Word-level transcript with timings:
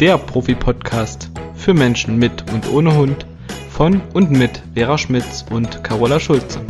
der 0.00 0.16
Profi-Podcast 0.16 1.28
für 1.56 1.74
Menschen 1.74 2.18
mit 2.18 2.48
und 2.52 2.72
ohne 2.72 2.96
Hund 2.96 3.26
von 3.68 4.00
und 4.14 4.30
mit 4.30 4.62
Vera 4.74 4.96
Schmitz 4.96 5.44
und 5.50 5.82
Carola 5.82 6.20
Schulze. 6.20 6.60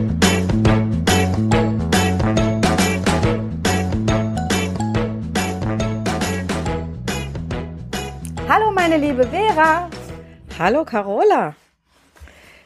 Hallo 8.48 8.70
meine 8.74 8.96
liebe 8.96 9.26
Vera. 9.26 9.90
Hallo 10.58 10.86
Carola. 10.86 11.54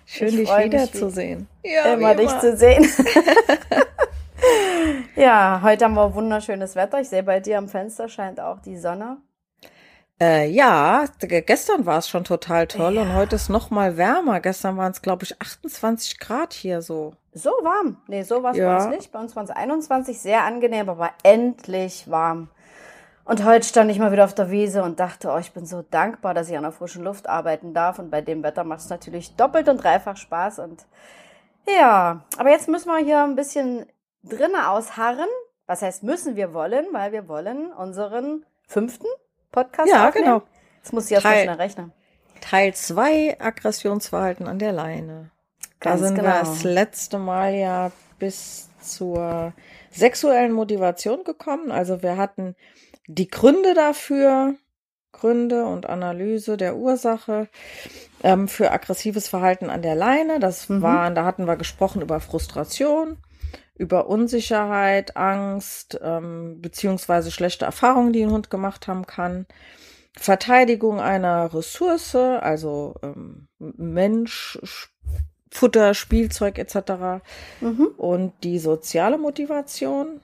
Schön, 0.06 0.28
Ich 0.28 0.36
dich 0.36 0.48
wiederzusehen. 0.48 1.48
Ja, 1.64 1.94
immer 1.94 2.14
dich 2.14 2.30
zu 2.38 2.56
sehen. 2.56 2.86
ja, 5.16 5.60
heute 5.60 5.86
haben 5.86 5.94
wir 5.94 6.14
wunderschönes 6.14 6.76
Wetter. 6.76 7.00
Ich 7.00 7.08
sehe 7.08 7.24
bei 7.24 7.40
dir 7.40 7.58
am 7.58 7.68
Fenster 7.68 8.08
scheint 8.08 8.38
auch 8.38 8.60
die 8.60 8.76
Sonne. 8.76 9.16
Äh, 10.22 10.50
ja, 10.50 11.06
gestern 11.18 11.84
war 11.84 11.98
es 11.98 12.08
schon 12.08 12.22
total 12.22 12.68
toll 12.68 12.96
und 12.96 13.12
heute 13.12 13.34
ist 13.34 13.48
noch 13.48 13.70
mal 13.70 13.96
wärmer. 13.96 14.38
Gestern 14.38 14.76
waren 14.76 14.92
es, 14.92 15.02
glaube 15.02 15.24
ich, 15.24 15.40
28 15.42 16.20
Grad 16.20 16.52
hier 16.52 16.80
so. 16.80 17.14
So 17.32 17.50
warm. 17.62 17.96
Nee, 18.06 18.22
so 18.22 18.40
war 18.40 18.52
es 18.52 18.58
Ja. 18.58 18.68
bei 18.68 18.84
uns 18.84 18.96
nicht. 18.96 19.10
Bei 19.10 19.18
uns 19.18 19.34
waren 19.34 19.46
es 19.46 19.50
21, 19.50 20.20
sehr 20.20 20.44
angenehm, 20.44 20.88
aber 20.88 21.10
endlich 21.24 22.08
warm. 22.08 22.50
Und 23.24 23.44
heute 23.44 23.66
stand 23.66 23.90
ich 23.90 23.98
mal 23.98 24.12
wieder 24.12 24.24
auf 24.24 24.34
der 24.34 24.52
Wiese 24.52 24.84
und 24.84 25.00
dachte, 25.00 25.28
oh, 25.28 25.38
ich 25.38 25.50
bin 25.52 25.66
so 25.66 25.82
dankbar, 25.82 26.34
dass 26.34 26.48
ich 26.48 26.56
an 26.56 26.62
der 26.62 26.70
frischen 26.70 27.02
Luft 27.02 27.28
arbeiten 27.28 27.74
darf. 27.74 27.98
Und 27.98 28.12
bei 28.12 28.20
dem 28.20 28.44
Wetter 28.44 28.62
macht 28.62 28.78
es 28.80 28.90
natürlich 28.90 29.34
doppelt 29.34 29.68
und 29.68 29.82
dreifach 29.82 30.16
Spaß. 30.16 30.60
Und 30.60 30.86
ja, 31.66 32.20
aber 32.38 32.50
jetzt 32.50 32.68
müssen 32.68 32.90
wir 32.90 32.98
hier 32.98 33.24
ein 33.24 33.34
bisschen 33.34 33.86
drinnen 34.22 34.54
ausharren. 34.54 35.28
Was 35.66 35.82
heißt 35.82 36.04
müssen 36.04 36.36
wir 36.36 36.54
wollen? 36.54 36.86
Weil 36.92 37.10
wir 37.10 37.26
wollen 37.26 37.72
unseren 37.72 38.46
fünften 38.68 39.08
Podcast 39.52 39.88
Ja, 39.90 40.08
aufnehmen. 40.08 40.24
genau. 40.26 40.42
Jetzt 40.78 40.92
muss 40.92 41.06
ich 41.06 41.12
erst 41.12 41.24
mal 41.24 41.30
Teil- 41.32 41.44
schnell 41.44 41.56
rechnen. 41.56 41.92
Teil 42.40 42.74
2 42.74 43.36
Aggressionsverhalten 43.40 44.48
an 44.48 44.58
der 44.58 44.72
Leine. 44.72 45.30
Da 45.80 45.90
Ganz 45.90 46.02
sind 46.02 46.14
genau. 46.16 46.28
wir 46.28 46.38
das 46.40 46.64
letzte 46.64 47.18
Mal 47.18 47.54
ja 47.54 47.92
bis 48.18 48.68
zur 48.80 49.52
sexuellen 49.90 50.52
Motivation 50.52 51.22
gekommen. 51.22 51.70
Also 51.70 52.02
wir 52.02 52.16
hatten 52.16 52.56
die 53.06 53.28
Gründe 53.28 53.74
dafür, 53.74 54.54
Gründe 55.12 55.66
und 55.66 55.86
Analyse 55.88 56.56
der 56.56 56.76
Ursache 56.76 57.48
ähm, 58.24 58.48
für 58.48 58.70
aggressives 58.72 59.28
Verhalten 59.28 59.70
an 59.70 59.82
der 59.82 59.94
Leine. 59.94 60.40
Das 60.40 60.68
Mhm. 60.68 60.82
waren, 60.82 61.14
da 61.14 61.24
hatten 61.24 61.46
wir 61.46 61.56
gesprochen 61.56 62.02
über 62.02 62.18
Frustration, 62.20 63.18
über 63.74 64.06
Unsicherheit, 64.06 65.16
Angst, 65.16 65.98
ähm, 66.02 66.60
beziehungsweise 66.60 67.30
schlechte 67.30 67.64
Erfahrungen, 67.64 68.12
die 68.12 68.22
ein 68.22 68.30
Hund 68.30 68.50
gemacht 68.50 68.86
haben 68.88 69.06
kann. 69.06 69.46
Verteidigung 70.14 71.00
einer 71.00 71.54
Ressource, 71.54 72.14
also 72.14 72.94
ähm, 73.02 73.48
Mensch, 73.58 74.58
Sch- 74.62 74.88
Futter, 75.50 75.94
Spielzeug 75.94 76.58
etc. 76.58 77.22
Mhm. 77.60 77.88
Und 77.96 78.32
die 78.42 78.58
soziale 78.58 79.18
Motivation, 79.18 80.20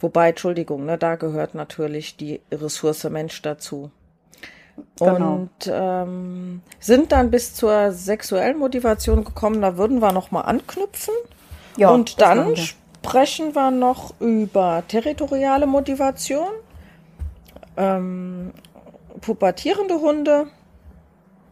wobei, 0.00 0.30
Entschuldigung, 0.30 0.84
ne, 0.84 0.98
da 0.98 1.14
gehört 1.14 1.54
natürlich 1.54 2.16
die 2.16 2.40
Ressource 2.52 3.04
Mensch 3.04 3.40
dazu. 3.42 3.90
Genau. 4.98 5.34
Und 5.34 5.50
ähm, 5.66 6.62
sind 6.78 7.12
dann 7.12 7.30
bis 7.30 7.54
zur 7.54 7.92
sexuellen 7.92 8.58
Motivation 8.58 9.24
gekommen, 9.24 9.60
da 9.60 9.76
würden 9.76 10.00
wir 10.00 10.12
nochmal 10.12 10.44
anknüpfen. 10.46 11.14
Ja, 11.76 11.90
und 11.90 12.20
dann 12.20 12.56
sprechen 12.56 13.54
wir 13.54 13.70
noch 13.70 14.14
über 14.20 14.82
territoriale 14.88 15.66
Motivation, 15.66 16.50
ähm, 17.76 18.52
pubertierende 19.20 20.00
Hunde, 20.00 20.46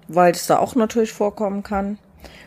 weil 0.08 0.32
es 0.32 0.46
da 0.46 0.58
auch 0.58 0.74
natürlich 0.74 1.12
vorkommen 1.12 1.62
kann. 1.62 1.98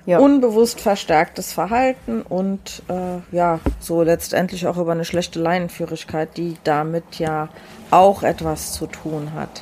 Ja. 0.05 0.17
Unbewusst 0.17 0.81
verstärktes 0.81 1.53
Verhalten 1.53 2.23
und 2.23 2.81
äh, 2.87 3.35
ja, 3.35 3.59
so 3.79 4.01
letztendlich 4.01 4.65
auch 4.65 4.77
über 4.77 4.93
eine 4.93 5.05
schlechte 5.05 5.39
Leinenführigkeit, 5.39 6.37
die 6.37 6.57
damit 6.63 7.19
ja 7.19 7.49
auch 7.91 8.23
etwas 8.23 8.73
zu 8.73 8.87
tun 8.87 9.33
hat. 9.35 9.61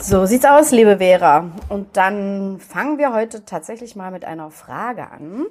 So 0.00 0.24
sieht's 0.26 0.44
aus, 0.44 0.70
liebe 0.70 0.98
Vera. 0.98 1.50
Und 1.68 1.96
dann 1.96 2.58
fangen 2.58 2.98
wir 2.98 3.12
heute 3.12 3.44
tatsächlich 3.44 3.96
mal 3.96 4.10
mit 4.10 4.24
einer 4.24 4.50
Frage 4.50 5.10
an, 5.10 5.46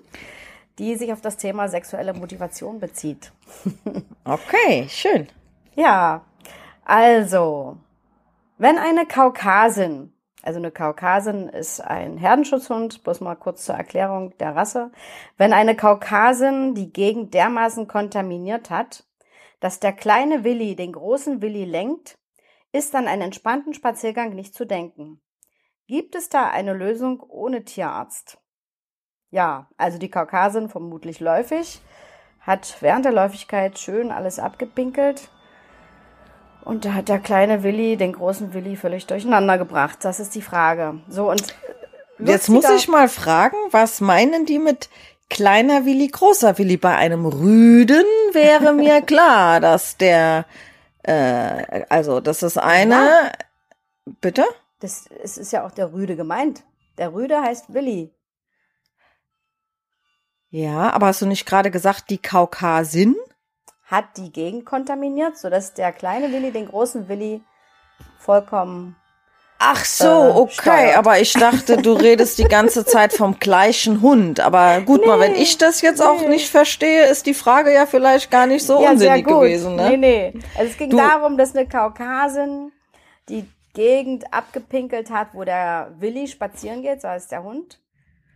die 0.80 0.96
sich 0.96 1.14
auf 1.14 1.22
das 1.22 1.38
Thema 1.38 1.68
sexuelle 1.68 2.14
Motivation 2.14 2.80
bezieht. 2.80 3.32
Okay, 4.26 4.88
schön. 4.88 5.28
Ja, 5.76 6.24
also, 6.86 7.76
wenn 8.58 8.78
eine 8.78 9.06
Kaukasin, 9.06 10.14
also 10.42 10.60
eine 10.60 10.72
Kaukasin 10.72 11.50
ist 11.50 11.82
ein 11.82 12.18
Herdenschutzhund, 12.18 13.04
bloß 13.04 13.20
mal 13.20 13.36
kurz 13.36 13.66
zur 13.66 13.76
Erklärung 13.76 14.38
der 14.38 14.56
Rasse, 14.56 14.92
wenn 15.38 15.52
eine 15.52 15.76
Kaukasin 15.76 16.74
die 16.74 16.94
Gegend 16.94 17.34
dermaßen 17.34 17.90
kontaminiert 17.90 18.70
hat, 18.70 19.04
dass 19.60 19.82
der 19.82 19.92
kleine 19.92 20.46
Willi 20.46 20.78
den 20.78 20.94
großen 20.94 21.42
Willi 21.42 21.66
lenkt, 21.66 22.18
ist 22.72 22.96
an 22.96 23.08
einen 23.08 23.24
entspannten 23.24 23.74
Spaziergang 23.74 24.34
nicht 24.36 24.56
zu 24.56 24.66
denken. 24.66 25.22
Gibt 25.88 26.16
es 26.16 26.30
da 26.30 26.50
eine 26.50 26.74
Lösung 26.74 27.22
ohne 27.22 27.64
Tierarzt? 27.64 28.43
Ja, 29.34 29.66
also 29.78 29.98
die 29.98 30.12
Kaukasin 30.12 30.70
vermutlich 30.70 31.20
läufig, 31.20 31.82
hat 32.42 32.78
während 32.82 33.04
der 33.04 33.14
Läufigkeit 33.14 33.80
schön 33.80 34.12
alles 34.12 34.38
abgepinkelt. 34.38 35.28
Und 36.64 36.86
da 36.86 36.94
hat 36.94 37.10
der 37.10 37.18
kleine 37.18 37.64
Willi 37.64 37.98
den 37.98 38.14
großen 38.14 38.54
Willi 38.54 38.76
völlig 38.76 39.08
durcheinander 39.08 39.58
gebracht. 39.58 39.98
Das 40.04 40.20
ist 40.20 40.36
die 40.36 40.44
Frage. 40.44 41.00
So 41.10 41.32
und 41.32 41.42
äh, 42.20 42.26
Jetzt 42.26 42.48
muss 42.48 42.70
ich 42.70 42.88
mal 42.88 43.10
fragen, 43.10 43.58
was 43.72 44.02
meinen 44.02 44.46
die 44.46 44.60
mit 44.60 44.88
kleiner 45.32 45.84
Willi, 45.84 46.10
großer 46.10 46.60
Willi? 46.60 46.78
Bei 46.78 46.96
einem 46.96 47.26
Rüden 47.26 48.06
wäre 48.34 48.72
mir 48.76 49.02
klar, 49.02 49.60
dass 49.60 49.98
der, 49.98 50.46
äh, 51.02 51.86
also 51.90 52.20
das 52.20 52.44
ist 52.44 52.60
eine, 52.60 53.32
bitte? 54.22 54.46
Das 54.80 55.06
es 55.24 55.40
ist 55.40 55.52
ja 55.54 55.66
auch 55.66 55.72
der 55.72 55.92
Rüde 55.92 56.16
gemeint. 56.16 56.62
Der 57.00 57.16
Rüde 57.16 57.42
heißt 57.42 57.74
Willi. 57.74 58.12
Ja, 60.56 60.92
aber 60.92 61.08
hast 61.08 61.20
du 61.22 61.26
nicht 61.26 61.48
gerade 61.48 61.72
gesagt, 61.72 62.12
die 62.12 62.20
Kaukasin? 62.20 63.16
Hat 63.86 64.06
die 64.18 64.32
Gegend 64.32 64.66
kontaminiert, 64.68 65.36
sodass 65.36 65.74
der 65.74 65.92
kleine 65.92 66.32
Willi 66.32 66.52
den 66.52 66.68
großen 66.68 67.08
Willi 67.10 67.42
vollkommen. 68.20 68.96
Ach 69.58 69.84
so, 69.84 70.06
Äh, 70.06 70.30
okay, 70.36 70.54
steuert. 70.62 70.98
aber 70.98 71.20
ich 71.20 71.34
dachte, 71.34 71.78
du 71.78 71.94
redest 71.94 72.38
die 72.38 72.44
ganze 72.44 72.86
Zeit 72.86 73.14
vom 73.14 73.40
gleichen 73.40 74.02
Hund. 74.02 74.42
Aber 74.42 74.82
gut, 74.82 75.08
mal, 75.08 75.20
wenn 75.20 75.34
ich 75.34 75.58
das 75.58 75.82
jetzt 75.82 76.02
auch 76.04 76.22
nee. 76.22 76.28
nicht 76.28 76.50
verstehe, 76.52 77.06
ist 77.08 77.26
die 77.26 77.34
Frage 77.34 77.74
ja 77.74 77.88
vielleicht 77.88 78.30
gar 78.30 78.46
nicht 78.46 78.64
so 78.64 78.78
unsinnig 78.78 79.26
gewesen, 79.26 79.76
ne? 79.76 79.90
Nee, 79.92 79.98
nee. 79.98 80.34
Also 80.56 80.70
es 80.72 80.78
ging 80.78 80.92
Du- 80.92 80.98
darum, 80.98 81.36
dass 81.38 81.56
eine 81.56 81.68
Kaukasin 81.68 82.72
die 83.28 83.50
Gegend 83.74 84.32
abgepinkelt 84.32 85.10
hat, 85.10 85.30
wo 85.34 85.44
der 85.46 85.96
Willi 85.98 86.28
spazieren 86.28 86.84
geht, 86.84 87.02
so 87.02 87.08
heißt 87.08 87.32
der 87.32 87.42
Hund. 87.44 87.80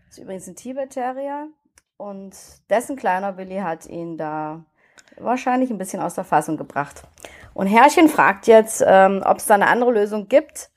Das 0.08 0.18
ist 0.18 0.24
übrigens 0.24 0.48
ein 0.48 0.56
Tibet-Terrier. 0.56 1.50
Und 1.98 2.36
dessen 2.70 2.96
kleiner 2.96 3.38
Willi 3.38 3.58
hat 3.58 3.86
ihn 3.88 4.18
da 4.18 4.64
wahrscheinlich 5.18 5.72
ein 5.72 5.78
bisschen 5.78 6.02
aus 6.02 6.14
der 6.14 6.24
Fassung 6.24 6.58
gebracht. 6.58 7.04
Und 7.54 7.68
Herrchen 7.68 8.08
fragt 8.08 8.48
jetzt, 8.48 8.84
ähm, 8.86 9.24
ob 9.26 9.38
es 9.38 9.48
da 9.48 9.56
eine 9.56 9.68
andere 9.68 9.92
Lösung 9.92 10.28
gibt 10.28 10.70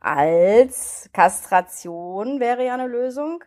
als 0.00 1.10
Kastration 1.12 2.40
wäre 2.40 2.64
ja 2.64 2.74
eine 2.74 2.86
Lösung. 2.86 3.42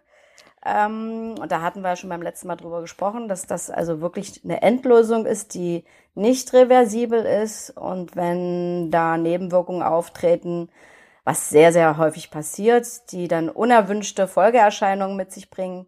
Ähm, 0.65 1.35
und 1.39 1.51
da 1.51 1.61
hatten 1.61 1.81
wir 1.81 1.89
ja 1.89 1.95
schon 1.95 2.09
beim 2.09 2.21
letzten 2.21 2.47
Mal 2.47 2.55
drüber 2.55 2.81
gesprochen, 2.81 3.27
dass 3.27 3.47
das 3.47 3.69
also 3.69 4.01
wirklich 4.01 4.41
eine 4.43 4.61
Endlösung 4.61 5.25
ist, 5.25 5.53
die 5.53 5.85
nicht 6.13 6.53
reversibel 6.53 7.25
ist. 7.25 7.71
Und 7.71 8.15
wenn 8.15 8.91
da 8.91 9.17
Nebenwirkungen 9.17 9.81
auftreten, 9.81 10.69
was 11.23 11.49
sehr, 11.49 11.71
sehr 11.71 11.97
häufig 11.97 12.31
passiert, 12.31 13.11
die 13.11 13.27
dann 13.27 13.49
unerwünschte 13.49 14.27
Folgeerscheinungen 14.27 15.15
mit 15.17 15.31
sich 15.31 15.49
bringen, 15.49 15.87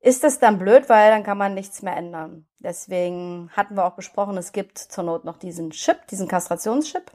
ist 0.00 0.24
das 0.24 0.38
dann 0.38 0.58
blöd, 0.58 0.88
weil 0.88 1.10
dann 1.10 1.22
kann 1.22 1.38
man 1.38 1.54
nichts 1.54 1.82
mehr 1.82 1.96
ändern. 1.96 2.46
Deswegen 2.58 3.50
hatten 3.52 3.74
wir 3.74 3.84
auch 3.84 3.94
besprochen, 3.94 4.36
es 4.36 4.52
gibt 4.52 4.78
zur 4.78 5.04
Not 5.04 5.24
noch 5.24 5.36
diesen 5.36 5.70
Chip, 5.70 6.06
diesen 6.08 6.28
Kastrationschip, 6.28 7.10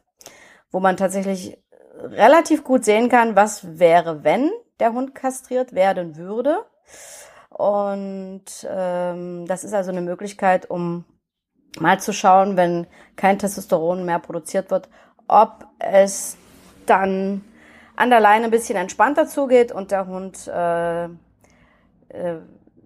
wo 0.71 0.79
man 0.79 0.97
tatsächlich 0.97 1.57
relativ 1.99 2.63
gut 2.63 2.85
sehen 2.85 3.09
kann, 3.09 3.35
was 3.35 3.79
wäre, 3.79 4.23
wenn 4.23 4.51
der 4.79 4.93
Hund 4.93 5.15
kastriert 5.15 5.73
werden 5.73 6.17
würde. 6.17 6.65
Und 7.49 8.45
ähm, 8.69 9.45
das 9.47 9.63
ist 9.63 9.73
also 9.73 9.91
eine 9.91 10.01
Möglichkeit, 10.01 10.69
um 10.69 11.05
mal 11.79 11.99
zu 11.99 12.13
schauen, 12.13 12.57
wenn 12.57 12.87
kein 13.15 13.39
Testosteron 13.39 14.05
mehr 14.05 14.19
produziert 14.19 14.71
wird, 14.71 14.89
ob 15.27 15.65
es 15.79 16.37
dann 16.85 17.43
an 17.95 18.09
der 18.09 18.19
Leine 18.19 18.45
ein 18.45 18.51
bisschen 18.51 18.77
entspannter 18.77 19.27
zugeht 19.27 19.71
und 19.71 19.91
der 19.91 20.07
Hund 20.07 20.47
äh, 20.47 21.05
äh, 21.05 22.39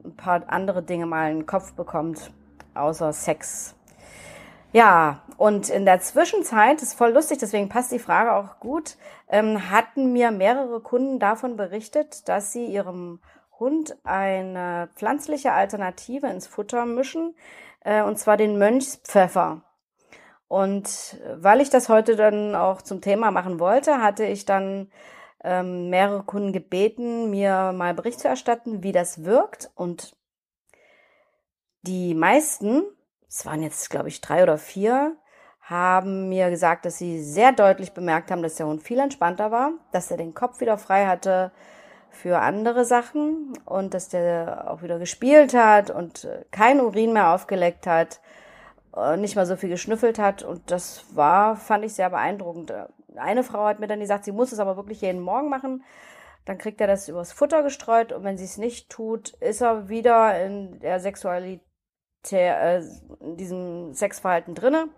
ein 0.09 0.15
paar 0.15 0.43
andere 0.47 0.83
Dinge 0.83 1.05
mal 1.05 1.31
in 1.31 1.39
den 1.39 1.45
Kopf 1.45 1.73
bekommt, 1.73 2.31
außer 2.73 3.13
Sex. 3.13 3.75
Ja, 4.71 5.23
und 5.37 5.69
in 5.69 5.85
der 5.85 5.99
Zwischenzeit, 5.99 6.81
ist 6.81 6.93
voll 6.93 7.11
lustig, 7.11 7.39
deswegen 7.39 7.69
passt 7.69 7.91
die 7.91 7.99
Frage 7.99 8.33
auch 8.33 8.59
gut, 8.59 8.97
ähm, 9.27 9.71
hatten 9.71 10.13
mir 10.13 10.31
mehrere 10.31 10.79
Kunden 10.79 11.19
davon 11.19 11.55
berichtet, 11.55 12.27
dass 12.29 12.51
sie 12.51 12.65
ihrem 12.65 13.19
Hund 13.59 13.97
eine 14.03 14.89
pflanzliche 14.95 15.53
Alternative 15.53 16.27
ins 16.27 16.45
Futter 16.45 16.85
mischen, 16.85 17.35
äh, 17.81 18.03
und 18.03 18.19
zwar 18.19 18.37
den 18.37 18.59
Mönchspfeffer. 18.59 19.63
Und 20.47 21.19
weil 21.35 21.61
ich 21.61 21.69
das 21.69 21.89
heute 21.89 22.15
dann 22.15 22.55
auch 22.55 22.81
zum 22.81 23.01
Thema 23.01 23.31
machen 23.31 23.59
wollte, 23.59 24.01
hatte 24.01 24.25
ich 24.25 24.45
dann 24.45 24.91
ähm, 25.43 25.89
mehrere 25.89 26.23
Kunden 26.23 26.53
gebeten, 26.53 27.29
mir 27.29 27.71
mal 27.73 27.93
Bericht 27.93 28.19
zu 28.19 28.27
erstatten, 28.27 28.83
wie 28.83 28.91
das 28.91 29.23
wirkt. 29.23 29.71
Und 29.75 30.15
die 31.81 32.13
meisten, 32.13 32.83
es 33.27 33.45
waren 33.45 33.63
jetzt, 33.63 33.89
glaube 33.89 34.09
ich, 34.09 34.21
drei 34.21 34.43
oder 34.43 34.57
vier, 34.57 35.15
haben 35.61 36.29
mir 36.29 36.49
gesagt, 36.49 36.85
dass 36.85 36.97
sie 36.97 37.21
sehr 37.21 37.51
deutlich 37.51 37.93
bemerkt 37.93 38.31
haben, 38.31 38.41
dass 38.41 38.55
der 38.55 38.65
Hund 38.65 38.81
viel 38.81 38.99
entspannter 38.99 39.51
war, 39.51 39.71
dass 39.91 40.09
er 40.09 40.17
den 40.17 40.33
Kopf 40.33 40.59
wieder 40.61 40.77
frei 40.77 41.05
hatte 41.05 41.51
für 42.09 42.39
andere 42.39 42.85
Sachen 42.85 43.53
und 43.65 43.93
dass 43.93 44.09
der 44.09 44.69
auch 44.69 44.81
wieder 44.81 44.97
gespielt 44.97 45.53
hat 45.53 45.91
und 45.91 46.23
äh, 46.23 46.43
kein 46.49 46.81
Urin 46.81 47.13
mehr 47.13 47.29
aufgeleckt 47.29 47.85
hat, 47.85 48.19
äh, 48.97 49.15
nicht 49.17 49.35
mal 49.35 49.45
so 49.45 49.55
viel 49.55 49.69
geschnüffelt 49.69 50.17
hat 50.17 50.41
und 50.41 50.71
das 50.71 51.05
war, 51.15 51.55
fand 51.55 51.85
ich 51.85 51.93
sehr 51.93 52.09
beeindruckend. 52.09 52.73
Eine 53.15 53.43
Frau 53.43 53.65
hat 53.65 53.79
mir 53.79 53.87
dann 53.87 53.99
gesagt, 53.99 54.25
sie 54.25 54.31
muss 54.31 54.51
es 54.51 54.59
aber 54.59 54.77
wirklich 54.77 55.01
jeden 55.01 55.21
Morgen 55.21 55.49
machen. 55.49 55.83
Dann 56.45 56.57
kriegt 56.57 56.81
er 56.81 56.87
das 56.87 57.09
übers 57.09 57.31
Futter 57.31 57.63
gestreut 57.63 58.11
und 58.11 58.23
wenn 58.23 58.37
sie 58.37 58.45
es 58.45 58.57
nicht 58.57 58.89
tut, 58.89 59.29
ist 59.41 59.61
er 59.61 59.89
wieder 59.89 60.43
in 60.43 60.79
der 60.79 60.99
Sexualität, 60.99 61.61
äh, 62.31 62.81
in 63.19 63.37
diesem 63.37 63.93
Sexverhalten 63.93 64.55
drinne 64.55 64.89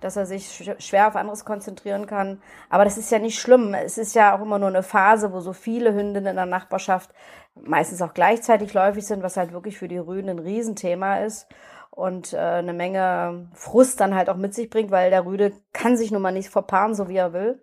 dass 0.00 0.16
er 0.16 0.26
sich 0.26 0.72
schwer 0.78 1.08
auf 1.08 1.16
anderes 1.16 1.44
konzentrieren 1.44 2.06
kann. 2.06 2.42
Aber 2.68 2.84
das 2.84 2.98
ist 2.98 3.10
ja 3.10 3.18
nicht 3.18 3.38
schlimm. 3.38 3.74
Es 3.74 3.98
ist 3.98 4.14
ja 4.14 4.34
auch 4.36 4.40
immer 4.40 4.58
nur 4.58 4.68
eine 4.68 4.82
Phase, 4.82 5.32
wo 5.32 5.40
so 5.40 5.52
viele 5.52 5.92
Hündinnen 5.92 6.30
in 6.30 6.36
der 6.36 6.46
Nachbarschaft 6.46 7.10
meistens 7.54 8.00
auch 8.00 8.14
gleichzeitig 8.14 8.72
läufig 8.72 9.06
sind, 9.06 9.22
was 9.22 9.36
halt 9.36 9.52
wirklich 9.52 9.78
für 9.78 9.88
die 9.88 9.98
Rüden 9.98 10.30
ein 10.30 10.38
Riesenthema 10.38 11.18
ist 11.18 11.46
und 11.90 12.32
äh, 12.32 12.38
eine 12.38 12.72
Menge 12.72 13.48
Frust 13.54 14.00
dann 14.00 14.14
halt 14.14 14.30
auch 14.30 14.36
mit 14.36 14.54
sich 14.54 14.70
bringt, 14.70 14.90
weil 14.90 15.10
der 15.10 15.26
Rüde 15.26 15.52
kann 15.72 15.96
sich 15.96 16.10
nun 16.10 16.22
mal 16.22 16.32
nicht 16.32 16.48
verpaaren, 16.48 16.94
so 16.94 17.08
wie 17.08 17.16
er 17.16 17.32
will. 17.32 17.62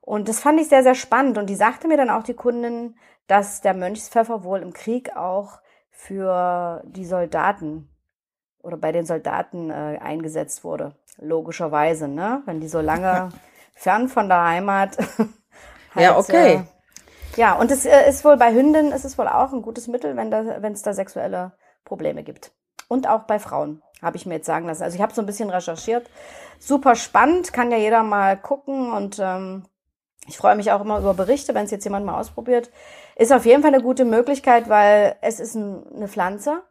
Und 0.00 0.28
das 0.28 0.40
fand 0.40 0.60
ich 0.60 0.68
sehr, 0.68 0.82
sehr 0.82 0.94
spannend. 0.94 1.38
Und 1.38 1.48
die 1.48 1.54
sagte 1.54 1.88
mir 1.88 1.96
dann 1.96 2.10
auch 2.10 2.24
die 2.24 2.34
Kundin, 2.34 2.96
dass 3.26 3.62
der 3.62 3.74
Mönchspfeffer 3.74 4.44
wohl 4.44 4.60
im 4.60 4.72
Krieg 4.72 5.16
auch 5.16 5.60
für 5.90 6.82
die 6.84 7.06
Soldaten 7.06 7.88
oder 8.62 8.76
bei 8.76 8.92
den 8.92 9.06
Soldaten 9.06 9.70
äh, 9.70 9.98
eingesetzt 10.02 10.64
wurde. 10.64 10.94
Logischerweise, 11.18 12.08
ne? 12.08 12.42
Wenn 12.44 12.60
die 12.60 12.68
so 12.68 12.80
lange 12.80 13.30
fern 13.72 14.08
von 14.08 14.28
der 14.28 14.42
Heimat. 14.42 14.98
halt, 15.94 16.04
ja, 16.04 16.18
okay. 16.18 16.54
Äh, 16.54 16.62
ja, 17.36 17.54
und 17.54 17.70
es 17.70 17.86
äh, 17.86 18.08
ist 18.08 18.24
wohl 18.24 18.36
bei 18.36 18.52
Hündinnen 18.52 18.92
ist 18.92 19.04
es 19.04 19.16
wohl 19.16 19.28
auch 19.28 19.52
ein 19.52 19.62
gutes 19.62 19.88
Mittel, 19.88 20.16
wenn 20.16 20.30
da, 20.30 20.60
wenn 20.62 20.72
es 20.72 20.82
da 20.82 20.92
sexuelle 20.92 21.52
Probleme 21.84 22.22
gibt. 22.22 22.52
Und 22.88 23.08
auch 23.08 23.22
bei 23.22 23.38
Frauen, 23.38 23.82
habe 24.02 24.16
ich 24.16 24.26
mir 24.26 24.34
jetzt 24.34 24.46
sagen 24.46 24.66
lassen. 24.66 24.82
Also 24.82 24.96
ich 24.96 25.02
habe 25.02 25.14
so 25.14 25.22
ein 25.22 25.26
bisschen 25.26 25.50
recherchiert. 25.50 26.08
Super 26.58 26.94
spannend, 26.94 27.52
kann 27.52 27.70
ja 27.70 27.78
jeder 27.78 28.02
mal 28.02 28.36
gucken 28.36 28.92
und 28.92 29.18
ähm, 29.20 29.64
ich 30.26 30.38
freue 30.38 30.56
mich 30.56 30.72
auch 30.72 30.80
immer 30.80 30.98
über 30.98 31.14
Berichte, 31.14 31.54
wenn 31.54 31.64
es 31.64 31.70
jetzt 31.70 31.84
jemand 31.84 32.06
mal 32.06 32.18
ausprobiert. 32.18 32.70
Ist 33.16 33.32
auf 33.32 33.44
jeden 33.44 33.62
Fall 33.62 33.74
eine 33.74 33.82
gute 33.82 34.04
Möglichkeit, 34.04 34.68
weil 34.68 35.16
es 35.20 35.40
ist 35.40 35.54
ein, 35.54 35.86
eine 35.94 36.08
Pflanze, 36.08 36.62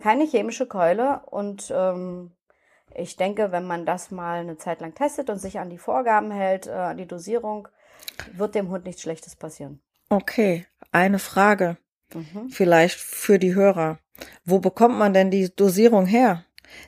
keine 0.00 0.24
chemische 0.24 0.66
Keule 0.66 1.20
und 1.26 1.72
ähm, 1.74 2.32
ich 2.94 3.16
denke, 3.16 3.52
wenn 3.52 3.66
man 3.66 3.86
das 3.86 4.10
mal 4.10 4.40
eine 4.40 4.58
Zeit 4.58 4.80
lang 4.80 4.94
testet 4.94 5.30
und 5.30 5.38
sich 5.38 5.58
an 5.58 5.70
die 5.70 5.78
Vorgaben 5.78 6.30
hält, 6.30 6.66
äh, 6.66 6.72
an 6.72 6.96
die 6.96 7.06
Dosierung, 7.06 7.68
wird 8.32 8.54
dem 8.54 8.68
Hund 8.68 8.84
nichts 8.84 9.02
Schlechtes 9.02 9.36
passieren. 9.36 9.80
Okay, 10.08 10.66
eine 10.90 11.18
Frage. 11.18 11.76
Mhm. 12.12 12.50
Vielleicht 12.50 13.00
für 13.00 13.38
die 13.38 13.54
Hörer. 13.54 13.98
Wo 14.44 14.58
bekommt 14.58 14.98
man 14.98 15.14
denn 15.14 15.30
die 15.30 15.54
Dosierung 15.54 16.06
her? 16.06 16.44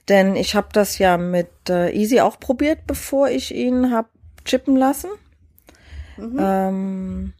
Denn 0.08 0.36
ich 0.36 0.54
habe 0.54 0.68
das 0.72 0.98
ja 0.98 1.16
mit 1.16 1.48
äh, 1.68 1.90
Easy 1.90 2.20
auch 2.20 2.38
probiert, 2.38 2.86
bevor 2.86 3.28
ich 3.28 3.54
ihn 3.54 3.92
hab 3.92 4.08
chippen 4.44 4.76
lassen. 4.76 5.10
Mhm. 6.16 6.38
Ähm, 6.38 7.32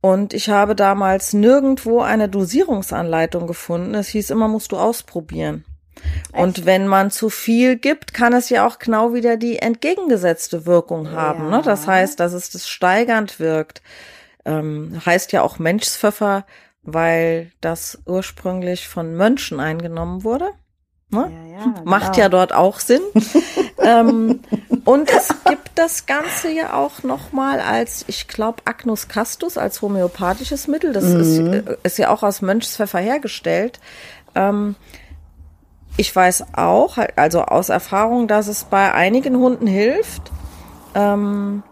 und 0.00 0.34
ich 0.34 0.50
habe 0.50 0.74
damals 0.74 1.32
nirgendwo 1.32 2.00
eine 2.00 2.28
Dosierungsanleitung 2.28 3.46
gefunden. 3.46 3.94
Es 3.94 4.08
hieß 4.08 4.30
immer, 4.30 4.48
musst 4.48 4.72
du 4.72 4.76
ausprobieren. 4.76 5.64
Echt? 6.32 6.42
Und 6.42 6.66
wenn 6.66 6.86
man 6.86 7.10
zu 7.10 7.30
viel 7.30 7.76
gibt, 7.76 8.12
kann 8.12 8.32
es 8.32 8.50
ja 8.50 8.66
auch 8.66 8.78
genau 8.78 9.14
wieder 9.14 9.36
die 9.36 9.60
entgegengesetzte 9.60 10.66
Wirkung 10.66 11.10
haben. 11.10 11.44
Ja. 11.44 11.56
Ne? 11.56 11.62
Das 11.64 11.86
heißt, 11.86 12.20
dass 12.20 12.32
es 12.32 12.50
das 12.50 12.68
steigernd 12.68 13.40
wirkt. 13.40 13.82
Ähm, 14.44 15.00
heißt 15.06 15.32
ja 15.32 15.40
auch 15.40 15.58
Menschspfeffer, 15.58 16.44
weil 16.84 17.50
das 17.60 17.98
ursprünglich 18.06 18.88
von 18.88 19.14
Mönchen 19.14 19.60
eingenommen 19.60 20.24
wurde. 20.24 20.50
Ne? 21.10 21.30
Ja, 21.30 21.58
ja, 21.58 21.74
Macht 21.84 22.14
genau. 22.14 22.18
ja 22.18 22.28
dort 22.28 22.52
auch 22.52 22.80
Sinn. 22.80 23.02
ähm, 23.78 24.40
und 24.84 25.10
es 25.10 25.28
gibt 25.46 25.70
das 25.76 26.06
Ganze 26.06 26.50
ja 26.50 26.74
auch 26.74 27.02
nochmal 27.02 27.60
als, 27.60 28.04
ich 28.08 28.28
glaube, 28.28 28.62
Agnus 28.64 29.08
castus 29.08 29.56
als 29.56 29.80
homöopathisches 29.82 30.68
Mittel. 30.68 30.92
Das 30.92 31.04
mhm. 31.04 31.20
ist, 31.20 31.38
äh, 31.38 31.76
ist, 31.82 31.98
ja 31.98 32.10
auch 32.10 32.22
aus 32.22 32.42
Mönchspfeffer 32.42 32.98
hergestellt. 32.98 33.80
Ähm, 34.34 34.76
ich 35.96 36.14
weiß 36.14 36.46
auch, 36.54 36.98
also 37.16 37.42
aus 37.42 37.68
Erfahrung, 37.68 38.26
dass 38.26 38.48
es 38.48 38.64
bei 38.64 38.92
einigen 38.92 39.36
Hunden 39.36 39.66
hilft. 39.66 40.32
Ähm, 40.94 41.62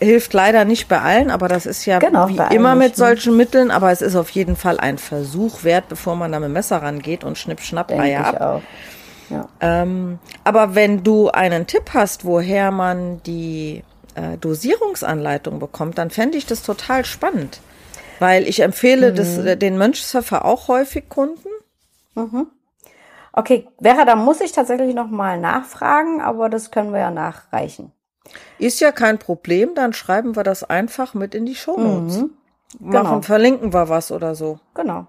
hilft 0.00 0.32
leider 0.32 0.64
nicht 0.64 0.88
bei 0.88 1.00
allen, 1.00 1.30
aber 1.30 1.48
das 1.48 1.66
ist 1.66 1.86
ja 1.86 1.98
genau, 1.98 2.28
wie 2.28 2.54
immer 2.54 2.74
mit 2.74 2.90
ne? 2.90 2.96
solchen 2.96 3.36
Mitteln, 3.36 3.70
aber 3.70 3.90
es 3.90 4.02
ist 4.02 4.16
auf 4.16 4.30
jeden 4.30 4.56
Fall 4.56 4.78
ein 4.78 4.98
Versuch 4.98 5.64
wert, 5.64 5.88
bevor 5.88 6.16
man 6.16 6.32
da 6.32 6.40
mit 6.40 6.48
dem 6.48 6.52
Messer 6.52 6.82
rangeht 6.82 7.24
und 7.24 7.38
schnipp, 7.38 7.60
schnapp, 7.60 7.88
Denk 7.88 8.02
Eier 8.02 8.26
ab. 8.26 8.40
Auch. 8.40 8.62
Ja. 9.30 9.48
Ähm, 9.60 10.18
aber 10.44 10.74
wenn 10.74 11.02
du 11.02 11.30
einen 11.30 11.66
Tipp 11.66 11.90
hast, 11.94 12.24
woher 12.24 12.70
man 12.70 13.22
die 13.24 13.82
äh, 14.14 14.36
Dosierungsanleitung 14.38 15.58
bekommt, 15.58 15.98
dann 15.98 16.10
fände 16.10 16.38
ich 16.38 16.46
das 16.46 16.62
total 16.62 17.04
spannend. 17.04 17.60
Weil 18.18 18.48
ich 18.48 18.60
empfehle 18.60 19.10
mhm. 19.10 19.16
das, 19.16 19.38
äh, 19.38 19.56
den 19.56 19.78
Mönchspfeffer 19.78 20.44
auch 20.44 20.68
häufig 20.68 21.08
Kunden. 21.08 21.48
Mhm. 22.14 22.46
Okay, 23.32 23.68
Vera, 23.82 24.06
da 24.06 24.16
muss 24.16 24.40
ich 24.40 24.52
tatsächlich 24.52 24.94
noch 24.94 25.10
mal 25.10 25.38
nachfragen, 25.38 26.22
aber 26.22 26.48
das 26.48 26.70
können 26.70 26.92
wir 26.92 27.00
ja 27.00 27.10
nachreichen. 27.10 27.92
Ist 28.58 28.80
ja 28.80 28.92
kein 28.92 29.18
Problem, 29.18 29.74
dann 29.74 29.92
schreiben 29.92 30.36
wir 30.36 30.42
das 30.42 30.64
einfach 30.64 31.14
mit 31.14 31.34
in 31.34 31.46
die 31.46 31.54
Show 31.54 31.78
Notes. 31.78 32.18
Mhm. 32.18 32.30
Genau. 32.80 33.02
Machen, 33.02 33.22
verlinken 33.22 33.72
wir 33.72 33.88
was 33.88 34.10
oder 34.10 34.34
so. 34.34 34.58
Genau, 34.74 35.06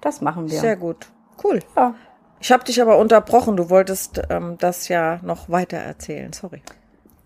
das 0.00 0.20
machen 0.20 0.50
wir. 0.50 0.58
Sehr 0.58 0.76
gut, 0.76 1.06
cool. 1.44 1.60
Ja. 1.76 1.94
Ich 2.40 2.52
habe 2.52 2.64
dich 2.64 2.80
aber 2.80 2.98
unterbrochen. 2.98 3.56
Du 3.56 3.70
wolltest 3.70 4.22
ähm, 4.30 4.56
das 4.58 4.88
ja 4.88 5.20
noch 5.22 5.48
weiter 5.48 5.78
erzählen. 5.78 6.32
Sorry. 6.32 6.62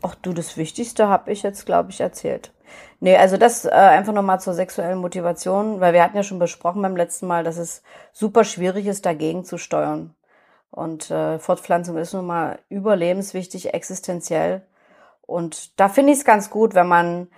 Ach 0.02 0.14
du, 0.14 0.32
das 0.32 0.56
Wichtigste 0.56 1.08
habe 1.08 1.30
ich 1.30 1.42
jetzt, 1.42 1.66
glaube 1.66 1.90
ich, 1.90 2.00
erzählt. 2.00 2.52
Nee, 3.00 3.16
also 3.16 3.36
das 3.36 3.64
äh, 3.64 3.70
einfach 3.70 4.12
nochmal 4.12 4.40
zur 4.40 4.54
sexuellen 4.54 4.98
Motivation, 4.98 5.80
weil 5.80 5.92
wir 5.92 6.02
hatten 6.02 6.16
ja 6.16 6.22
schon 6.22 6.38
besprochen 6.38 6.82
beim 6.82 6.96
letzten 6.96 7.26
Mal, 7.26 7.44
dass 7.44 7.56
es 7.56 7.82
super 8.12 8.44
schwierig 8.44 8.86
ist, 8.86 9.04
dagegen 9.04 9.44
zu 9.44 9.58
steuern. 9.58 10.14
Und 10.70 11.10
äh, 11.10 11.38
Fortpflanzung 11.38 11.96
ist 11.96 12.14
nun 12.14 12.26
mal 12.26 12.58
überlebenswichtig, 12.68 13.74
existenziell. 13.74 14.62
Und 15.30 15.78
da 15.78 15.88
finde 15.88 16.12
ich 16.12 16.18
es 16.18 16.24
ganz 16.24 16.50
gut, 16.50 16.74
wenn 16.74 16.88
man 16.88 17.28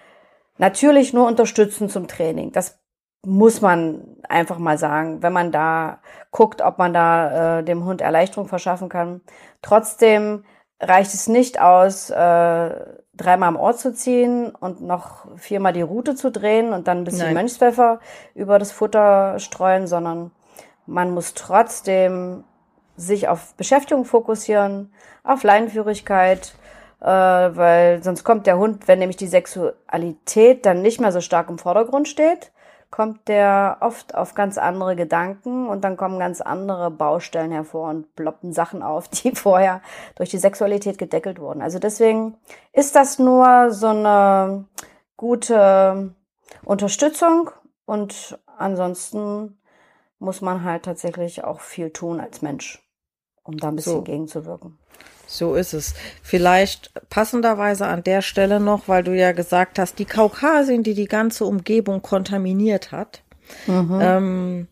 natürlich 0.58 1.12
nur 1.12 1.26
unterstützen 1.26 1.88
zum 1.88 2.08
Training. 2.08 2.52
Das 2.52 2.80
muss 3.24 3.60
man 3.60 4.16
einfach 4.28 4.58
mal 4.58 4.78
sagen, 4.78 5.22
wenn 5.22 5.32
man 5.32 5.52
da 5.52 6.00
guckt, 6.30 6.60
ob 6.62 6.78
man 6.78 6.92
da 6.92 7.58
äh, 7.58 7.64
dem 7.64 7.84
Hund 7.84 8.00
Erleichterung 8.00 8.48
verschaffen 8.48 8.88
kann. 8.88 9.20
Trotzdem 9.60 10.44
reicht 10.80 11.14
es 11.14 11.28
nicht 11.28 11.60
aus, 11.60 12.10
äh, 12.10 12.70
dreimal 13.14 13.48
am 13.48 13.56
Ort 13.56 13.78
zu 13.78 13.92
ziehen 13.92 14.50
und 14.50 14.80
noch 14.80 15.26
viermal 15.36 15.72
die 15.72 15.82
Route 15.82 16.16
zu 16.16 16.32
drehen 16.32 16.72
und 16.72 16.88
dann 16.88 16.98
ein 16.98 17.04
bisschen 17.04 17.26
Nein. 17.26 17.34
Mönchspfeffer 17.34 18.00
über 18.34 18.58
das 18.58 18.72
Futter 18.72 19.38
streuen, 19.38 19.86
sondern 19.86 20.32
man 20.86 21.12
muss 21.12 21.34
trotzdem 21.34 22.44
sich 22.96 23.28
auf 23.28 23.54
Beschäftigung 23.54 24.04
fokussieren, 24.04 24.92
auf 25.22 25.44
Leinenführigkeit, 25.44 26.54
äh, 27.02 27.06
weil 27.06 28.02
sonst 28.02 28.22
kommt 28.22 28.46
der 28.46 28.58
Hund, 28.58 28.86
wenn 28.86 29.00
nämlich 29.00 29.16
die 29.16 29.26
Sexualität 29.26 30.64
dann 30.64 30.82
nicht 30.82 31.00
mehr 31.00 31.10
so 31.10 31.20
stark 31.20 31.50
im 31.50 31.58
Vordergrund 31.58 32.06
steht, 32.06 32.52
kommt 32.90 33.26
der 33.26 33.78
oft 33.80 34.14
auf 34.14 34.34
ganz 34.34 34.56
andere 34.56 34.94
Gedanken 34.94 35.66
und 35.66 35.82
dann 35.82 35.96
kommen 35.96 36.18
ganz 36.20 36.40
andere 36.40 36.90
Baustellen 36.90 37.50
hervor 37.50 37.90
und 37.90 38.14
ploppen 38.14 38.52
Sachen 38.52 38.82
auf, 38.82 39.08
die 39.08 39.34
vorher 39.34 39.82
durch 40.14 40.30
die 40.30 40.38
Sexualität 40.38 40.98
gedeckelt 40.98 41.40
wurden. 41.40 41.60
Also 41.60 41.80
deswegen 41.80 42.36
ist 42.72 42.94
das 42.94 43.18
nur 43.18 43.72
so 43.72 43.88
eine 43.88 44.66
gute 45.16 46.14
Unterstützung 46.64 47.50
und 47.84 48.38
ansonsten 48.58 49.58
muss 50.20 50.40
man 50.40 50.62
halt 50.62 50.84
tatsächlich 50.84 51.42
auch 51.42 51.60
viel 51.60 51.90
tun 51.90 52.20
als 52.20 52.42
Mensch. 52.42 52.80
um 53.42 53.56
da 53.56 53.68
ein 53.68 53.76
bisschen 53.76 53.92
So. 53.92 54.02
gegenzuwirken. 54.02 54.78
So 55.32 55.54
ist 55.54 55.72
es. 55.72 55.94
Vielleicht 56.22 56.92
passenderweise 57.08 57.86
an 57.86 58.04
der 58.04 58.20
Stelle 58.20 58.60
noch, 58.60 58.86
weil 58.86 59.02
du 59.02 59.16
ja 59.16 59.32
gesagt 59.32 59.78
hast, 59.78 59.98
die 59.98 60.04
Kaukasien, 60.04 60.82
die 60.82 60.94
die 60.94 61.06
ganze 61.06 61.46
Umgebung 61.46 62.02
kontaminiert 62.02 62.92
hat. 62.92 63.22
Ähm, 64.02 64.68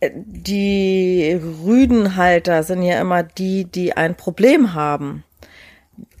äh, 0.00 0.10
die 0.14 1.38
Rüdenhalter 1.64 2.62
sind 2.62 2.82
ja 2.82 3.00
immer 3.00 3.22
die, 3.22 3.64
die 3.64 3.96
ein 3.96 4.16
Problem 4.16 4.72
haben. 4.74 5.24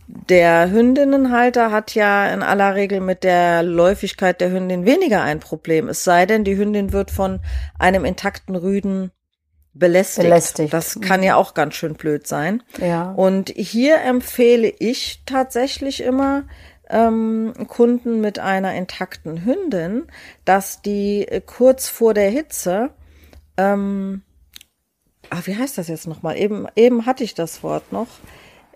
Der 0.06 0.70
Hündinnenhalter 0.70 1.70
hat 1.70 1.94
ja 1.94 2.32
in 2.32 2.42
aller 2.42 2.74
Regel 2.74 3.00
mit 3.00 3.24
der 3.24 3.62
Läufigkeit 3.62 4.40
der 4.40 4.50
Hündin 4.50 4.84
weniger 4.84 5.22
ein 5.22 5.40
Problem. 5.40 5.88
Es 5.88 6.04
sei 6.04 6.26
denn, 6.26 6.44
die 6.44 6.56
Hündin 6.56 6.92
wird 6.92 7.10
von 7.10 7.40
einem 7.78 8.04
intakten 8.04 8.56
Rüden 8.56 9.12
belästigt. 9.74 10.26
Belästigt. 10.26 10.72
Das 10.72 11.00
kann 11.00 11.22
ja 11.22 11.36
auch 11.36 11.54
ganz 11.54 11.74
schön 11.74 11.94
blöd 11.94 12.26
sein. 12.26 12.62
Ja. 12.78 13.12
Und 13.12 13.50
hier 13.50 14.00
empfehle 14.00 14.68
ich 14.68 15.22
tatsächlich 15.26 16.02
immer 16.02 16.44
ähm, 16.90 17.52
Kunden 17.68 18.20
mit 18.20 18.38
einer 18.38 18.74
intakten 18.74 19.44
Hündin, 19.44 20.06
dass 20.44 20.82
die 20.82 21.26
äh, 21.28 21.40
kurz 21.40 21.88
vor 21.88 22.14
der 22.14 22.30
Hitze, 22.30 22.90
ähm, 23.56 24.22
ah, 25.30 25.40
wie 25.44 25.56
heißt 25.56 25.78
das 25.78 25.88
jetzt 25.88 26.06
nochmal? 26.06 26.38
Eben, 26.38 26.66
eben 26.76 27.06
hatte 27.06 27.24
ich 27.24 27.34
das 27.34 27.62
Wort 27.62 27.92
noch. 27.92 28.08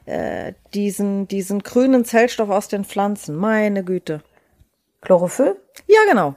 Äh, 0.05 0.55
diesen, 0.75 1.29
diesen 1.29 1.63
grünen 1.63 2.05
Zellstoff 2.05 2.51
aus 2.51 2.69
den 2.69 2.85
Pflanzen. 2.85 3.37
Meine 3.37 3.85
Güte. 3.85 4.23
Chlorophyll? 5.01 5.57
Ja, 5.87 6.01
genau. 6.09 6.37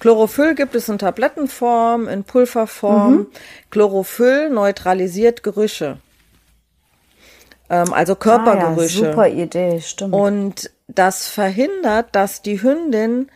Chlorophyll 0.00 0.54
gibt 0.54 0.74
es 0.74 0.88
in 0.88 0.98
Tablettenform, 0.98 2.08
in 2.08 2.24
Pulverform. 2.24 3.26
Chlorophyll 3.70 4.50
neutralisiert 4.50 5.42
Gerüche. 5.42 5.98
Ähm, 7.70 7.92
also 7.92 8.14
Körpergerüche. 8.14 9.00
Ah, 9.00 9.04
ja, 9.04 9.12
super 9.12 9.28
Idee, 9.28 9.80
stimmt. 9.80 10.14
Und 10.14 10.70
das 10.88 11.26
verhindert, 11.26 12.14
dass 12.14 12.42
die 12.42 12.62
Hündin 12.62 13.30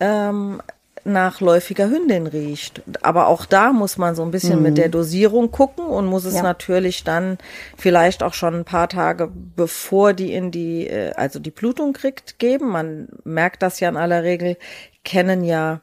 ähm, 0.00 0.62
nach 1.06 1.40
läufiger 1.40 1.88
Hündin 1.88 2.26
riecht. 2.26 2.82
Aber 3.02 3.28
auch 3.28 3.46
da 3.46 3.72
muss 3.72 3.96
man 3.96 4.14
so 4.14 4.22
ein 4.22 4.30
bisschen 4.30 4.62
mit 4.62 4.76
der 4.78 4.88
Dosierung 4.88 5.50
gucken 5.50 5.84
und 5.86 6.06
muss 6.06 6.24
es 6.24 6.34
Ja. 6.34 6.42
natürlich 6.42 7.04
dann 7.04 7.38
vielleicht 7.76 8.22
auch 8.22 8.34
schon 8.34 8.54
ein 8.54 8.64
paar 8.64 8.88
Tage 8.88 9.30
bevor 9.56 10.12
die 10.12 10.32
in 10.32 10.50
die, 10.50 10.86
äh, 10.88 11.12
also 11.14 11.38
die 11.38 11.50
Blutung 11.50 11.92
kriegt, 11.92 12.38
geben. 12.38 12.68
Man 12.68 13.08
merkt 13.24 13.62
das 13.62 13.80
ja 13.80 13.88
in 13.88 13.96
aller 13.96 14.22
Regel, 14.22 14.56
kennen 15.04 15.44
ja 15.44 15.80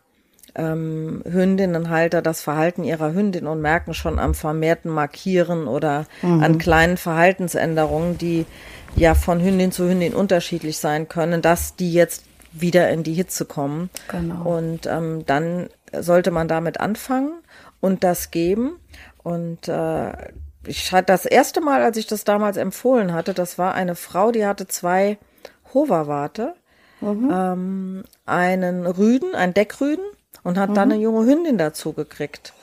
ähm, 0.56 1.24
Hündinnenhalter 1.26 2.22
das 2.22 2.42
Verhalten 2.42 2.84
ihrer 2.84 3.14
Hündin 3.14 3.48
und 3.48 3.62
merken 3.62 3.94
schon 3.94 4.20
am 4.20 4.36
vermehrten 4.36 4.92
Markieren 4.92 5.68
oder 5.68 6.06
an 6.22 6.58
kleinen 6.60 6.98
Verhaltensänderungen, 6.98 8.18
die 8.20 8.46
ja 8.96 9.16
von 9.16 9.42
Hündin 9.42 9.72
zu 9.72 9.90
Hündin 9.90 10.14
unterschiedlich 10.14 10.78
sein 10.78 11.08
können, 11.10 11.42
dass 11.42 11.76
die 11.76 11.92
jetzt 11.92 12.26
wieder 12.54 12.90
in 12.90 13.04
die 13.04 13.14
Hitze 13.14 13.46
kommen. 13.46 13.90
Genau. 14.10 14.58
Und 14.58 14.86
ähm, 14.86 15.26
dann 15.26 15.70
sollte 15.92 16.32
man 16.32 16.48
damit 16.48 16.80
anfangen 16.80 17.34
und 17.80 18.04
das 18.04 18.32
geben. 18.32 18.80
Und 19.24 19.68
äh, 19.68 20.12
ich 20.66 20.92
hatte 20.92 21.08
das 21.08 21.26
erste 21.26 21.62
Mal, 21.62 21.82
als 21.82 21.98
ich 21.98 22.08
das 22.08 22.24
damals 22.24 22.58
empfohlen 22.58 23.14
hatte, 23.14 23.34
das 23.34 23.58
war 23.58 23.74
eine 23.74 23.96
Frau, 23.96 24.32
die 24.32 24.46
hatte 24.46 24.68
zwei 24.68 25.18
Hoverwarte, 25.74 26.56
ähm, 27.02 28.04
einen 28.26 28.86
Rüden, 28.86 29.36
einen 29.36 29.54
Deckrüden 29.54 30.06
und 30.44 30.58
hat 30.58 30.76
dann 30.78 30.92
eine 30.92 31.02
junge 31.02 31.26
Hündin 31.26 31.58
dazu 31.58 31.94
gekriegt. 31.94 32.54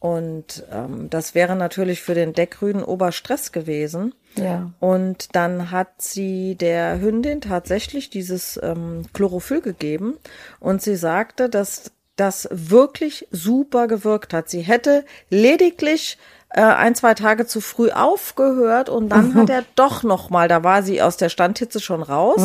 Und 0.00 0.64
ähm, 0.70 1.10
das 1.10 1.34
wäre 1.34 1.56
natürlich 1.56 2.02
für 2.02 2.14
den 2.14 2.32
Deckrüden 2.32 2.84
Oberstress 2.84 3.50
gewesen. 3.50 4.14
Ja. 4.44 4.70
Und 4.80 5.34
dann 5.34 5.70
hat 5.70 5.88
sie 5.98 6.54
der 6.54 7.00
Hündin 7.00 7.40
tatsächlich 7.40 8.10
dieses 8.10 8.58
ähm, 8.62 9.04
Chlorophyll 9.12 9.60
gegeben 9.60 10.14
und 10.60 10.82
sie 10.82 10.96
sagte, 10.96 11.48
dass 11.48 11.92
das 12.16 12.48
wirklich 12.50 13.28
super 13.30 13.86
gewirkt 13.86 14.34
hat. 14.34 14.48
Sie 14.48 14.60
hätte 14.60 15.04
lediglich 15.30 16.18
äh, 16.50 16.62
ein, 16.62 16.94
zwei 16.94 17.14
Tage 17.14 17.46
zu 17.46 17.60
früh 17.60 17.90
aufgehört 17.90 18.88
und 18.88 19.10
dann 19.10 19.34
hat 19.34 19.50
er 19.50 19.64
doch 19.76 20.02
noch 20.02 20.30
mal, 20.30 20.48
da 20.48 20.64
war 20.64 20.82
sie 20.82 21.00
aus 21.02 21.16
der 21.16 21.28
Standhitze 21.28 21.80
schon 21.80 22.02
raus, 22.02 22.40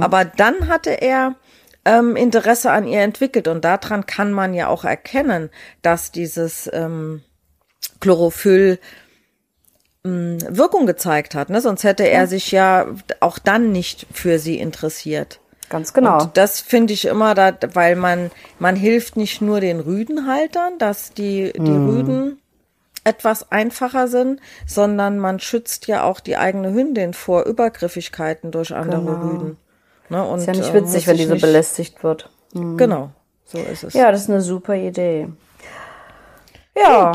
aber 0.00 0.24
dann 0.24 0.68
hatte 0.68 0.90
er 0.90 1.34
ähm, 1.84 2.16
Interesse 2.16 2.70
an 2.70 2.86
ihr 2.86 3.00
entwickelt 3.00 3.48
und 3.48 3.64
daran 3.64 4.06
kann 4.06 4.32
man 4.32 4.54
ja 4.54 4.68
auch 4.68 4.84
erkennen, 4.84 5.50
dass 5.82 6.12
dieses 6.12 6.70
ähm, 6.72 7.22
Chlorophyll 8.00 8.78
Wirkung 10.04 10.86
gezeigt 10.86 11.34
hat, 11.34 11.50
ne? 11.50 11.60
Sonst 11.60 11.84
hätte 11.84 12.08
er 12.08 12.26
sich 12.26 12.50
ja 12.52 12.86
auch 13.20 13.38
dann 13.38 13.72
nicht 13.72 14.06
für 14.12 14.38
sie 14.38 14.58
interessiert. 14.58 15.40
Ganz 15.68 15.92
genau. 15.92 16.22
Und 16.22 16.36
das 16.36 16.60
finde 16.60 16.94
ich 16.94 17.04
immer, 17.04 17.34
da, 17.34 17.52
weil 17.74 17.94
man, 17.94 18.30
man 18.58 18.74
hilft 18.74 19.16
nicht 19.16 19.42
nur 19.42 19.60
den 19.60 19.80
Rüdenhaltern, 19.80 20.78
dass 20.78 21.12
die, 21.12 21.52
die 21.52 21.60
Mhm. 21.60 21.88
Rüden 21.90 22.38
etwas 23.04 23.50
einfacher 23.52 24.08
sind, 24.08 24.40
sondern 24.66 25.18
man 25.18 25.40
schützt 25.40 25.86
ja 25.88 26.04
auch 26.04 26.20
die 26.20 26.36
eigene 26.38 26.72
Hündin 26.72 27.12
vor 27.12 27.44
Übergriffigkeiten 27.44 28.50
durch 28.50 28.74
andere 28.74 29.00
Genau. 29.02 29.20
Rüden. 29.30 29.56
Ne? 30.08 30.24
Und, 30.26 30.38
ist 30.40 30.46
ja 30.46 30.52
nicht 30.54 30.70
äh, 30.70 30.74
witzig, 30.74 31.06
wenn 31.06 31.16
ich 31.16 31.22
die 31.22 31.26
so 31.28 31.34
nicht- 31.34 31.42
belästigt 31.42 32.02
wird. 32.02 32.30
Genau, 32.54 33.10
so 33.44 33.58
ist 33.58 33.84
es. 33.84 33.92
Ja, 33.92 34.10
das 34.10 34.22
ist 34.22 34.30
eine 34.30 34.40
super 34.40 34.74
Idee. 34.74 35.28
Ja, 36.74 37.12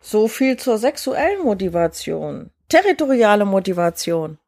So 0.00 0.28
viel 0.28 0.56
zur 0.56 0.78
sexuellen 0.78 1.42
Motivation. 1.44 2.50
Territoriale 2.68 3.44
Motivation. 3.44 4.38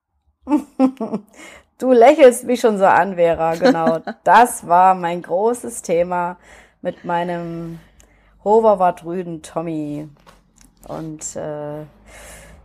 du 1.79 1.93
lächelst 1.93 2.45
mich 2.45 2.61
schon 2.61 2.79
so 2.79 2.87
an, 2.87 3.17
Vera. 3.17 3.55
Genau, 3.55 3.99
das 4.25 4.67
war 4.67 4.95
mein 4.95 5.21
großes 5.23 5.83
Thema 5.83 6.39
mit 6.81 7.05
meinem 7.05 7.79
Hoverwart-Rüden 8.45 9.43
Tommy. 9.43 10.09
Und 10.89 11.37
äh, 11.37 11.85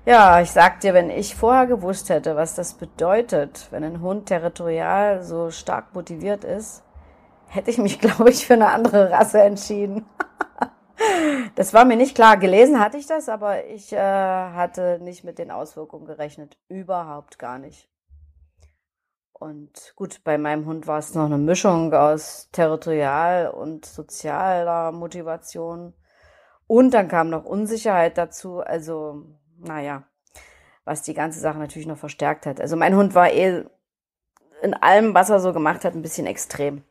ja, 0.05 0.39
ich 0.41 0.51
sag 0.51 0.79
dir, 0.79 0.93
wenn 0.93 1.09
ich 1.09 1.35
vorher 1.35 1.67
gewusst 1.67 2.09
hätte, 2.09 2.37
was 2.37 2.55
das 2.55 2.73
bedeutet, 2.73 3.67
wenn 3.71 3.83
ein 3.83 4.01
Hund 4.01 4.27
territorial 4.27 5.21
so 5.23 5.51
stark 5.51 5.93
motiviert 5.93 6.45
ist, 6.45 6.83
hätte 7.47 7.69
ich 7.69 7.77
mich, 7.77 7.99
glaube 8.01 8.29
ich, 8.29 8.47
für 8.47 8.53
eine 8.53 8.69
andere 8.69 9.11
Rasse 9.11 9.41
entschieden. 9.41 10.05
Das 11.55 11.73
war 11.73 11.85
mir 11.85 11.95
nicht 11.95 12.15
klar. 12.15 12.37
Gelesen 12.37 12.79
hatte 12.79 12.97
ich 12.97 13.07
das, 13.07 13.29
aber 13.29 13.65
ich 13.65 13.93
äh, 13.93 13.97
hatte 13.97 14.99
nicht 15.01 15.23
mit 15.23 15.39
den 15.39 15.51
Auswirkungen 15.51 16.05
gerechnet. 16.05 16.57
Überhaupt 16.67 17.39
gar 17.39 17.57
nicht. 17.59 17.89
Und 19.33 19.93
gut, 19.95 20.23
bei 20.23 20.37
meinem 20.37 20.65
Hund 20.65 20.87
war 20.87 20.97
es 20.97 21.13
noch 21.13 21.25
eine 21.25 21.37
Mischung 21.37 21.93
aus 21.93 22.49
territorial 22.51 23.49
und 23.49 23.85
sozialer 23.85 24.91
Motivation. 24.91 25.93
Und 26.65 26.91
dann 26.91 27.07
kam 27.07 27.29
noch 27.29 27.45
Unsicherheit 27.45 28.17
dazu. 28.17 28.59
Also, 28.59 29.23
naja, 29.57 30.03
was 30.85 31.03
die 31.03 31.13
ganze 31.13 31.39
Sache 31.39 31.59
natürlich 31.59 31.87
noch 31.87 31.97
verstärkt 31.97 32.45
hat. 32.45 32.59
Also 32.59 32.75
mein 32.75 32.95
Hund 32.95 33.13
war 33.13 33.31
eh 33.31 33.63
in 34.63 34.73
allem, 34.73 35.13
was 35.13 35.29
er 35.29 35.39
so 35.39 35.53
gemacht 35.53 35.85
hat, 35.85 35.93
ein 35.93 36.01
bisschen 36.01 36.25
extrem. 36.25 36.83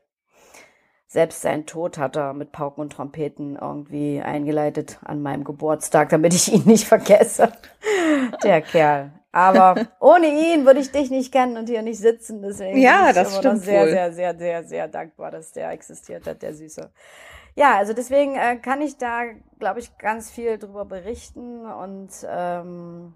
Selbst 1.09 1.43
seinen 1.43 1.67
Tod 1.67 1.99
hat 1.99 2.17
er 2.17 2.33
mit 2.35 2.51
Pauken 2.51 2.81
und 2.81 2.93
Trompeten 2.93 3.57
irgendwie 3.61 4.21
eingeleitet 4.21 4.99
an 5.05 5.23
meinem 5.23 5.45
Geburtstag, 5.45 6.09
damit 6.09 6.35
ich 6.35 6.53
ihn 6.53 6.65
nicht 6.67 6.85
vergesse. 6.87 7.53
Der 8.43 8.61
Kerl. 8.61 9.13
Aber 9.31 9.77
ohne 10.01 10.27
ihn 10.29 10.65
würde 10.67 10.81
ich 10.81 10.91
dich 10.91 11.11
nicht 11.11 11.31
kennen 11.31 11.57
und 11.57 11.69
hier 11.69 11.83
nicht 11.83 11.99
sitzen. 12.01 12.43
Deswegen 12.43 12.79
Ja, 12.79 12.99
bin 12.99 13.09
ich 13.09 13.15
das 13.15 13.37
stimmt 13.37 13.63
sehr, 13.63 13.83
wohl. 13.83 13.91
sehr, 13.91 14.13
sehr, 14.13 14.37
sehr, 14.37 14.65
sehr 14.65 14.89
dankbar, 14.89 15.31
dass 15.31 15.53
der 15.53 15.71
existiert 15.71 16.27
hat, 16.27 16.43
der 16.43 16.55
Süße. 16.55 16.91
Ja, 17.55 17.77
also 17.77 17.93
deswegen 17.93 18.35
äh, 18.35 18.57
kann 18.57 18.81
ich 18.83 18.97
da, 18.99 19.23
glaube 19.59 19.81
ich, 19.81 19.97
ganz 19.99 20.31
viel 20.31 20.59
drüber 20.59 20.85
berichten 20.85 21.65
und 21.67 22.11
ähm, 22.29 23.15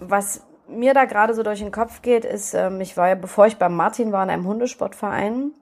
was 0.00 0.46
mir 0.68 0.94
da 0.94 1.04
gerade 1.06 1.34
so 1.34 1.42
durch 1.42 1.60
den 1.60 1.72
Kopf 1.72 2.02
geht, 2.02 2.24
ist, 2.24 2.54
ähm, 2.54 2.80
ich 2.80 2.96
war 2.96 3.08
ja, 3.08 3.14
bevor 3.14 3.46
ich 3.46 3.56
beim 3.56 3.74
Martin 3.74 4.12
war, 4.12 4.22
in 4.22 4.30
einem 4.30 4.46
Hundesportverein 4.46 5.52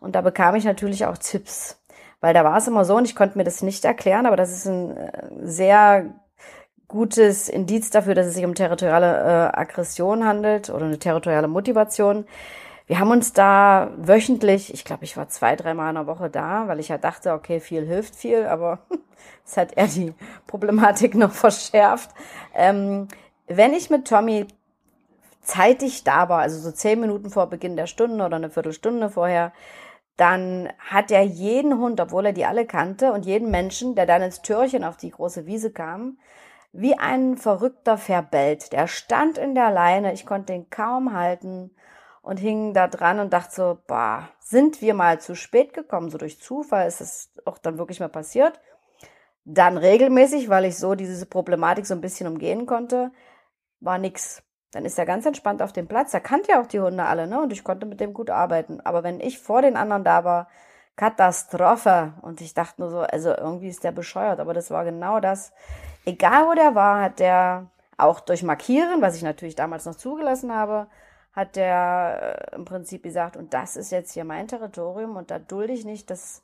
und 0.00 0.14
da 0.14 0.20
bekam 0.20 0.54
ich 0.54 0.64
natürlich 0.64 1.06
auch 1.06 1.18
Tipps, 1.18 1.82
weil 2.20 2.34
da 2.34 2.44
war 2.44 2.56
es 2.56 2.68
immer 2.68 2.84
so 2.84 2.96
und 2.96 3.06
ich 3.06 3.16
konnte 3.16 3.38
mir 3.38 3.44
das 3.44 3.62
nicht 3.62 3.84
erklären, 3.84 4.26
aber 4.26 4.36
das 4.36 4.52
ist 4.52 4.66
ein 4.66 4.96
äh, 4.96 5.28
sehr 5.42 6.14
gutes 6.88 7.48
Indiz 7.48 7.90
dafür, 7.90 8.14
dass 8.14 8.26
es 8.26 8.34
sich 8.34 8.44
um 8.44 8.54
territoriale 8.54 9.50
äh, 9.52 9.56
Aggression 9.56 10.24
handelt 10.24 10.70
oder 10.70 10.86
eine 10.86 10.98
territoriale 10.98 11.48
Motivation. 11.48 12.26
Wir 12.86 12.98
haben 12.98 13.10
uns 13.10 13.32
da 13.32 13.92
wöchentlich, 13.96 14.74
ich 14.74 14.84
glaube, 14.84 15.04
ich 15.04 15.16
war 15.16 15.28
zwei, 15.28 15.56
dreimal 15.56 15.88
in 15.88 15.94
der 15.94 16.06
Woche 16.06 16.28
da, 16.28 16.68
weil 16.68 16.80
ich 16.80 16.88
ja 16.88 16.98
dachte, 16.98 17.32
okay, 17.32 17.58
viel 17.58 17.86
hilft 17.86 18.14
viel, 18.14 18.44
aber 18.44 18.80
es 19.46 19.56
hat 19.56 19.76
eher 19.76 19.86
die 19.86 20.12
Problematik 20.46 21.14
noch 21.14 21.32
verschärft. 21.32 22.10
Ähm, 22.54 23.08
wenn 23.46 23.72
ich 23.72 23.88
mit 23.88 24.06
Tommy 24.06 24.46
zeitig 25.40 26.04
da 26.04 26.28
war, 26.28 26.40
also 26.40 26.58
so 26.58 26.70
zehn 26.72 27.00
Minuten 27.00 27.30
vor 27.30 27.48
Beginn 27.48 27.76
der 27.76 27.86
Stunde 27.86 28.24
oder 28.24 28.36
eine 28.36 28.50
Viertelstunde 28.50 29.10
vorher, 29.10 29.52
dann 30.16 30.72
hat 30.78 31.10
er 31.10 31.22
jeden 31.22 31.78
Hund, 31.78 32.00
obwohl 32.00 32.26
er 32.26 32.32
die 32.32 32.44
alle 32.44 32.66
kannte, 32.66 33.12
und 33.12 33.26
jeden 33.26 33.50
Menschen, 33.50 33.94
der 33.94 34.06
dann 34.06 34.22
ins 34.22 34.42
Türchen 34.42 34.84
auf 34.84 34.96
die 34.96 35.10
große 35.10 35.46
Wiese 35.46 35.72
kam, 35.72 36.18
wie 36.72 36.96
ein 36.98 37.36
Verrückter 37.36 37.98
verbellt. 37.98 38.72
Der 38.72 38.86
stand 38.86 39.38
in 39.38 39.54
der 39.54 39.70
Leine, 39.70 40.12
ich 40.12 40.26
konnte 40.26 40.52
ihn 40.52 40.70
kaum 40.70 41.12
halten 41.12 41.70
und 42.22 42.38
hing 42.38 42.74
da 42.74 42.88
dran 42.88 43.20
und 43.20 43.32
dachte 43.32 43.54
so, 43.54 43.78
bah, 43.86 44.28
sind 44.38 44.80
wir 44.80 44.94
mal 44.94 45.20
zu 45.20 45.34
spät 45.34 45.72
gekommen? 45.72 46.10
So 46.10 46.18
durch 46.18 46.40
Zufall 46.40 46.86
ist 46.86 47.00
es 47.00 47.32
auch 47.44 47.58
dann 47.58 47.78
wirklich 47.78 48.00
mal 48.00 48.08
passiert. 48.08 48.60
Dann 49.44 49.76
regelmäßig, 49.76 50.48
weil 50.48 50.64
ich 50.64 50.78
so 50.78 50.94
diese 50.94 51.26
Problematik 51.26 51.86
so 51.86 51.94
ein 51.94 52.00
bisschen 52.00 52.26
umgehen 52.28 52.66
konnte, 52.66 53.10
war 53.80 53.98
nix. 53.98 54.43
Dann 54.74 54.84
ist 54.84 54.98
er 54.98 55.06
ganz 55.06 55.24
entspannt 55.24 55.62
auf 55.62 55.72
dem 55.72 55.86
Platz. 55.86 56.12
Er 56.12 56.20
kannte 56.20 56.50
ja 56.50 56.60
auch 56.60 56.66
die 56.66 56.80
Hunde 56.80 57.04
alle, 57.04 57.28
ne? 57.28 57.40
Und 57.40 57.52
ich 57.52 57.62
konnte 57.62 57.86
mit 57.86 58.00
dem 58.00 58.12
gut 58.12 58.28
arbeiten. 58.28 58.80
Aber 58.80 59.04
wenn 59.04 59.20
ich 59.20 59.38
vor 59.38 59.62
den 59.62 59.76
anderen 59.76 60.02
da 60.02 60.24
war, 60.24 60.48
Katastrophe. 60.96 62.12
Und 62.22 62.40
ich 62.40 62.54
dachte 62.54 62.80
nur 62.80 62.90
so, 62.90 63.00
also 63.00 63.30
irgendwie 63.30 63.68
ist 63.68 63.84
der 63.84 63.92
bescheuert. 63.92 64.40
Aber 64.40 64.52
das 64.52 64.72
war 64.72 64.84
genau 64.84 65.20
das. 65.20 65.52
Egal 66.04 66.48
wo 66.48 66.54
der 66.54 66.74
war, 66.74 67.02
hat 67.02 67.20
der 67.20 67.66
auch 67.96 68.18
durch 68.18 68.42
Markieren, 68.42 69.00
was 69.00 69.16
ich 69.16 69.22
natürlich 69.22 69.54
damals 69.54 69.84
noch 69.86 69.94
zugelassen 69.94 70.52
habe, 70.52 70.88
hat 71.32 71.54
der 71.54 72.48
äh, 72.52 72.56
im 72.56 72.64
Prinzip 72.64 73.04
gesagt, 73.04 73.36
und 73.36 73.54
das 73.54 73.76
ist 73.76 73.92
jetzt 73.92 74.12
hier 74.12 74.24
mein 74.24 74.48
Territorium 74.48 75.16
und 75.16 75.30
da 75.30 75.38
dulde 75.38 75.72
ich 75.72 75.84
nicht, 75.84 76.10
dass 76.10 76.42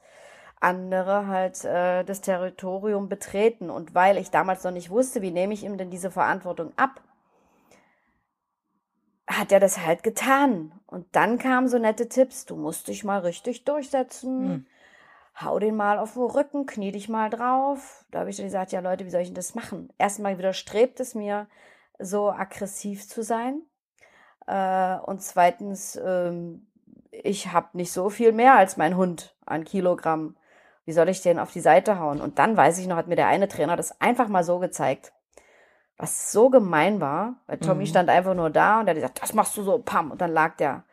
andere 0.60 1.26
halt 1.26 1.64
äh, 1.64 2.04
das 2.04 2.20
Territorium 2.20 3.08
betreten. 3.08 3.70
Und 3.70 3.94
weil 3.94 4.18
ich 4.18 4.30
damals 4.30 4.62
noch 4.62 4.70
nicht 4.70 4.90
wusste, 4.90 5.22
wie 5.22 5.30
nehme 5.30 5.54
ich 5.54 5.64
ihm 5.64 5.78
denn 5.78 5.90
diese 5.90 6.10
Verantwortung 6.10 6.72
ab, 6.76 7.00
hat 9.30 9.52
er 9.52 9.60
das 9.60 9.78
halt 9.78 10.02
getan. 10.02 10.72
Und 10.86 11.06
dann 11.12 11.38
kamen 11.38 11.68
so 11.68 11.78
nette 11.78 12.08
Tipps, 12.08 12.46
du 12.46 12.56
musst 12.56 12.88
dich 12.88 13.04
mal 13.04 13.20
richtig 13.20 13.64
durchsetzen. 13.64 14.48
Hm. 14.48 14.66
Hau 15.40 15.58
den 15.58 15.76
mal 15.76 15.98
auf 15.98 16.14
den 16.14 16.22
Rücken, 16.22 16.66
knie 16.66 16.92
dich 16.92 17.08
mal 17.08 17.30
drauf. 17.30 18.04
Da 18.10 18.20
habe 18.20 18.30
ich 18.30 18.36
dann 18.36 18.46
gesagt, 18.46 18.72
ja 18.72 18.80
Leute, 18.80 19.06
wie 19.06 19.10
soll 19.10 19.20
ich 19.20 19.28
denn 19.28 19.36
das 19.36 19.54
machen? 19.54 19.92
Erstmal 19.98 20.36
widerstrebt 20.36 21.00
es 21.00 21.14
mir, 21.14 21.46
so 21.98 22.30
aggressiv 22.30 23.08
zu 23.08 23.22
sein. 23.22 23.62
Äh, 24.46 24.96
und 24.98 25.22
zweitens, 25.22 25.96
ähm, 26.04 26.66
ich 27.10 27.52
habe 27.52 27.68
nicht 27.74 27.92
so 27.92 28.10
viel 28.10 28.32
mehr 28.32 28.56
als 28.56 28.76
mein 28.76 28.96
Hund 28.96 29.36
an 29.46 29.64
Kilogramm. 29.64 30.36
Wie 30.84 30.92
soll 30.92 31.08
ich 31.08 31.22
den 31.22 31.38
auf 31.38 31.52
die 31.52 31.60
Seite 31.60 31.98
hauen? 32.00 32.20
Und 32.20 32.38
dann 32.38 32.56
weiß 32.56 32.78
ich 32.78 32.86
noch, 32.88 32.96
hat 32.96 33.06
mir 33.06 33.16
der 33.16 33.28
eine 33.28 33.48
Trainer 33.48 33.76
das 33.76 34.00
einfach 34.00 34.28
mal 34.28 34.44
so 34.44 34.58
gezeigt 34.58 35.12
was 36.00 36.32
so 36.32 36.48
gemein 36.48 37.00
war, 37.00 37.36
weil 37.46 37.58
Tommy 37.58 37.84
mhm. 37.84 37.88
stand 37.88 38.08
einfach 38.08 38.34
nur 38.34 38.50
da 38.50 38.80
und 38.80 38.86
er 38.86 38.90
hat 38.90 38.96
gesagt, 38.96 39.22
das 39.22 39.34
machst 39.34 39.56
du 39.56 39.62
so, 39.62 39.78
pam, 39.78 40.10
und 40.10 40.20
dann 40.20 40.32
lag 40.32 40.56
der. 40.56 40.84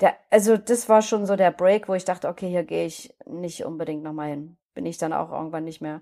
der. 0.00 0.14
Also 0.30 0.56
das 0.56 0.88
war 0.88 1.02
schon 1.02 1.26
so 1.26 1.34
der 1.34 1.50
Break, 1.50 1.88
wo 1.88 1.94
ich 1.94 2.04
dachte, 2.04 2.28
okay, 2.28 2.48
hier 2.48 2.62
gehe 2.62 2.86
ich 2.86 3.14
nicht 3.26 3.64
unbedingt 3.64 4.04
nochmal 4.04 4.30
hin. 4.30 4.56
Bin 4.74 4.86
ich 4.86 4.98
dann 4.98 5.12
auch 5.12 5.32
irgendwann 5.32 5.64
nicht 5.64 5.80
mehr. 5.80 6.00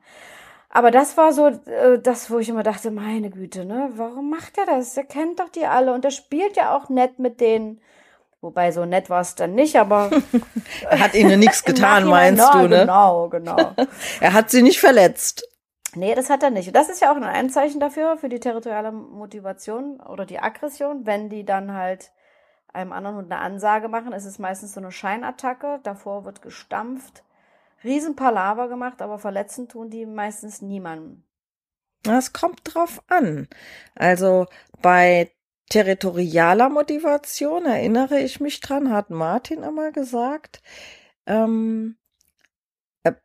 Aber 0.69 0.91
das 0.91 1.17
war 1.17 1.33
so 1.33 1.49
äh, 1.49 1.99
das, 2.01 2.31
wo 2.31 2.39
ich 2.39 2.49
immer 2.49 2.63
dachte, 2.63 2.91
meine 2.91 3.31
Güte, 3.31 3.65
ne, 3.65 3.91
warum 3.97 4.31
macht 4.31 4.57
er 4.59 4.67
das? 4.67 4.97
Er 4.97 5.05
kennt 5.05 5.41
doch 5.41 5.49
die 5.49 5.67
alle 5.67 5.93
und 5.93 6.05
er 6.05 6.13
spielt 6.13 6.57
ja 6.57 6.77
auch 6.77 6.89
nett 6.89 7.19
mit 7.19 7.41
denen. 7.41 7.81
Wobei 8.43 8.73
so 8.73 8.85
nett 8.85 9.11
war 9.11 9.21
es 9.21 9.35
dann 9.35 9.55
nicht, 9.55 9.77
aber 9.77 10.11
er 10.89 11.01
hat 11.01 11.15
ihnen 11.15 11.41
nichts 11.41 11.65
getan, 11.65 12.07
meinst 12.07 12.55
du, 12.55 12.69
ne? 12.69 12.81
Genau, 12.81 13.29
genau. 13.29 13.75
er 14.21 14.33
hat 14.33 14.51
sie 14.51 14.63
nicht 14.63 14.81
verletzt. 14.81 15.50
Nee, 15.95 16.15
das 16.15 16.31
hat 16.31 16.43
er 16.43 16.51
nicht. 16.51 16.69
Und 16.69 16.77
das 16.77 16.89
ist 16.89 17.01
ja 17.01 17.11
auch 17.13 17.17
ein 17.17 17.25
Anzeichen 17.25 17.81
dafür, 17.81 18.17
für 18.17 18.29
die 18.29 18.41
territoriale 18.41 18.93
Motivation 18.93 20.01
oder 20.01 20.25
die 20.25 20.39
Aggression. 20.39 21.07
Wenn 21.07 21.29
die 21.29 21.45
dann 21.45 21.73
halt 21.75 22.13
einem 22.73 22.93
anderen 22.93 23.17
Hund 23.17 23.33
eine 23.33 23.41
Ansage 23.41 23.89
machen, 23.89 24.13
ist 24.13 24.25
es 24.25 24.39
meistens 24.39 24.75
so 24.75 24.81
eine 24.81 24.93
Scheinattacke. 24.93 25.81
Davor 25.83 26.25
wird 26.25 26.43
gestampft, 26.43 27.25
Riesenpalaver 27.83 28.69
gemacht, 28.69 29.03
aber 29.03 29.19
verletzen 29.19 29.69
tun 29.69 29.91
die 29.91 30.07
meistens 30.07 30.63
niemanden. 30.63 31.25
Das 32.03 32.33
kommt 32.33 32.61
drauf 32.65 33.03
an. 33.09 33.49
Also 33.95 34.47
bei 34.81 35.31
territorialer 35.71 36.69
Motivation 36.69 37.67
erinnere 37.67 38.21
ich 38.21 38.41
mich 38.41 38.61
dran, 38.61 38.91
hat 38.93 39.11
Martin 39.11 39.63
immer 39.63 39.93
gesagt, 39.93 40.63
ähm, 41.27 41.97
äh, 41.97 42.00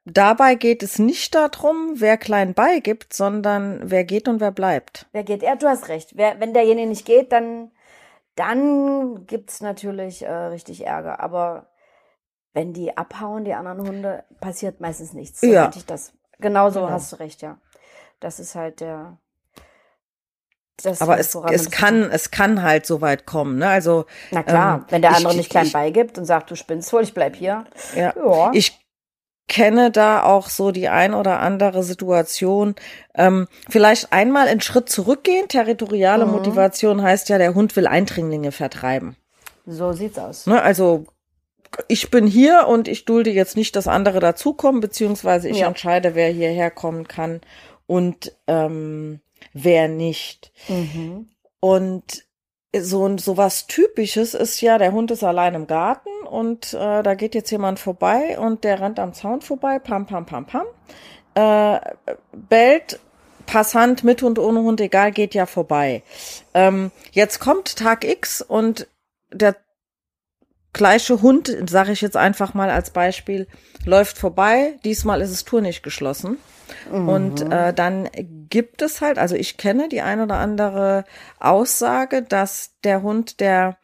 dabei 0.05 0.55
geht 0.55 0.83
es 0.83 0.99
nicht 0.99 1.35
darum, 1.35 1.93
wer 1.95 2.17
klein 2.17 2.53
beigibt, 2.53 3.13
sondern 3.13 3.81
wer 3.83 4.03
geht 4.03 4.27
und 4.27 4.39
wer 4.39 4.51
bleibt. 4.51 5.05
Wer 5.11 5.23
geht? 5.23 5.43
Ja, 5.43 5.55
du 5.55 5.67
hast 5.67 5.89
recht. 5.89 6.15
Wer, 6.15 6.39
wenn 6.39 6.53
derjenige 6.53 6.87
nicht 6.87 7.05
geht, 7.05 7.31
dann, 7.31 7.71
dann 8.35 9.25
gibt's 9.25 9.61
natürlich 9.61 10.23
äh, 10.23 10.31
richtig 10.31 10.85
Ärger. 10.85 11.19
Aber 11.19 11.67
wenn 12.53 12.73
die 12.73 12.97
abhauen, 12.97 13.43
die 13.43 13.53
anderen 13.53 13.85
Hunde, 13.85 14.23
passiert 14.39 14.79
meistens 14.79 15.13
nichts. 15.13 15.41
So 15.41 15.47
ja. 15.47 15.69
Ich 15.75 15.85
das. 15.85 16.13
Genauso 16.39 16.81
genau. 16.81 16.91
hast 16.91 17.11
du 17.11 17.17
recht, 17.17 17.41
ja. 17.41 17.57
Das 18.19 18.39
ist 18.39 18.55
halt 18.55 18.79
der. 18.79 19.17
Das 20.81 21.01
aber 21.01 21.17
es, 21.19 21.33
es 21.33 21.71
kann, 21.71 22.03
es 22.11 22.31
kann 22.31 22.61
halt 22.61 22.85
so 22.85 22.99
weit 22.99 23.25
kommen, 23.25 23.57
ne? 23.57 23.67
Also. 23.67 24.05
Na 24.31 24.43
klar, 24.43 24.79
ähm, 24.79 24.85
wenn 24.89 25.01
der 25.01 25.15
andere 25.15 25.31
ich, 25.31 25.37
nicht 25.37 25.49
klein 25.49 25.67
ich, 25.67 25.73
beigibt 25.73 26.17
und 26.17 26.25
sagt, 26.25 26.51
du 26.51 26.55
spinnst 26.55 26.91
wohl, 26.91 27.03
ich 27.03 27.13
bleib 27.13 27.35
hier. 27.35 27.65
Ja. 27.95 28.13
ja. 28.15 28.51
Ich 28.53 28.84
kenne 29.47 29.91
da 29.91 30.23
auch 30.23 30.49
so 30.49 30.71
die 30.71 30.89
ein 30.89 31.13
oder 31.13 31.39
andere 31.39 31.83
Situation. 31.83 32.75
Ähm, 33.13 33.47
vielleicht 33.69 34.11
einmal 34.11 34.47
einen 34.47 34.61
Schritt 34.61 34.89
zurückgehen. 34.89 35.47
Territoriale 35.47 36.25
mhm. 36.25 36.31
Motivation 36.31 37.01
heißt 37.01 37.29
ja, 37.29 37.37
der 37.37 37.53
Hund 37.53 37.75
will 37.75 37.87
Eindringlinge 37.87 38.51
vertreiben. 38.51 39.15
So 39.65 39.91
sieht's 39.93 40.17
aus. 40.17 40.47
Ne, 40.47 40.61
also 40.61 41.05
ich 41.87 42.09
bin 42.09 42.27
hier 42.27 42.67
und 42.67 42.87
ich 42.87 43.05
dulde 43.05 43.31
jetzt 43.31 43.57
nicht, 43.57 43.75
dass 43.75 43.87
andere 43.87 44.19
dazukommen, 44.19 44.81
beziehungsweise 44.81 45.49
ich 45.49 45.59
ja. 45.59 45.67
entscheide, 45.67 46.15
wer 46.15 46.29
hierher 46.29 46.71
kommen 46.71 47.07
kann 47.07 47.41
und 47.85 48.35
ähm, 48.47 49.19
wer 49.53 49.87
nicht. 49.87 50.51
Mhm. 50.67 51.29
Und 51.59 52.25
so, 52.77 53.17
so 53.17 53.37
was 53.37 53.67
Typisches 53.67 54.33
ist 54.33 54.61
ja, 54.61 54.77
der 54.77 54.91
Hund 54.91 55.11
ist 55.11 55.23
allein 55.23 55.53
im 55.53 55.67
Garten 55.67 56.09
und 56.27 56.73
äh, 56.73 57.03
da 57.03 57.13
geht 57.15 57.35
jetzt 57.35 57.51
jemand 57.51 57.79
vorbei 57.79 58.37
und 58.39 58.63
der 58.63 58.81
rennt 58.81 58.99
am 58.99 59.13
Zaun 59.13 59.41
vorbei, 59.41 59.79
pam, 59.79 60.05
pam, 60.05 60.25
pam, 60.25 60.45
pam, 60.45 60.65
äh, 61.35 61.79
bellt, 62.33 62.99
Passant 63.45 64.03
mit 64.03 64.21
Hund, 64.21 64.39
ohne 64.39 64.61
Hund, 64.61 64.81
egal, 64.81 65.11
geht 65.11 65.35
ja 65.35 65.45
vorbei. 65.45 66.03
Ähm, 66.53 66.91
jetzt 67.11 67.39
kommt 67.39 67.75
Tag 67.75 68.03
X 68.03 68.41
und 68.41 68.87
der 69.31 69.55
gleiche 70.73 71.21
Hund, 71.21 71.55
sage 71.69 71.91
ich 71.91 72.01
jetzt 72.01 72.17
einfach 72.17 72.53
mal 72.53 72.69
als 72.69 72.89
Beispiel, 72.89 73.47
läuft 73.85 74.17
vorbei. 74.17 74.79
Diesmal 74.83 75.21
ist 75.21 75.31
es 75.31 75.45
Tour 75.45 75.61
nicht 75.61 75.83
geschlossen. 75.83 76.37
Mhm. 76.91 77.09
Und 77.09 77.41
äh, 77.51 77.73
dann 77.73 78.09
gibt 78.49 78.81
es 78.81 79.01
halt, 79.01 79.17
also 79.17 79.35
ich 79.35 79.57
kenne 79.57 79.89
die 79.89 80.01
ein 80.01 80.21
oder 80.21 80.35
andere 80.35 81.05
Aussage, 81.39 82.23
dass 82.23 82.71
der 82.83 83.03
Hund, 83.03 83.39
der 83.39 83.77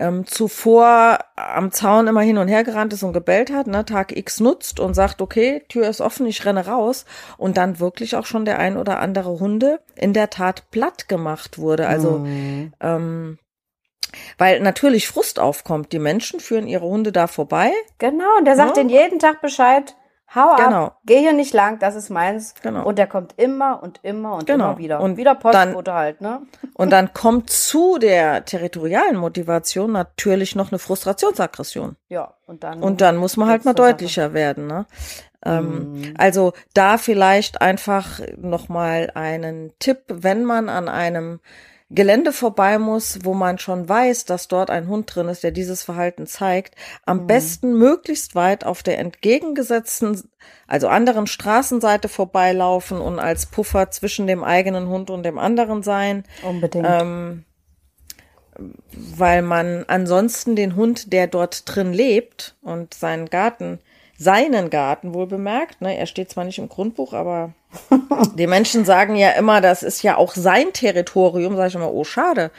ähm, 0.00 0.26
zuvor 0.26 1.18
am 1.36 1.70
Zaun 1.72 2.08
immer 2.08 2.22
hin 2.22 2.38
und 2.38 2.48
her 2.48 2.64
gerannt 2.64 2.92
ist 2.92 3.02
und 3.02 3.12
gebellt 3.12 3.52
hat, 3.52 3.66
ne, 3.66 3.84
Tag 3.84 4.16
X 4.16 4.40
nutzt 4.40 4.80
und 4.80 4.94
sagt, 4.94 5.20
okay, 5.20 5.62
Tür 5.68 5.88
ist 5.88 6.00
offen, 6.00 6.26
ich 6.26 6.44
renne 6.44 6.66
raus 6.66 7.04
und 7.36 7.58
dann 7.58 7.78
wirklich 7.78 8.16
auch 8.16 8.24
schon 8.24 8.46
der 8.46 8.58
ein 8.58 8.78
oder 8.78 8.98
andere 8.98 9.38
Hunde 9.38 9.80
in 9.94 10.14
der 10.14 10.30
Tat 10.30 10.70
platt 10.70 11.06
gemacht 11.08 11.58
wurde. 11.58 11.86
Also 11.86 12.18
mhm. 12.18 12.72
ähm, 12.80 13.38
weil 14.38 14.60
natürlich 14.60 15.06
Frust 15.06 15.38
aufkommt. 15.38 15.92
Die 15.92 15.98
Menschen 15.98 16.40
führen 16.40 16.66
ihre 16.66 16.86
Hunde 16.86 17.12
da 17.12 17.26
vorbei. 17.26 17.70
Genau, 17.98 18.38
und 18.38 18.44
der 18.44 18.56
sagt 18.56 18.76
ja. 18.76 18.82
Ne? 18.82 18.88
den 18.88 18.98
jeden 18.98 19.18
Tag 19.18 19.40
Bescheid. 19.40 19.94
Hau 20.32 20.54
genau. 20.56 20.84
ab, 20.86 21.00
geh 21.04 21.18
hier 21.18 21.32
nicht 21.32 21.52
lang, 21.52 21.80
das 21.80 21.96
ist 21.96 22.08
meins. 22.08 22.54
Genau. 22.62 22.86
Und 22.86 22.98
der 22.98 23.08
kommt 23.08 23.34
immer 23.36 23.82
und 23.82 23.98
immer 24.04 24.34
und 24.34 24.46
genau. 24.46 24.70
immer 24.70 24.78
wieder. 24.78 25.00
Und 25.00 25.16
wieder 25.16 25.34
Postbote 25.34 25.92
halt, 25.92 26.20
ne? 26.20 26.42
Und 26.74 26.90
dann 26.90 27.12
kommt 27.12 27.50
zu 27.50 27.98
der 27.98 28.44
territorialen 28.44 29.16
Motivation 29.16 29.90
natürlich 29.90 30.54
noch 30.54 30.70
eine 30.70 30.78
Frustrationsaggression. 30.78 31.96
Ja, 32.08 32.34
und 32.46 32.62
dann. 32.62 32.80
Und 32.80 33.00
dann 33.00 33.16
muss 33.16 33.36
man 33.36 33.48
halt 33.48 33.64
mal 33.64 33.74
deutlicher 33.74 34.26
Sache. 34.26 34.34
werden, 34.34 34.66
ne? 34.68 34.86
Ähm, 35.44 35.94
mhm. 35.94 36.14
Also 36.16 36.52
da 36.74 36.96
vielleicht 36.96 37.60
einfach 37.60 38.20
nochmal 38.36 39.10
einen 39.14 39.72
Tipp, 39.78 40.02
wenn 40.08 40.44
man 40.44 40.68
an 40.68 40.88
einem 40.88 41.40
Gelände 41.92 42.32
vorbei 42.32 42.78
muss, 42.78 43.18
wo 43.24 43.34
man 43.34 43.58
schon 43.58 43.88
weiß, 43.88 44.24
dass 44.24 44.46
dort 44.46 44.70
ein 44.70 44.86
Hund 44.86 45.12
drin 45.12 45.28
ist, 45.28 45.42
der 45.42 45.50
dieses 45.50 45.82
Verhalten 45.82 46.28
zeigt, 46.28 46.76
am 47.04 47.22
mhm. 47.22 47.26
besten 47.26 47.76
möglichst 47.76 48.36
weit 48.36 48.64
auf 48.64 48.84
der 48.84 48.98
entgegengesetzten, 48.98 50.22
also 50.68 50.86
anderen 50.86 51.26
Straßenseite 51.26 52.08
vorbeilaufen 52.08 53.00
und 53.00 53.18
als 53.18 53.46
Puffer 53.46 53.90
zwischen 53.90 54.28
dem 54.28 54.44
eigenen 54.44 54.86
Hund 54.86 55.10
und 55.10 55.24
dem 55.24 55.38
anderen 55.38 55.82
sein. 55.82 56.24
Unbedingt. 56.44 56.86
Ähm, 56.88 57.44
weil 58.92 59.42
man 59.42 59.84
ansonsten 59.88 60.54
den 60.54 60.76
Hund, 60.76 61.12
der 61.12 61.26
dort 61.26 61.74
drin 61.74 61.92
lebt 61.92 62.56
und 62.62 62.94
seinen 62.94 63.26
Garten 63.26 63.80
seinen 64.20 64.68
Garten 64.68 65.14
wohl 65.14 65.26
bemerkt. 65.26 65.80
Ne? 65.80 65.96
Er 65.96 66.04
steht 66.04 66.30
zwar 66.30 66.44
nicht 66.44 66.58
im 66.58 66.68
Grundbuch, 66.68 67.14
aber 67.14 67.54
die 68.36 68.46
Menschen 68.46 68.84
sagen 68.84 69.16
ja 69.16 69.30
immer, 69.30 69.62
das 69.62 69.82
ist 69.82 70.02
ja 70.02 70.18
auch 70.18 70.34
sein 70.34 70.74
Territorium. 70.74 71.56
Sag 71.56 71.68
ich 71.68 71.74
immer, 71.74 71.90
oh 71.90 72.04
schade. 72.04 72.50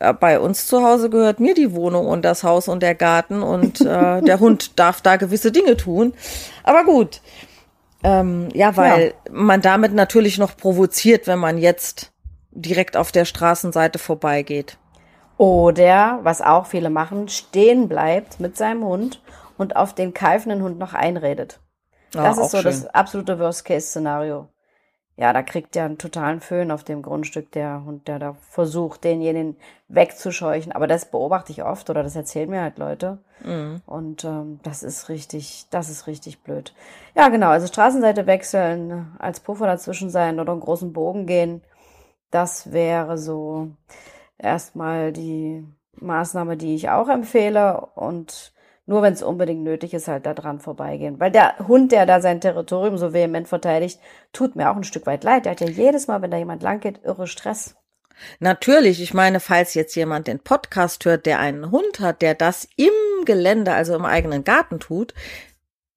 Äh, 0.00 0.12
bei 0.12 0.40
uns 0.40 0.66
zu 0.66 0.82
Hause 0.82 1.08
gehört 1.08 1.38
mir 1.38 1.54
die 1.54 1.72
Wohnung 1.72 2.08
und 2.08 2.24
das 2.24 2.42
Haus 2.42 2.66
und 2.66 2.82
der 2.82 2.96
Garten 2.96 3.44
und 3.44 3.80
äh, 3.80 4.22
der 4.22 4.40
Hund 4.40 4.76
darf 4.80 5.00
da 5.00 5.14
gewisse 5.14 5.52
Dinge 5.52 5.76
tun. 5.76 6.14
Aber 6.64 6.82
gut. 6.84 7.20
Ähm, 8.02 8.48
ja, 8.52 8.76
weil 8.76 9.06
ja. 9.06 9.32
man 9.32 9.60
damit 9.62 9.94
natürlich 9.94 10.36
noch 10.36 10.56
provoziert, 10.56 11.28
wenn 11.28 11.38
man 11.38 11.58
jetzt 11.58 12.10
direkt 12.50 12.96
auf 12.96 13.12
der 13.12 13.24
Straßenseite 13.24 14.00
vorbeigeht. 14.00 14.78
Oder, 15.36 16.18
was 16.24 16.42
auch 16.42 16.66
viele 16.66 16.90
machen, 16.90 17.28
stehen 17.28 17.88
bleibt 17.88 18.40
mit 18.40 18.56
seinem 18.56 18.82
Hund 18.82 19.20
und 19.58 19.76
auf 19.76 19.92
den 19.92 20.14
keifenden 20.14 20.62
Hund 20.62 20.78
noch 20.78 20.94
einredet. 20.94 21.60
Ah, 22.14 22.22
das 22.22 22.38
ah, 22.38 22.42
ist 22.42 22.50
so 22.52 22.58
schön. 22.58 22.64
das 22.64 22.86
absolute 22.86 23.38
Worst-Case-Szenario. 23.38 24.48
Ja, 25.16 25.32
da 25.32 25.42
kriegt 25.42 25.74
er 25.74 25.84
einen 25.84 25.98
totalen 25.98 26.40
Föhn 26.40 26.70
auf 26.70 26.84
dem 26.84 27.02
Grundstück, 27.02 27.50
der 27.50 27.84
Hund, 27.84 28.06
der 28.06 28.20
da 28.20 28.36
versucht, 28.50 29.02
denjenigen 29.02 29.56
wegzuscheuchen. 29.88 30.70
Aber 30.70 30.86
das 30.86 31.10
beobachte 31.10 31.50
ich 31.50 31.64
oft 31.64 31.90
oder 31.90 32.04
das 32.04 32.14
erzählen 32.14 32.48
mir 32.48 32.62
halt 32.62 32.78
Leute. 32.78 33.18
Mhm. 33.44 33.82
Und 33.84 34.22
ähm, 34.22 34.60
das 34.62 34.84
ist 34.84 35.08
richtig, 35.08 35.66
das 35.70 35.90
ist 35.90 36.06
richtig 36.06 36.44
blöd. 36.44 36.72
Ja, 37.16 37.30
genau. 37.30 37.48
Also 37.48 37.66
Straßenseite 37.66 38.28
wechseln, 38.28 39.12
als 39.18 39.40
Puffer 39.40 39.66
dazwischen 39.66 40.08
sein 40.08 40.38
oder 40.38 40.52
einen 40.52 40.60
großen 40.60 40.92
Bogen 40.92 41.26
gehen. 41.26 41.62
Das 42.30 42.70
wäre 42.70 43.18
so 43.18 43.72
erstmal 44.38 45.12
die 45.12 45.66
Maßnahme, 45.96 46.56
die 46.56 46.76
ich 46.76 46.90
auch 46.90 47.08
empfehle. 47.08 47.88
Und 47.96 48.52
nur 48.88 49.02
wenn 49.02 49.12
es 49.12 49.22
unbedingt 49.22 49.62
nötig 49.62 49.92
ist, 49.92 50.08
halt 50.08 50.24
da 50.24 50.32
dran 50.32 50.60
vorbeigehen. 50.60 51.20
Weil 51.20 51.30
der 51.30 51.58
Hund, 51.68 51.92
der 51.92 52.06
da 52.06 52.22
sein 52.22 52.40
Territorium 52.40 52.96
so 52.96 53.12
vehement 53.12 53.46
verteidigt, 53.46 54.00
tut 54.32 54.56
mir 54.56 54.70
auch 54.70 54.76
ein 54.76 54.84
Stück 54.84 55.04
weit 55.04 55.24
leid. 55.24 55.44
Der 55.44 55.52
hat 55.52 55.60
ja 55.60 55.68
jedes 55.68 56.06
Mal, 56.06 56.22
wenn 56.22 56.30
da 56.30 56.38
jemand 56.38 56.62
lang 56.62 56.80
geht, 56.80 57.04
irre 57.04 57.26
Stress. 57.26 57.76
Natürlich, 58.40 59.02
ich 59.02 59.12
meine, 59.12 59.40
falls 59.40 59.74
jetzt 59.74 59.94
jemand 59.94 60.26
den 60.26 60.40
Podcast 60.40 61.04
hört, 61.04 61.26
der 61.26 61.38
einen 61.38 61.70
Hund 61.70 62.00
hat, 62.00 62.22
der 62.22 62.34
das 62.34 62.66
im 62.76 63.26
Gelände, 63.26 63.74
also 63.74 63.94
im 63.94 64.06
eigenen 64.06 64.42
Garten 64.42 64.80
tut, 64.80 65.12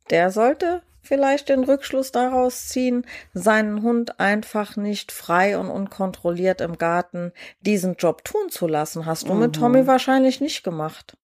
der 0.10 0.30
sollte 0.30 0.82
vielleicht 1.02 1.48
den 1.48 1.64
Rückschluss 1.64 2.12
daraus 2.12 2.68
ziehen, 2.68 3.06
seinen 3.34 3.84
Hund 3.84 4.20
einfach 4.20 4.76
nicht 4.76 5.14
frei 5.14 5.58
und 5.58 5.70
unkontrolliert 5.70 6.60
im 6.60 6.78
Garten 6.78 7.32
diesen 7.62 7.96
Job 7.96 8.26
tun 8.26 8.50
zu 8.50 8.68
lassen. 8.68 9.06
Hast 9.06 9.30
du 9.30 9.34
mhm. 9.34 9.40
mit 9.40 9.56
Tommy 9.56 9.88
wahrscheinlich 9.88 10.42
nicht 10.42 10.66
gemacht 10.66 11.16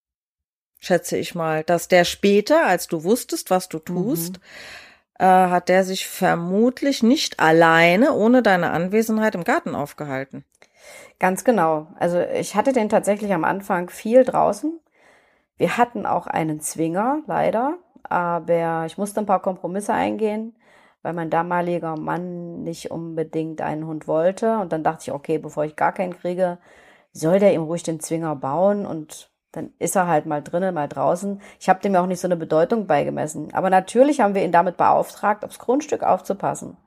schätze 0.80 1.18
ich 1.18 1.36
mal, 1.36 1.63
dass 1.63 1.88
der 1.88 2.06
später, 2.06 2.66
als 2.66 2.88
du 2.88 3.04
wusstest, 3.04 3.50
was 3.50 3.70
du 3.70 3.80
tust, 3.80 4.40
mhm. 4.40 5.26
äh, 5.26 5.26
hat 5.26 5.70
der 5.70 5.84
sich 5.84 6.08
vermutlich 6.08 7.04
nicht 7.04 7.40
alleine 7.40 8.13
ohne 8.13 8.42
deine 8.42 8.72
Anwesenheit 8.72 9.36
im 9.36 9.44
Garten 9.44 9.76
aufgehalten. 9.76 10.46
Ganz 11.20 11.44
genau. 11.44 11.88
Also 12.00 12.20
ich 12.20 12.56
hatte 12.56 12.74
den 12.74 12.90
tatsächlich 12.90 13.34
am 13.34 13.44
Anfang 13.44 13.90
viel 13.90 14.24
draußen. 14.24 14.80
Wir 15.58 15.78
hatten 15.78 16.06
auch 16.06 16.28
einen 16.28 16.60
Zwinger, 16.60 17.24
leider, 17.26 17.78
aber 18.04 18.86
ich 18.86 18.98
musste 18.98 19.22
ein 19.22 19.26
paar 19.26 19.42
Kompromisse 19.42 19.94
eingehen, 19.94 20.56
weil 21.02 21.13
mein 21.13 21.32
damaliger 21.32 21.98
Mann 21.98 22.62
nicht 22.62 22.92
unbedingt 22.92 23.62
einen 23.62 23.88
Hund 23.88 24.08
wollte. 24.08 24.60
Und 24.60 24.72
dann 24.72 24.84
dachte 24.84 25.06
ich, 25.06 25.12
okay, 25.12 25.40
bevor 25.40 25.66
ich 25.66 25.76
gar 25.76 25.94
keinen 25.94 26.16
kriege, 26.16 26.60
soll 27.12 27.40
der 27.40 27.54
ihm 27.54 27.63
ruhig 27.63 27.82
den 27.82 28.00
Zwinger 28.00 28.36
bauen 28.36 28.86
und 28.86 29.32
dann 29.51 29.71
ist 29.79 29.95
er 29.95 30.07
halt 30.07 30.25
mal 30.25 30.41
drinnen, 30.41 30.75
mal 30.75 30.88
draußen. 30.88 31.41
Ich 31.60 31.69
habe 31.69 31.79
dem 31.79 31.93
ja 31.93 32.01
auch 32.01 32.07
nicht 32.07 32.19
so 32.19 32.27
eine 32.27 32.38
Bedeutung 32.38 32.88
beigemessen. 32.88 33.53
Aber 33.53 33.69
natürlich 33.69 34.19
haben 34.19 34.36
wir 34.36 34.43
ihn 34.43 34.51
damit 34.51 34.77
beauftragt, 34.77 35.45
aufs 35.45 35.60
Grundstück 35.60 36.03
aufzupassen. 36.03 36.77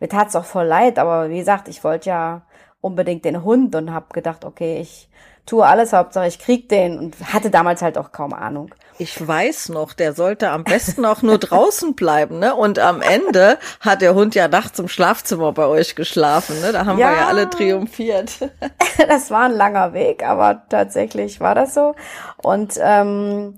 Mir 0.00 0.08
tat's 0.08 0.36
auch 0.36 0.44
voll 0.44 0.66
leid, 0.66 0.98
aber 0.98 1.30
wie 1.30 1.38
gesagt, 1.38 1.68
ich 1.68 1.82
wollte 1.84 2.10
ja 2.10 2.42
unbedingt 2.80 3.24
den 3.24 3.42
Hund 3.42 3.74
und 3.74 3.92
habe 3.92 4.06
gedacht, 4.12 4.44
okay, 4.44 4.78
ich 4.80 5.08
tue 5.46 5.66
alles, 5.66 5.92
Hauptsache 5.92 6.28
ich 6.28 6.38
krieg 6.38 6.68
den 6.68 6.98
und 6.98 7.32
hatte 7.32 7.50
damals 7.50 7.82
halt 7.82 7.98
auch 7.98 8.12
kaum 8.12 8.32
Ahnung. 8.32 8.74
Ich 8.98 9.26
weiß 9.26 9.68
noch, 9.68 9.92
der 9.92 10.12
sollte 10.12 10.50
am 10.50 10.64
besten 10.64 11.04
auch 11.04 11.22
nur 11.22 11.38
draußen 11.38 11.94
bleiben, 11.94 12.40
ne? 12.40 12.54
Und 12.54 12.80
am 12.80 13.00
Ende 13.00 13.58
hat 13.80 14.02
der 14.02 14.14
Hund 14.14 14.34
ja 14.34 14.48
nachts 14.48 14.78
im 14.80 14.88
Schlafzimmer 14.88 15.52
bei 15.52 15.66
euch 15.66 15.94
geschlafen, 15.94 16.60
ne? 16.60 16.72
Da 16.72 16.84
haben 16.84 16.98
ja, 16.98 17.10
wir 17.10 17.16
ja 17.16 17.26
alle 17.28 17.48
triumphiert. 17.48 18.50
das 19.08 19.30
war 19.30 19.44
ein 19.44 19.52
langer 19.52 19.92
Weg, 19.92 20.24
aber 20.24 20.62
tatsächlich 20.68 21.40
war 21.40 21.54
das 21.54 21.74
so. 21.74 21.94
Und 22.38 22.74
ähm, 22.80 23.54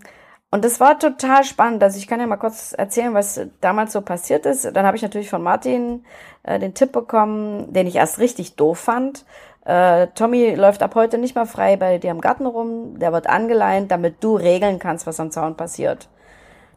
und 0.52 0.64
das 0.64 0.80
war 0.80 0.98
total 0.98 1.44
spannend. 1.44 1.82
Also 1.82 1.98
ich 1.98 2.08
kann 2.08 2.18
ja 2.18 2.26
mal 2.26 2.36
kurz 2.36 2.72
erzählen, 2.72 3.14
was 3.14 3.40
damals 3.60 3.92
so 3.92 4.00
passiert 4.00 4.46
ist. 4.46 4.64
Dann 4.64 4.84
habe 4.84 4.96
ich 4.96 5.02
natürlich 5.02 5.30
von 5.30 5.42
Martin 5.42 6.04
äh, 6.42 6.58
den 6.58 6.74
Tipp 6.74 6.90
bekommen, 6.90 7.72
den 7.72 7.86
ich 7.86 7.96
erst 7.96 8.18
richtig 8.18 8.56
doof 8.56 8.80
fand. 8.80 9.24
Äh, 9.70 10.08
Tommy 10.16 10.56
läuft 10.56 10.82
ab 10.82 10.96
heute 10.96 11.16
nicht 11.16 11.36
mehr 11.36 11.46
frei 11.46 11.76
bei 11.76 11.98
dir 11.98 12.10
im 12.10 12.20
Garten 12.20 12.44
rum. 12.44 12.98
Der 12.98 13.12
wird 13.12 13.28
angeleint, 13.28 13.92
damit 13.92 14.16
du 14.24 14.34
regeln 14.34 14.80
kannst, 14.80 15.06
was 15.06 15.20
am 15.20 15.30
Zaun 15.30 15.56
passiert. 15.56 16.08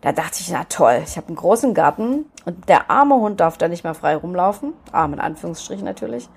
Da 0.01 0.12
dachte 0.12 0.38
ich, 0.41 0.51
na 0.51 0.65
toll, 0.65 1.01
ich 1.03 1.17
habe 1.17 1.27
einen 1.27 1.38
großen 1.38 1.73
Garten 1.73 2.25
und 2.45 2.69
der 2.69 2.91
arme 2.91 3.15
Hund 3.15 3.39
darf 3.39 3.58
da 3.58 3.67
nicht 3.67 3.84
mehr 3.84 3.95
frei 3.95 4.15
rumlaufen. 4.15 4.73
Arm 4.91 5.13
in 5.13 5.19
Anführungsstrichen 5.19 5.86
natürlich. 5.86 6.29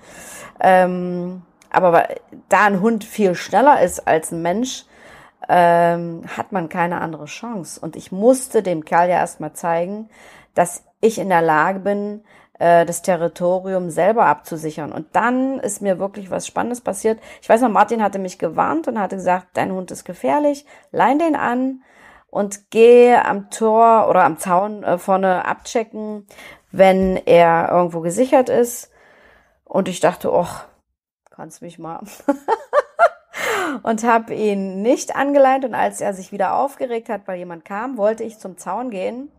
Ähm, 0.59 1.43
aber 1.69 2.07
da 2.49 2.65
ein 2.65 2.81
Hund 2.81 3.03
viel 3.03 3.35
schneller 3.35 3.81
ist 3.81 4.07
als 4.07 4.31
ein 4.31 4.41
Mensch, 4.41 4.85
ähm, 5.49 6.23
hat 6.35 6.53
man 6.53 6.69
keine 6.69 7.01
andere 7.01 7.25
Chance. 7.25 7.79
Und 7.79 7.95
ich 7.95 8.11
musste 8.11 8.63
dem 8.63 8.83
Kerl 8.83 9.09
ja 9.09 9.17
erstmal 9.17 9.53
zeigen, 9.53 10.09
dass 10.55 10.85
ich 11.01 11.19
in 11.19 11.29
der 11.29 11.43
Lage 11.43 11.77
bin, 11.79 12.23
das 12.59 13.01
Territorium 13.01 13.89
selber 13.89 14.25
abzusichern. 14.25 14.91
Und 14.91 15.15
dann 15.15 15.59
ist 15.59 15.81
mir 15.81 15.99
wirklich 15.99 16.31
was 16.31 16.47
Spannendes 16.47 16.81
passiert. 16.81 17.19
Ich 17.41 17.49
weiß 17.49 17.61
noch, 17.61 17.69
Martin 17.69 18.01
hatte 18.01 18.19
mich 18.19 18.39
gewarnt 18.39 18.87
und 18.87 18.99
hatte 18.99 19.17
gesagt, 19.17 19.49
dein 19.53 19.71
Hund 19.71 19.91
ist 19.91 20.05
gefährlich, 20.05 20.65
lein 20.91 21.19
den 21.19 21.35
an 21.35 21.83
und 22.29 22.71
geh 22.71 23.15
am 23.15 23.49
Tor 23.49 24.07
oder 24.09 24.23
am 24.23 24.37
Zaun 24.37 24.83
äh, 24.83 24.97
vorne 24.97 25.45
abchecken, 25.45 26.27
wenn 26.71 27.17
er 27.17 27.69
irgendwo 27.71 28.01
gesichert 28.01 28.49
ist. 28.49 28.91
Und 29.63 29.87
ich 29.87 29.99
dachte, 29.99 30.31
och, 30.31 30.65
kannst 31.31 31.61
mich 31.61 31.79
mal. 31.79 32.01
und 33.83 34.03
habe 34.03 34.33
ihn 34.33 34.81
nicht 34.81 35.15
angeleint. 35.15 35.65
Und 35.65 35.73
als 35.73 36.01
er 36.01 36.13
sich 36.13 36.31
wieder 36.31 36.55
aufgeregt 36.55 37.09
hat, 37.09 37.27
weil 37.27 37.37
jemand 37.37 37.65
kam, 37.65 37.97
wollte 37.97 38.23
ich 38.23 38.39
zum 38.39 38.57
Zaun 38.57 38.89
gehen. 38.89 39.31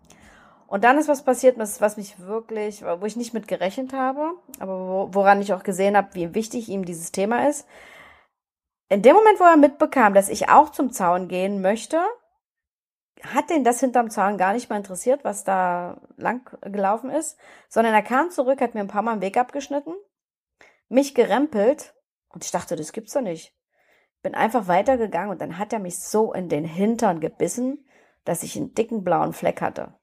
Und 0.68 0.84
dann 0.84 0.98
ist 0.98 1.08
was 1.08 1.24
passiert, 1.24 1.58
was, 1.58 1.96
mich 1.96 2.18
wirklich, 2.20 2.84
wo 2.84 3.06
ich 3.06 3.16
nicht 3.16 3.32
mit 3.32 3.48
gerechnet 3.48 3.94
habe, 3.94 4.34
aber 4.58 5.08
woran 5.14 5.40
ich 5.40 5.54
auch 5.54 5.62
gesehen 5.62 5.96
habe, 5.96 6.14
wie 6.14 6.34
wichtig 6.34 6.68
ihm 6.68 6.84
dieses 6.84 7.10
Thema 7.10 7.48
ist. 7.48 7.66
In 8.90 9.00
dem 9.00 9.14
Moment, 9.16 9.40
wo 9.40 9.44
er 9.44 9.56
mitbekam, 9.56 10.12
dass 10.12 10.28
ich 10.28 10.50
auch 10.50 10.68
zum 10.68 10.92
Zaun 10.92 11.28
gehen 11.28 11.62
möchte, 11.62 11.98
hat 13.22 13.48
den 13.48 13.64
das 13.64 13.80
hinterm 13.80 14.10
Zaun 14.10 14.36
gar 14.36 14.52
nicht 14.52 14.68
mal 14.68 14.76
interessiert, 14.76 15.24
was 15.24 15.42
da 15.42 16.02
lang 16.18 16.42
gelaufen 16.60 17.08
ist, 17.08 17.38
sondern 17.70 17.94
er 17.94 18.02
kam 18.02 18.30
zurück, 18.30 18.60
hat 18.60 18.74
mir 18.74 18.80
ein 18.80 18.88
paar 18.88 19.02
Mal 19.02 19.12
einen 19.12 19.22
Weg 19.22 19.38
abgeschnitten, 19.38 19.94
mich 20.90 21.14
gerempelt 21.14 21.94
und 22.28 22.44
ich 22.44 22.50
dachte, 22.50 22.76
das 22.76 22.92
gibt's 22.92 23.14
doch 23.14 23.22
nicht. 23.22 23.54
Bin 24.22 24.34
einfach 24.34 24.68
weitergegangen 24.68 25.30
und 25.30 25.40
dann 25.40 25.56
hat 25.56 25.72
er 25.72 25.78
mich 25.78 25.98
so 25.98 26.34
in 26.34 26.50
den 26.50 26.64
Hintern 26.64 27.20
gebissen, 27.20 27.88
dass 28.24 28.42
ich 28.42 28.56
einen 28.56 28.74
dicken 28.74 29.02
blauen 29.02 29.32
Fleck 29.32 29.62
hatte. 29.62 29.97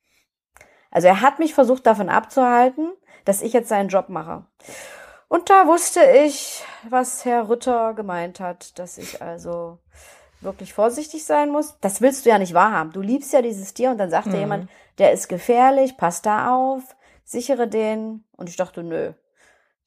Also 0.95 1.10
er 1.10 1.19
hat 1.19 1.39
mich 1.39 1.53
versucht 1.53 1.86
davon 1.88 2.08
abzuhalten, 2.08 2.89
dass 3.25 3.41
ich 3.41 3.51
jetzt 3.51 3.67
seinen 3.67 3.89
Job 3.89 4.08
mache. 4.08 4.45
Und 5.27 5.49
da 5.49 5.67
wusste 5.67 5.99
ich, 6.25 6.63
was 6.89 7.25
Herr 7.25 7.49
Rütter 7.49 7.93
gemeint 7.93 8.39
hat, 8.39 8.79
dass 8.79 8.97
ich 8.97 9.21
also 9.21 9.77
wirklich 10.39 10.73
vorsichtig 10.73 11.25
sein 11.25 11.49
muss. 11.49 11.77
Das 11.81 11.99
willst 11.99 12.25
du 12.25 12.29
ja 12.29 12.38
nicht 12.38 12.53
wahrhaben. 12.53 12.93
Du 12.93 13.01
liebst 13.01 13.34
ja 13.34 13.41
dieses 13.41 13.73
Tier 13.73 13.91
und 13.91 13.97
dann 13.97 14.10
sagt 14.10 14.27
mhm. 14.27 14.31
dir 14.31 14.39
jemand, 14.39 14.69
der 14.97 15.12
ist 15.12 15.27
gefährlich, 15.27 15.97
pass 15.97 16.21
da 16.21 16.55
auf, 16.55 16.95
sichere 17.25 17.67
den. 17.67 18.23
Und 18.38 18.47
ich 18.47 18.55
dachte, 18.55 18.81
nö, 18.81 19.12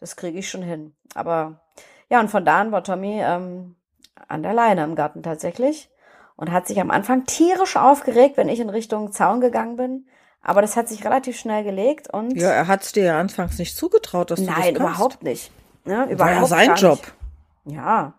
das 0.00 0.14
kriege 0.14 0.38
ich 0.38 0.50
schon 0.50 0.62
hin. 0.62 0.94
Aber 1.14 1.62
ja, 2.10 2.20
und 2.20 2.28
von 2.28 2.44
da 2.44 2.60
an 2.60 2.70
war 2.70 2.84
Tommy 2.84 3.18
ähm, 3.22 3.76
an 4.28 4.42
der 4.42 4.52
Leine 4.52 4.84
im 4.84 4.94
Garten 4.94 5.22
tatsächlich 5.22 5.88
und 6.36 6.52
hat 6.52 6.66
sich 6.66 6.78
am 6.82 6.90
Anfang 6.90 7.24
tierisch 7.24 7.78
aufgeregt, 7.78 8.36
wenn 8.36 8.50
ich 8.50 8.60
in 8.60 8.68
Richtung 8.68 9.10
Zaun 9.10 9.40
gegangen 9.40 9.76
bin. 9.76 10.06
Aber 10.42 10.62
das 10.62 10.76
hat 10.76 10.88
sich 10.88 11.04
relativ 11.04 11.38
schnell 11.38 11.64
gelegt 11.64 12.12
und. 12.12 12.36
Ja, 12.36 12.50
er 12.50 12.66
hat 12.66 12.82
es 12.82 12.92
dir 12.92 13.04
ja 13.04 13.20
anfangs 13.20 13.58
nicht 13.58 13.76
zugetraut, 13.76 14.30
dass 14.30 14.40
du 14.40 14.46
Nein, 14.46 14.74
das 14.74 14.82
überhaupt 14.82 15.22
nicht. 15.22 15.50
Ja, 15.84 16.04
überhaupt 16.04 16.18
war 16.18 16.32
ja 16.32 16.46
sein 16.46 16.74
Job. 16.76 17.00
Ja. 17.64 18.14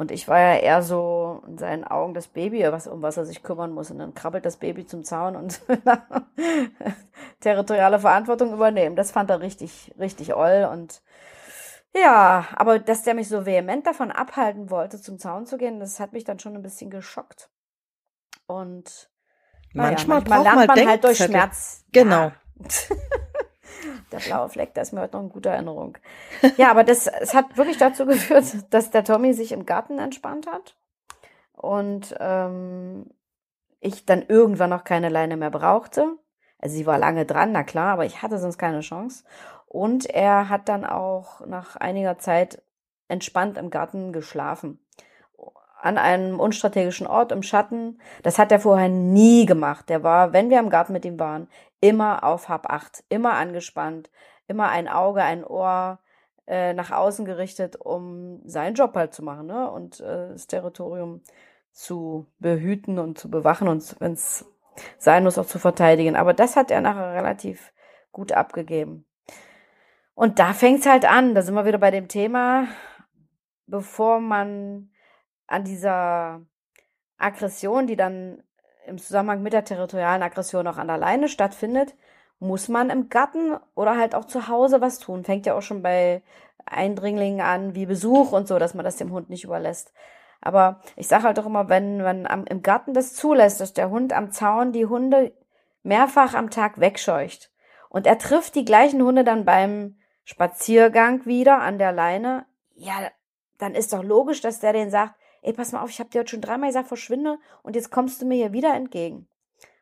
Und 0.00 0.10
ich 0.10 0.28
war 0.28 0.38
ja 0.38 0.56
eher 0.56 0.82
so 0.82 1.42
in 1.46 1.58
seinen 1.58 1.84
Augen 1.84 2.14
das 2.14 2.28
Baby, 2.28 2.62
was, 2.70 2.86
um 2.86 3.02
was 3.02 3.18
er 3.18 3.26
sich 3.26 3.42
kümmern 3.42 3.72
muss. 3.72 3.90
Und 3.90 3.98
dann 3.98 4.14
krabbelt 4.14 4.46
das 4.46 4.56
Baby 4.56 4.86
zum 4.86 5.04
Zaun 5.04 5.36
und 5.36 5.60
territoriale 7.40 7.98
Verantwortung 7.98 8.54
übernehmen. 8.54 8.96
Das 8.96 9.10
fand 9.10 9.28
er 9.28 9.40
richtig, 9.40 9.92
richtig 9.98 10.34
oll. 10.34 10.66
Und 10.72 11.02
ja, 11.94 12.46
aber 12.54 12.78
dass 12.78 13.02
der 13.02 13.12
mich 13.12 13.28
so 13.28 13.44
vehement 13.44 13.86
davon 13.86 14.10
abhalten 14.10 14.70
wollte, 14.70 15.02
zum 15.02 15.18
Zaun 15.18 15.44
zu 15.44 15.58
gehen, 15.58 15.80
das 15.80 16.00
hat 16.00 16.14
mich 16.14 16.24
dann 16.24 16.38
schon 16.38 16.54
ein 16.54 16.62
bisschen 16.62 16.88
geschockt. 16.88 17.50
Und 18.46 19.10
Manchmal, 19.72 20.18
ja, 20.22 20.28
manchmal 20.28 20.42
lernt 20.42 20.68
man, 20.68 20.78
man 20.78 20.88
halt 20.88 21.04
durch 21.04 21.18
Schmerz. 21.18 21.84
Genau. 21.92 22.32
Ja. 22.32 22.32
Der 24.12 24.18
blaue 24.18 24.48
Fleck, 24.48 24.74
das 24.74 24.88
ist 24.88 24.92
mir 24.92 25.02
heute 25.02 25.12
noch 25.14 25.20
eine 25.20 25.30
gute 25.30 25.50
Erinnerung. 25.50 25.96
Ja, 26.56 26.70
aber 26.70 26.82
das, 26.82 27.06
es 27.06 27.32
hat 27.32 27.56
wirklich 27.56 27.78
dazu 27.78 28.06
geführt, 28.06 28.44
dass 28.70 28.90
der 28.90 29.04
Tommy 29.04 29.32
sich 29.34 29.52
im 29.52 29.66
Garten 29.66 29.98
entspannt 29.98 30.48
hat. 30.48 30.74
Und 31.52 32.14
ähm, 32.18 33.06
ich 33.80 34.06
dann 34.06 34.24
irgendwann 34.26 34.70
noch 34.70 34.84
keine 34.84 35.08
Leine 35.08 35.36
mehr 35.36 35.50
brauchte. 35.50 36.16
Also 36.58 36.76
sie 36.76 36.86
war 36.86 36.98
lange 36.98 37.24
dran, 37.24 37.52
na 37.52 37.62
klar, 37.62 37.92
aber 37.92 38.04
ich 38.04 38.20
hatte 38.22 38.38
sonst 38.38 38.58
keine 38.58 38.80
Chance. 38.80 39.24
Und 39.66 40.06
er 40.06 40.48
hat 40.48 40.68
dann 40.68 40.84
auch 40.84 41.46
nach 41.46 41.76
einiger 41.76 42.18
Zeit 42.18 42.62
entspannt 43.08 43.56
im 43.56 43.70
Garten 43.70 44.12
geschlafen. 44.12 44.78
An 45.82 45.98
einem 45.98 46.38
unstrategischen 46.38 47.06
Ort 47.06 47.32
im 47.32 47.42
Schatten. 47.42 48.00
Das 48.22 48.38
hat 48.38 48.52
er 48.52 48.60
vorher 48.60 48.88
nie 48.88 49.46
gemacht. 49.46 49.88
Der 49.88 50.02
war, 50.02 50.32
wenn 50.32 50.50
wir 50.50 50.58
im 50.58 50.70
Garten 50.70 50.92
mit 50.92 51.04
ihm 51.04 51.18
waren, 51.18 51.48
immer 51.80 52.24
auf 52.24 52.48
Hab 52.48 52.70
8, 52.70 53.04
immer 53.08 53.34
angespannt, 53.34 54.10
immer 54.46 54.68
ein 54.68 54.88
Auge, 54.88 55.22
ein 55.22 55.44
Ohr 55.44 55.98
äh, 56.46 56.74
nach 56.74 56.90
außen 56.90 57.24
gerichtet, 57.24 57.76
um 57.76 58.40
seinen 58.44 58.74
Job 58.74 58.94
halt 58.94 59.14
zu 59.14 59.22
machen 59.22 59.46
ne? 59.46 59.70
und 59.70 60.00
äh, 60.00 60.30
das 60.32 60.46
Territorium 60.46 61.22
zu 61.72 62.26
behüten 62.38 62.98
und 62.98 63.18
zu 63.18 63.30
bewachen 63.30 63.68
und 63.68 63.96
wenn 64.00 64.12
es 64.12 64.44
sein 64.98 65.24
muss, 65.24 65.38
auch 65.38 65.46
zu 65.46 65.58
verteidigen. 65.58 66.16
Aber 66.16 66.34
das 66.34 66.56
hat 66.56 66.70
er 66.70 66.80
nachher 66.80 67.14
relativ 67.14 67.72
gut 68.12 68.32
abgegeben. 68.32 69.06
Und 70.14 70.38
da 70.38 70.52
fängt 70.52 70.80
es 70.80 70.86
halt 70.86 71.04
an, 71.10 71.34
da 71.34 71.42
sind 71.42 71.54
wir 71.54 71.64
wieder 71.64 71.78
bei 71.78 71.90
dem 71.90 72.08
Thema, 72.08 72.66
bevor 73.66 74.20
man 74.20 74.89
an 75.50 75.64
dieser 75.64 76.40
Aggression, 77.18 77.86
die 77.86 77.96
dann 77.96 78.42
im 78.86 78.98
Zusammenhang 78.98 79.42
mit 79.42 79.52
der 79.52 79.64
territorialen 79.64 80.22
Aggression 80.22 80.66
auch 80.66 80.78
an 80.78 80.86
der 80.86 80.96
Leine 80.96 81.28
stattfindet, 81.28 81.94
muss 82.38 82.68
man 82.68 82.88
im 82.88 83.10
Garten 83.10 83.56
oder 83.74 83.98
halt 83.98 84.14
auch 84.14 84.24
zu 84.24 84.48
Hause 84.48 84.80
was 84.80 84.98
tun. 84.98 85.24
Fängt 85.24 85.46
ja 85.46 85.54
auch 85.54 85.62
schon 85.62 85.82
bei 85.82 86.22
Eindringlingen 86.64 87.40
an, 87.40 87.74
wie 87.74 87.84
Besuch 87.84 88.32
und 88.32 88.48
so, 88.48 88.58
dass 88.58 88.74
man 88.74 88.84
das 88.84 88.96
dem 88.96 89.10
Hund 89.10 89.28
nicht 89.28 89.44
überlässt. 89.44 89.92
Aber 90.40 90.80
ich 90.96 91.08
sage 91.08 91.24
halt 91.24 91.38
auch 91.38 91.46
immer, 91.46 91.68
wenn, 91.68 92.02
wenn 92.02 92.26
am, 92.26 92.46
im 92.46 92.62
Garten 92.62 92.94
das 92.94 93.14
zulässt, 93.14 93.60
dass 93.60 93.74
der 93.74 93.90
Hund 93.90 94.12
am 94.12 94.30
Zaun 94.30 94.72
die 94.72 94.86
Hunde 94.86 95.34
mehrfach 95.82 96.34
am 96.34 96.48
Tag 96.48 96.80
wegscheucht 96.80 97.50
und 97.88 98.06
er 98.06 98.18
trifft 98.18 98.54
die 98.54 98.64
gleichen 98.64 99.02
Hunde 99.02 99.24
dann 99.24 99.44
beim 99.44 99.98
Spaziergang 100.24 101.26
wieder 101.26 101.60
an 101.60 101.78
der 101.78 101.92
Leine, 101.92 102.46
ja, 102.74 102.94
dann 103.58 103.74
ist 103.74 103.92
doch 103.92 104.02
logisch, 104.02 104.40
dass 104.40 104.60
der 104.60 104.72
den 104.72 104.90
sagt, 104.90 105.14
ey, 105.42 105.52
pass 105.52 105.72
mal 105.72 105.82
auf, 105.82 105.90
ich 105.90 106.00
habe 106.00 106.10
dir 106.10 106.20
heute 106.20 106.30
schon 106.30 106.40
dreimal 106.40 106.68
gesagt, 106.68 106.88
verschwinde 106.88 107.38
und 107.62 107.76
jetzt 107.76 107.90
kommst 107.90 108.20
du 108.20 108.26
mir 108.26 108.36
hier 108.36 108.52
wieder 108.52 108.74
entgegen. 108.74 109.28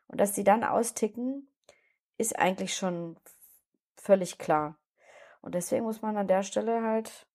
Und 0.07 0.19
dass 0.19 0.35
sie 0.35 0.43
dann 0.43 0.63
austicken, 0.63 1.47
ist 2.17 2.37
eigentlich 2.37 2.75
schon 2.75 3.17
völlig 3.95 4.37
klar. 4.37 4.77
Und 5.41 5.55
deswegen 5.55 5.85
muss 5.85 6.01
man 6.01 6.17
an 6.17 6.27
der 6.27 6.43
Stelle 6.43 6.83
halt 6.83 7.27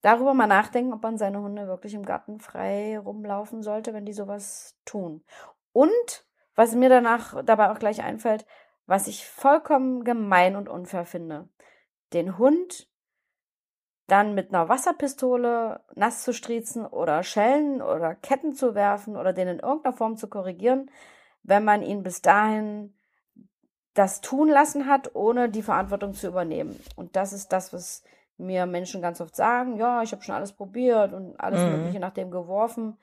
darüber 0.00 0.34
mal 0.34 0.46
nachdenken, 0.46 0.92
ob 0.92 1.02
man 1.02 1.18
seine 1.18 1.40
Hunde 1.40 1.66
wirklich 1.66 1.94
im 1.94 2.04
Garten 2.04 2.40
frei 2.40 2.98
rumlaufen 2.98 3.62
sollte, 3.62 3.94
wenn 3.94 4.04
die 4.04 4.12
sowas 4.12 4.76
tun. 4.84 5.24
Und 5.72 6.26
was 6.54 6.74
mir 6.74 6.88
danach 6.88 7.42
dabei 7.44 7.70
auch 7.70 7.78
gleich 7.78 8.02
einfällt, 8.02 8.46
was 8.86 9.06
ich 9.06 9.26
vollkommen 9.26 10.04
gemein 10.04 10.56
und 10.56 10.68
unfair 10.68 11.06
finde, 11.06 11.48
den 12.12 12.36
Hund 12.36 12.88
dann 14.12 14.34
mit 14.34 14.52
einer 14.52 14.68
Wasserpistole 14.68 15.80
nass 15.94 16.22
zu 16.22 16.34
striezen 16.34 16.84
oder 16.84 17.22
Schellen 17.22 17.80
oder 17.80 18.14
Ketten 18.14 18.52
zu 18.52 18.74
werfen 18.74 19.16
oder 19.16 19.32
den 19.32 19.48
in 19.48 19.58
irgendeiner 19.58 19.96
Form 19.96 20.18
zu 20.18 20.28
korrigieren, 20.28 20.90
wenn 21.42 21.64
man 21.64 21.82
ihn 21.82 22.02
bis 22.02 22.20
dahin 22.20 22.94
das 23.94 24.20
tun 24.20 24.50
lassen 24.50 24.86
hat, 24.86 25.14
ohne 25.14 25.48
die 25.48 25.62
Verantwortung 25.62 26.12
zu 26.12 26.26
übernehmen. 26.26 26.78
Und 26.94 27.16
das 27.16 27.32
ist 27.32 27.54
das, 27.54 27.72
was 27.72 28.04
mir 28.36 28.66
Menschen 28.66 29.00
ganz 29.00 29.22
oft 29.22 29.34
sagen, 29.34 29.78
ja, 29.78 30.02
ich 30.02 30.12
habe 30.12 30.22
schon 30.22 30.34
alles 30.34 30.52
probiert 30.52 31.14
und 31.14 31.40
alles 31.40 31.62
mhm. 31.62 31.70
Mögliche 31.78 32.00
nach 32.00 32.12
dem 32.12 32.30
geworfen. 32.30 32.98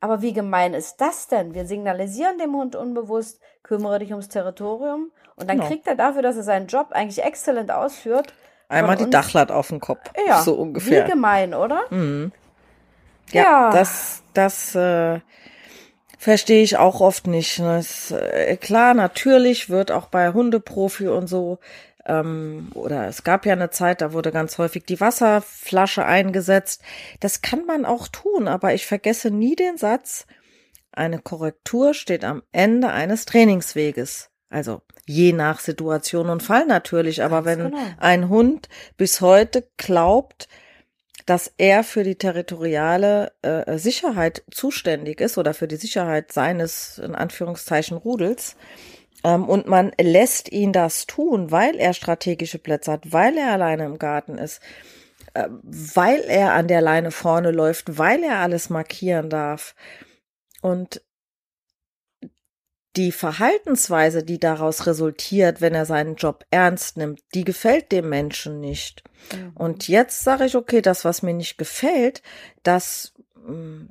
Aber 0.00 0.22
wie 0.22 0.32
gemein 0.32 0.72
ist 0.72 0.98
das 0.98 1.28
denn? 1.28 1.52
Wir 1.52 1.66
signalisieren 1.66 2.38
dem 2.38 2.54
Hund 2.54 2.74
unbewusst, 2.74 3.38
kümmere 3.62 3.98
dich 3.98 4.12
ums 4.12 4.28
Territorium. 4.28 5.12
Und 5.36 5.50
dann 5.50 5.58
genau. 5.58 5.68
kriegt 5.68 5.86
er 5.86 5.94
dafür, 5.94 6.22
dass 6.22 6.36
er 6.36 6.42
seinen 6.42 6.68
Job 6.68 6.88
eigentlich 6.92 7.22
exzellent 7.22 7.70
ausführt. 7.70 8.32
Einmal 8.68 8.96
die 8.96 9.10
Dachlatt 9.10 9.50
auf 9.50 9.68
den 9.68 9.80
Kopf. 9.80 10.00
Ja, 10.26 10.42
so 10.42 10.54
ungefähr. 10.54 11.06
Wie 11.06 11.10
gemein, 11.10 11.54
oder? 11.54 11.82
Mhm. 11.90 12.32
Ja, 13.30 13.42
ja, 13.42 13.70
das, 13.70 14.22
das 14.34 14.74
äh, 14.74 15.20
verstehe 16.18 16.62
ich 16.62 16.76
auch 16.76 17.00
oft 17.00 17.26
nicht. 17.26 17.58
Das, 17.58 18.10
äh, 18.10 18.56
klar, 18.56 18.94
natürlich 18.94 19.70
wird 19.70 19.90
auch 19.90 20.06
bei 20.06 20.32
Hundeprofi 20.32 21.08
und 21.08 21.26
so 21.26 21.58
ähm, 22.06 22.70
oder 22.74 23.08
es 23.08 23.24
gab 23.24 23.46
ja 23.46 23.52
eine 23.52 23.70
Zeit, 23.70 24.00
da 24.00 24.12
wurde 24.12 24.30
ganz 24.30 24.58
häufig 24.58 24.84
die 24.84 25.00
Wasserflasche 25.00 26.04
eingesetzt. 26.04 26.82
Das 27.20 27.40
kann 27.40 27.64
man 27.64 27.84
auch 27.84 28.08
tun, 28.08 28.48
aber 28.48 28.74
ich 28.74 28.86
vergesse 28.86 29.30
nie 29.30 29.56
den 29.56 29.78
Satz, 29.78 30.26
eine 30.92 31.18
Korrektur 31.18 31.94
steht 31.94 32.24
am 32.24 32.42
Ende 32.52 32.90
eines 32.90 33.24
Trainingsweges. 33.24 34.30
Also 34.48 34.82
je 35.06 35.32
nach 35.32 35.60
Situation 35.60 36.30
und 36.30 36.42
Fall 36.42 36.66
natürlich, 36.66 37.22
aber 37.22 37.42
ganz 37.42 37.46
wenn 37.46 37.70
genau. 37.70 37.82
ein 37.98 38.28
Hund 38.28 38.68
bis 38.96 39.20
heute 39.20 39.66
glaubt, 39.76 40.48
dass 41.26 41.52
er 41.56 41.84
für 41.84 42.04
die 42.04 42.16
territoriale 42.16 43.32
äh, 43.42 43.78
Sicherheit 43.78 44.42
zuständig 44.50 45.20
ist 45.20 45.38
oder 45.38 45.54
für 45.54 45.68
die 45.68 45.76
Sicherheit 45.76 46.32
seines 46.32 46.98
in 46.98 47.14
Anführungszeichen 47.14 47.96
Rudels, 47.96 48.56
ähm, 49.24 49.48
und 49.48 49.66
man 49.66 49.92
lässt 50.00 50.52
ihn 50.52 50.72
das 50.72 51.06
tun, 51.06 51.50
weil 51.50 51.76
er 51.76 51.94
strategische 51.94 52.58
Plätze 52.58 52.92
hat, 52.92 53.12
weil 53.12 53.36
er 53.38 53.52
alleine 53.52 53.86
im 53.86 53.98
Garten 53.98 54.38
ist, 54.38 54.60
äh, 55.32 55.48
weil 55.50 56.20
er 56.20 56.52
an 56.52 56.68
der 56.68 56.82
Leine 56.82 57.10
vorne 57.10 57.50
läuft, 57.50 57.98
weil 57.98 58.22
er 58.22 58.36
alles 58.36 58.70
markieren 58.70 59.30
darf. 59.30 59.74
Und 60.60 61.02
die 62.96 63.12
Verhaltensweise, 63.12 64.22
die 64.22 64.38
daraus 64.38 64.86
resultiert, 64.86 65.60
wenn 65.60 65.74
er 65.74 65.86
seinen 65.86 66.14
Job 66.14 66.44
ernst 66.50 66.96
nimmt, 66.96 67.20
die 67.34 67.44
gefällt 67.44 67.90
dem 67.90 68.08
Menschen 68.08 68.60
nicht. 68.60 69.02
Mhm. 69.32 69.52
Und 69.54 69.88
jetzt 69.88 70.22
sage 70.22 70.44
ich, 70.44 70.56
okay, 70.56 70.80
das, 70.80 71.04
was 71.04 71.22
mir 71.22 71.34
nicht 71.34 71.58
gefällt, 71.58 72.22
das 72.62 73.12
mm, 73.46 73.86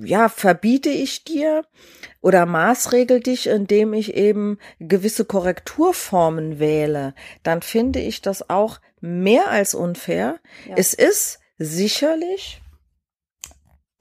ja, 0.00 0.28
verbiete 0.28 0.88
ich 0.88 1.24
dir 1.24 1.64
oder 2.20 2.46
maßregel 2.46 3.20
dich, 3.20 3.46
indem 3.46 3.92
ich 3.92 4.14
eben 4.14 4.58
gewisse 4.78 5.24
Korrekturformen 5.24 6.58
wähle, 6.58 7.14
dann 7.42 7.62
finde 7.62 8.00
ich 8.00 8.22
das 8.22 8.48
auch 8.48 8.80
mehr 9.00 9.50
als 9.50 9.74
unfair. 9.74 10.38
Ja. 10.68 10.74
Es 10.76 10.94
ist 10.94 11.40
sicherlich, 11.58 12.61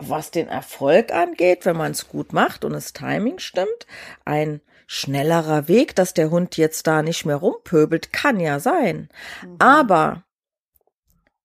was 0.10 0.32
den 0.32 0.48
Erfolg 0.48 1.14
angeht, 1.14 1.66
wenn 1.66 1.78
man 1.78 1.92
es 1.92 2.08
gut 2.08 2.34
macht 2.34 2.66
und 2.66 2.74
das 2.74 2.94
Timing 2.94 3.40
stimmt, 3.40 3.88
ein 4.26 4.62
schnellerer 4.88 5.68
Weg, 5.68 5.96
dass 5.96 6.14
der 6.14 6.32
Hund 6.32 6.58
jetzt 6.58 6.86
da 6.88 7.02
nicht 7.02 7.26
mehr 7.26 7.38
rumpöbelt, 7.38 8.12
kann 8.12 8.40
ja 8.40 8.60
sein. 8.60 9.10
Mhm. 9.42 9.56
Aber 9.60 10.24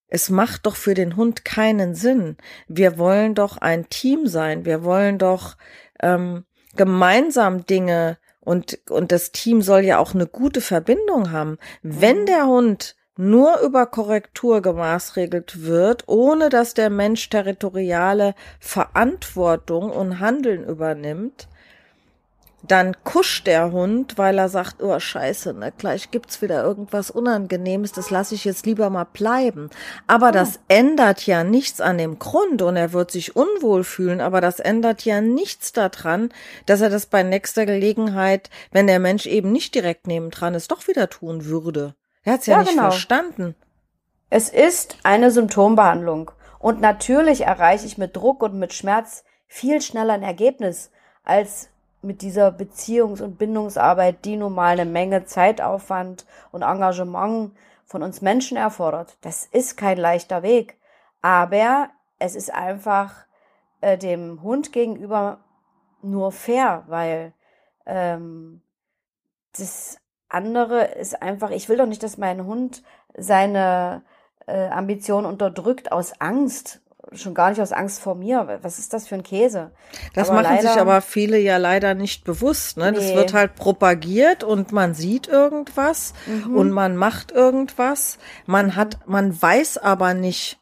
es 0.08 0.30
macht 0.30 0.66
doch 0.66 0.76
für 0.76 0.94
den 0.94 1.16
Hund 1.16 1.44
keinen 1.44 1.94
Sinn. 1.94 2.36
Wir 2.68 2.98
wollen 2.98 3.34
doch 3.34 3.58
ein 3.58 3.88
Team 3.88 4.26
sein. 4.26 4.64
Wir 4.64 4.82
wollen 4.84 5.18
doch 5.18 5.56
ähm, 6.00 6.44
gemeinsam 6.74 7.66
Dinge 7.66 8.18
und, 8.40 8.78
und 8.88 9.10
das 9.12 9.32
Team 9.32 9.62
soll 9.62 9.80
ja 9.80 9.98
auch 9.98 10.14
eine 10.14 10.26
gute 10.26 10.60
Verbindung 10.60 11.32
haben. 11.32 11.58
Wenn 11.82 12.20
mhm. 12.20 12.26
der 12.26 12.46
Hund 12.46 12.96
nur 13.16 13.60
über 13.60 13.86
Korrektur 13.86 14.60
gemaßregelt 14.60 15.62
wird, 15.62 16.04
ohne 16.06 16.48
dass 16.48 16.74
der 16.74 16.90
Mensch 16.90 17.28
territoriale 17.30 18.34
Verantwortung 18.60 19.90
und 19.90 20.20
Handeln 20.20 20.64
übernimmt, 20.64 21.48
dann 22.62 22.96
kuscht 23.04 23.46
der 23.46 23.70
Hund, 23.70 24.18
weil 24.18 24.38
er 24.38 24.48
sagt, 24.48 24.82
oh 24.82 24.98
scheiße, 24.98 25.54
ne, 25.54 25.72
gleich 25.76 26.10
gibt's 26.10 26.42
wieder 26.42 26.64
irgendwas 26.64 27.10
Unangenehmes, 27.10 27.92
das 27.92 28.10
lasse 28.10 28.34
ich 28.34 28.44
jetzt 28.44 28.66
lieber 28.66 28.90
mal 28.90 29.04
bleiben. 29.04 29.70
Aber 30.06 30.28
oh. 30.28 30.32
das 30.32 30.58
ändert 30.68 31.26
ja 31.26 31.44
nichts 31.44 31.80
an 31.80 31.98
dem 31.98 32.18
Grund 32.18 32.62
und 32.62 32.76
er 32.76 32.92
wird 32.92 33.10
sich 33.10 33.36
unwohl 33.36 33.84
fühlen, 33.84 34.20
aber 34.20 34.40
das 34.40 34.58
ändert 34.58 35.04
ja 35.04 35.20
nichts 35.20 35.72
daran, 35.72 36.30
dass 36.66 36.80
er 36.80 36.90
das 36.90 37.06
bei 37.06 37.22
nächster 37.22 37.66
Gelegenheit, 37.66 38.50
wenn 38.72 38.86
der 38.86 38.98
Mensch 38.98 39.26
eben 39.26 39.52
nicht 39.52 39.74
direkt 39.74 40.06
nebendran 40.06 40.54
ist, 40.54 40.70
doch 40.70 40.88
wieder 40.88 41.08
tun 41.08 41.44
würde. 41.44 41.94
Er 42.26 42.34
hat's 42.34 42.46
ja, 42.46 42.56
ja 42.56 42.60
nicht 42.62 42.70
genau. 42.72 42.90
verstanden. 42.90 43.54
Es 44.30 44.48
ist 44.48 44.98
eine 45.04 45.30
Symptombehandlung. 45.30 46.32
Und 46.58 46.80
natürlich 46.80 47.42
erreiche 47.42 47.86
ich 47.86 47.98
mit 47.98 48.16
Druck 48.16 48.42
und 48.42 48.58
mit 48.58 48.74
Schmerz 48.74 49.22
viel 49.46 49.80
schneller 49.80 50.14
ein 50.14 50.24
Ergebnis, 50.24 50.90
als 51.24 51.68
mit 52.02 52.22
dieser 52.22 52.48
Beziehungs- 52.48 53.22
und 53.22 53.38
Bindungsarbeit, 53.38 54.24
die 54.24 54.36
nun 54.36 54.54
mal 54.54 54.72
eine 54.72 54.84
Menge 54.84 55.24
Zeitaufwand 55.24 56.26
und 56.50 56.62
Engagement 56.62 57.52
von 57.84 58.02
uns 58.02 58.20
Menschen 58.22 58.56
erfordert. 58.56 59.16
Das 59.20 59.46
ist 59.46 59.76
kein 59.76 59.96
leichter 59.96 60.42
Weg, 60.42 60.76
aber 61.22 61.90
es 62.18 62.34
ist 62.34 62.52
einfach 62.52 63.24
äh, 63.80 63.96
dem 63.96 64.42
Hund 64.42 64.72
gegenüber 64.72 65.38
nur 66.02 66.32
fair, 66.32 66.82
weil 66.88 67.32
ähm, 67.86 68.62
das 69.56 69.98
andere 70.36 70.84
ist 70.84 71.20
einfach, 71.22 71.50
ich 71.50 71.68
will 71.68 71.76
doch 71.78 71.86
nicht, 71.86 72.02
dass 72.02 72.18
mein 72.18 72.44
Hund 72.44 72.82
seine 73.16 74.02
äh, 74.46 74.68
Ambition 74.68 75.24
unterdrückt 75.26 75.90
aus 75.92 76.20
Angst. 76.20 76.80
Schon 77.12 77.34
gar 77.34 77.50
nicht 77.50 77.60
aus 77.60 77.72
Angst 77.72 78.00
vor 78.00 78.14
mir. 78.16 78.58
Was 78.62 78.78
ist 78.80 78.92
das 78.92 79.06
für 79.06 79.14
ein 79.14 79.22
Käse? 79.22 79.70
Das 80.14 80.28
Aber 80.28 80.42
machen 80.42 80.56
sich 80.56 80.66
leider- 80.66 80.80
aber 80.80 81.00
viele 81.00 81.38
ja 81.38 81.56
leider 81.56 81.94
nicht 81.94 82.24
bewusst. 82.24 82.76
Ne? 82.76 82.92
Das 82.92 83.04
Nee. 83.04 83.14
wird 83.14 83.32
halt 83.32 83.54
propagiert 83.54 84.42
und 84.42 84.72
man 84.72 84.92
sieht 84.94 85.28
irgendwas 85.28 86.14
Mhm. 86.26 86.56
und 86.56 86.70
man 86.70 86.96
macht 86.96 87.30
irgendwas. 87.32 88.18
Man 88.46 88.74
hat, 88.76 88.98
man 89.06 89.40
weiß 89.40 89.78
aber 89.78 90.14
nicht, 90.14 90.58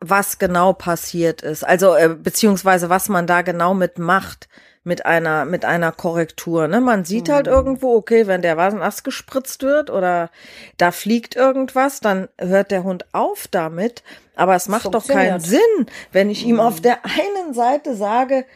was 0.00 0.38
genau 0.38 0.72
passiert 0.72 1.42
ist. 1.42 1.64
Also 1.64 1.94
äh, 1.94 2.08
beziehungsweise 2.08 2.88
was 2.88 3.08
man 3.08 3.26
da 3.26 3.42
genau 3.42 3.74
mitmacht 3.74 4.48
mit 4.88 5.04
einer 5.06 5.44
mit 5.44 5.64
einer 5.64 5.92
Korrektur. 5.92 6.66
Ne? 6.66 6.80
Man 6.80 7.04
sieht 7.04 7.28
Mhm. 7.28 7.32
halt 7.32 7.46
irgendwo, 7.46 7.94
okay, 7.94 8.26
wenn 8.26 8.42
der 8.42 8.56
Vasenast 8.56 9.04
gespritzt 9.04 9.62
wird 9.62 9.90
oder 9.90 10.30
da 10.78 10.90
fliegt 10.90 11.36
irgendwas, 11.36 12.00
dann 12.00 12.28
hört 12.38 12.70
der 12.72 12.82
Hund 12.82 13.04
auf 13.12 13.46
damit. 13.48 14.02
Aber 14.34 14.56
es 14.56 14.66
macht 14.66 14.92
doch 14.94 15.06
keinen. 15.06 15.40
Sinn, 15.40 15.86
wenn 16.10 16.30
ich 16.30 16.44
ihm 16.44 16.54
Mhm. 16.56 16.60
auf 16.60 16.80
der 16.80 16.98
einen 17.04 17.52
Seite 17.54 17.94
sage, 17.94 18.46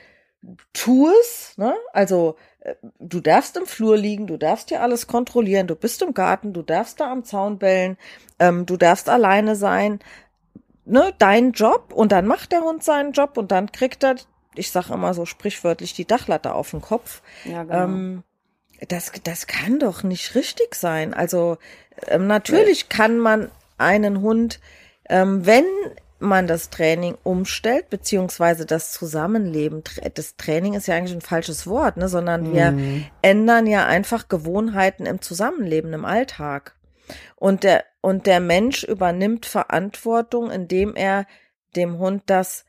tu 0.72 1.08
es, 1.20 1.52
ne? 1.56 1.74
Also 1.92 2.36
äh, 2.60 2.74
du 2.98 3.20
darfst 3.20 3.56
im 3.58 3.66
Flur 3.66 3.96
liegen, 3.96 4.26
du 4.26 4.38
darfst 4.38 4.70
dir 4.70 4.80
alles 4.80 5.06
kontrollieren, 5.06 5.66
du 5.66 5.76
bist 5.76 6.00
im 6.02 6.14
Garten, 6.14 6.52
du 6.54 6.62
darfst 6.62 6.98
da 6.98 7.12
am 7.12 7.24
Zaun 7.24 7.58
bellen, 7.58 7.96
ähm, 8.38 8.64
du 8.66 8.76
darfst 8.76 9.08
alleine 9.08 9.54
sein, 9.54 10.00
ne? 10.86 11.12
Dein 11.18 11.52
Job 11.52 11.92
und 11.92 12.10
dann 12.10 12.26
macht 12.26 12.52
der 12.52 12.62
Hund 12.62 12.82
seinen 12.82 13.12
Job 13.12 13.36
und 13.36 13.52
dann 13.52 13.70
kriegt 13.70 14.02
er, 14.02 14.16
ich 14.54 14.70
sag 14.70 14.90
immer 14.90 15.14
so 15.14 15.26
sprichwörtlich, 15.26 15.94
die 15.94 16.06
Dachlatte 16.06 16.54
auf 16.54 16.70
den 16.70 16.80
Kopf. 16.80 17.22
Ja, 17.44 17.62
genau. 17.62 17.84
Ähm, 17.84 18.22
das, 18.88 19.12
das 19.22 19.46
kann 19.46 19.78
doch 19.78 20.02
nicht 20.02 20.34
richtig 20.34 20.74
sein. 20.74 21.14
Also 21.14 21.58
ähm, 22.08 22.26
natürlich 22.26 22.88
kann 22.88 23.18
man 23.18 23.50
einen 23.78 24.20
Hund, 24.20 24.60
ähm, 25.08 25.46
wenn 25.46 25.64
man 26.18 26.46
das 26.46 26.70
Training 26.70 27.16
umstellt, 27.24 27.90
beziehungsweise 27.90 28.64
das 28.64 28.92
Zusammenleben, 28.92 29.82
das 30.14 30.36
Training 30.36 30.74
ist 30.74 30.86
ja 30.86 30.94
eigentlich 30.94 31.16
ein 31.16 31.20
falsches 31.20 31.66
Wort, 31.66 31.96
ne, 31.96 32.08
sondern 32.08 32.52
wir 32.52 32.78
ändern 33.22 33.66
ja 33.66 33.86
einfach 33.86 34.28
Gewohnheiten 34.28 35.04
im 35.04 35.20
Zusammenleben, 35.20 35.92
im 35.92 36.04
Alltag. 36.04 36.76
Und 37.34 37.64
der, 37.64 37.84
und 38.00 38.26
der 38.26 38.38
Mensch 38.38 38.84
übernimmt 38.84 39.46
Verantwortung, 39.46 40.52
indem 40.52 40.94
er 40.94 41.26
dem 41.74 41.98
Hund 41.98 42.22
das 42.26 42.64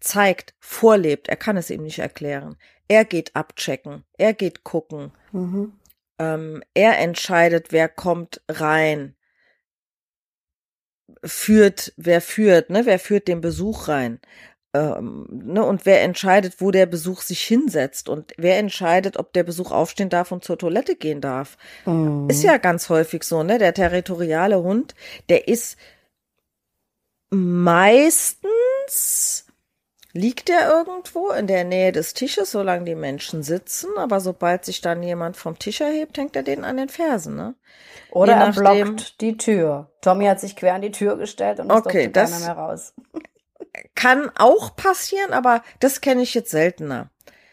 zeigt, 0.00 0.54
vorlebt. 0.58 1.28
Er 1.28 1.36
kann 1.36 1.56
es 1.56 1.70
ihm 1.70 1.82
nicht 1.82 1.98
erklären. 1.98 2.56
Er 2.88 3.04
geht 3.04 3.36
abchecken. 3.36 4.04
Er 4.18 4.34
geht 4.34 4.64
gucken. 4.64 5.12
mhm. 5.32 5.72
Ähm, 6.18 6.62
er 6.74 6.98
entscheidet, 6.98 7.72
wer 7.72 7.88
kommt 7.88 8.42
rein. 8.46 9.16
Führt, 11.24 11.94
wer 11.96 12.20
führt, 12.20 12.68
ne? 12.68 12.84
Wer 12.84 12.98
führt 12.98 13.26
den 13.26 13.40
Besuch 13.40 13.88
rein? 13.88 14.20
Ähm, 14.74 15.26
ne? 15.30 15.64
Und 15.64 15.86
wer 15.86 16.02
entscheidet, 16.02 16.60
wo 16.60 16.70
der 16.70 16.84
Besuch 16.86 17.22
sich 17.22 17.42
hinsetzt? 17.42 18.10
Und 18.10 18.34
wer 18.36 18.58
entscheidet, 18.58 19.16
ob 19.16 19.32
der 19.32 19.44
Besuch 19.44 19.70
aufstehen 19.70 20.10
darf 20.10 20.30
und 20.30 20.44
zur 20.44 20.58
Toilette 20.58 20.94
gehen 20.94 21.22
darf? 21.22 21.56
Mhm. 21.86 22.28
Ist 22.28 22.42
ja 22.42 22.58
ganz 22.58 22.90
häufig 22.90 23.24
so, 23.24 23.42
ne? 23.42 23.56
Der 23.58 23.72
territoriale 23.72 24.62
Hund, 24.62 24.94
der 25.30 25.48
ist 25.48 25.78
meistens 27.30 28.50
liegt 30.12 30.50
er 30.50 30.68
irgendwo 30.68 31.30
in 31.30 31.46
der 31.46 31.64
Nähe 31.64 31.92
des 31.92 32.14
Tisches, 32.14 32.50
solange 32.50 32.84
die 32.84 32.94
Menschen 32.94 33.42
sitzen, 33.42 33.90
aber 33.96 34.20
sobald 34.20 34.64
sich 34.64 34.80
dann 34.80 35.02
jemand 35.02 35.36
vom 35.36 35.58
Tisch 35.58 35.80
erhebt, 35.80 36.18
hängt 36.18 36.36
er 36.36 36.42
den 36.42 36.64
an 36.64 36.76
den 36.76 36.88
Fersen, 36.88 37.36
ne? 37.36 37.54
Oder 38.10 38.34
er 38.34 38.52
blockt 38.52 39.20
die 39.20 39.36
Tür. 39.36 39.90
Tommy 40.00 40.26
hat 40.26 40.40
sich 40.40 40.56
quer 40.56 40.74
an 40.74 40.82
die 40.82 40.90
Tür 40.90 41.16
gestellt 41.16 41.60
und 41.60 41.70
es 41.70 41.76
Okay, 41.76 42.08
durfte 42.08 42.32
keiner 42.32 42.44
mehr 42.44 42.56
raus. 42.56 42.92
Kann 43.94 44.30
auch 44.36 44.74
passieren, 44.74 45.32
aber 45.32 45.62
das 45.78 46.00
kenne 46.00 46.22
ich 46.22 46.34
jetzt 46.34 46.50
seltener. 46.50 47.10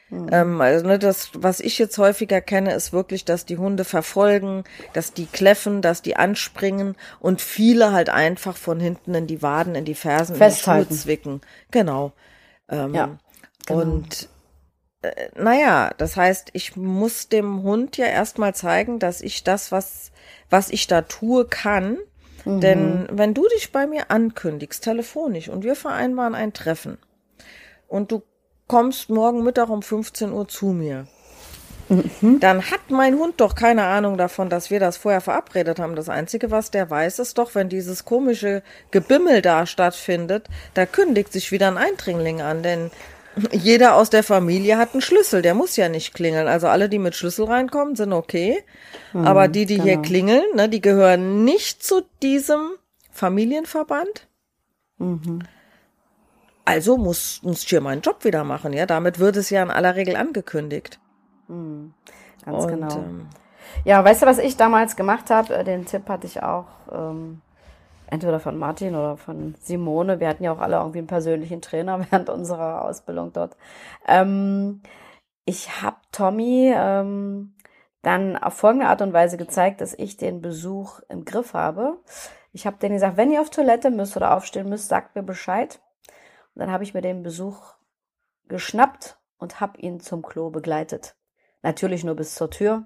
Ähm, 0.10 0.62
also 0.62 0.86
ne, 0.88 1.00
das, 1.00 1.32
was 1.34 1.60
ich 1.60 1.78
jetzt 1.78 1.98
häufiger 1.98 2.40
kenne, 2.42 2.74
ist 2.74 2.94
wirklich, 2.94 3.26
dass 3.26 3.46
die 3.46 3.58
Hunde 3.58 3.84
verfolgen, 3.84 4.64
dass 4.94 5.14
die 5.14 5.26
kläffen, 5.28 5.82
dass 5.82 6.02
die 6.02 6.16
anspringen 6.16 6.96
und 7.20 7.42
viele 7.42 7.92
halt 7.92 8.10
einfach 8.10 8.56
von 8.56 8.80
hinten 8.80 9.14
in 9.14 9.28
die 9.28 9.42
Waden, 9.42 9.76
in 9.76 9.86
die 9.86 9.96
Fersen, 9.96 10.38
in 10.40 10.44
die 10.46 10.56
Festhalten. 10.56 10.96
Schuhe 10.96 10.98
zwicken. 11.04 11.42
Genau. 11.72 12.14
Ähm, 12.70 12.94
Ja, 12.94 13.18
genau. 13.66 13.82
Und 13.82 14.30
äh, 15.02 15.30
naja, 15.36 15.92
das 15.98 16.16
heißt, 16.16 16.50
ich 16.54 16.76
muss 16.76 17.30
dem 17.30 17.64
Hund 17.64 17.98
ja 17.98 18.08
erstmal 18.08 18.56
zeigen, 18.56 19.00
dass 19.00 19.22
ich 19.22 19.44
das, 19.44 19.72
was, 19.72 20.12
was 20.50 20.70
ich 20.70 20.88
da 20.88 21.04
tue, 21.04 21.46
kann. 21.46 21.98
Mhm. 22.46 22.62
Denn 22.62 23.08
wenn 23.12 23.34
du 23.34 23.48
dich 23.50 23.72
bei 23.72 23.88
mir 23.88 24.12
ankündigst, 24.12 24.84
telefonisch, 24.84 25.50
und 25.50 25.64
wir 25.64 25.76
vereinbaren 25.76 26.36
ein 26.36 26.54
Treffen, 26.54 26.98
und 27.88 28.12
du 28.12 28.24
kommst 28.68 29.10
morgen 29.10 29.44
Mittag 29.44 29.70
um 29.70 29.82
15 29.82 30.32
Uhr 30.32 30.48
zu 30.48 30.68
mir, 30.68 31.08
Mhm. 31.90 32.40
dann 32.40 32.70
hat 32.70 32.90
mein 32.90 33.16
Hund 33.16 33.40
doch 33.40 33.56
keine 33.56 33.86
Ahnung 33.86 34.18
davon, 34.18 34.50
dass 34.50 34.70
wir 34.70 34.80
das 34.80 34.98
vorher 34.98 35.22
verabredet 35.22 35.80
haben. 35.80 35.96
Das 35.96 36.10
Einzige, 36.10 36.52
was 36.52 36.72
der 36.72 36.90
weiß, 36.90 37.20
ist 37.20 37.38
doch, 37.38 37.56
wenn 37.56 37.70
dieses 37.70 38.04
komische 38.04 38.62
Gebimmel 38.92 39.42
da 39.42 39.66
stattfindet, 39.66 40.48
da 40.74 40.86
kündigt 40.86 41.32
sich 41.32 41.52
wieder 41.52 41.68
ein 41.68 41.78
Eindringling 41.78 42.42
an, 42.42 42.62
denn 42.64 42.92
jeder 43.52 43.96
aus 43.96 44.10
der 44.10 44.24
Familie 44.24 44.78
hat 44.78 44.94
einen 44.94 45.02
Schlüssel, 45.02 45.42
der 45.42 45.54
muss 45.54 45.76
ja 45.76 45.90
nicht 45.90 46.14
klingeln. 46.14 46.48
Also 46.48 46.68
alle, 46.68 46.90
die 46.90 47.00
mit 47.00 47.16
Schlüssel 47.16 47.46
reinkommen, 47.46 47.96
sind 47.96 48.12
okay. 48.12 48.64
Aber 49.14 49.48
die, 49.48 49.66
die 49.66 49.82
hier 49.82 49.94
genau. 49.94 50.02
klingeln, 50.02 50.46
ne, 50.56 50.70
die 50.70 50.82
gehören 50.82 51.44
nicht 51.44 51.84
zu 51.84 52.02
diesem 52.22 52.72
Familienverband. 53.12 54.28
Also 56.66 56.98
muss, 56.98 57.40
muss 57.44 57.64
ich 57.64 57.70
hier 57.70 57.82
meinen 57.82 58.02
Job 58.02 58.24
wieder 58.26 58.44
machen, 58.44 58.74
ja. 58.74 58.86
Damit 58.86 59.20
wird 59.20 59.38
es 59.38 59.50
ja 59.50 59.64
in 59.64 59.70
aller 59.70 59.96
Regel 59.96 60.16
angekündigt. 60.16 61.00
Ganz 61.48 62.64
Und, 62.64 62.68
genau. 62.68 62.98
ähm, 62.98 63.28
Ja, 63.84 64.04
weißt 64.04 64.22
du, 64.22 64.26
was 64.26 64.38
ich 64.38 64.58
damals 64.58 64.96
gemacht 64.96 65.30
habe? 65.30 65.56
Äh, 65.56 65.64
Den 65.64 65.86
Tipp 65.86 66.08
hatte 66.10 66.28
ich 66.28 66.44
auch 66.44 66.68
ähm, 66.92 67.42
entweder 68.08 68.40
von 68.40 68.58
Martin 68.58 68.96
oder 68.96 69.18
von 69.18 69.56
Simone. 69.62 70.20
Wir 70.20 70.28
hatten 70.30 70.44
ja 70.44 70.54
auch 70.54 70.60
alle 70.60 70.78
irgendwie 70.78 71.00
einen 71.00 71.08
persönlichen 71.08 71.62
Trainer 71.62 72.00
während 72.12 72.30
unserer 72.30 72.84
Ausbildung 72.86 73.34
dort. 73.34 73.58
Ähm, 74.08 74.82
ich 75.46 75.82
habe 75.82 75.98
Tommy 76.12 76.74
ähm, 76.76 77.54
dann 78.02 78.38
auf 78.38 78.54
folgende 78.54 78.88
Art 78.88 79.02
und 79.02 79.14
Weise 79.14 79.38
gezeigt, 79.38 79.82
dass 79.82 79.94
ich 79.94 80.18
den 80.18 80.42
Besuch 80.42 81.02
im 81.10 81.26
Griff 81.26 81.54
habe. 81.54 81.98
Ich 82.54 82.66
habe 82.66 82.78
denen 82.78 82.96
gesagt, 82.96 83.18
wenn 83.18 83.32
ihr 83.32 83.42
auf 83.42 83.50
Toilette 83.50 83.92
müsst 83.92 84.16
oder 84.16 84.36
aufstehen 84.36 84.70
müsst, 84.70 84.88
sagt 84.88 85.16
mir 85.16 85.24
Bescheid. 85.24 85.82
Und 86.56 86.62
dann 86.62 86.72
habe 86.72 86.84
ich 86.86 86.94
mir 86.94 87.02
den 87.02 87.22
Besuch 87.22 87.76
geschnappt 88.48 89.20
und 89.38 89.60
habe 89.60 89.80
ihn 89.80 90.00
zum 90.00 90.22
Klo 90.22 90.50
begleitet. 90.50 91.17
Natürlich 91.68 92.06
nur 92.06 92.16
bis 92.16 92.36
zur 92.36 92.50
Tür. 92.50 92.86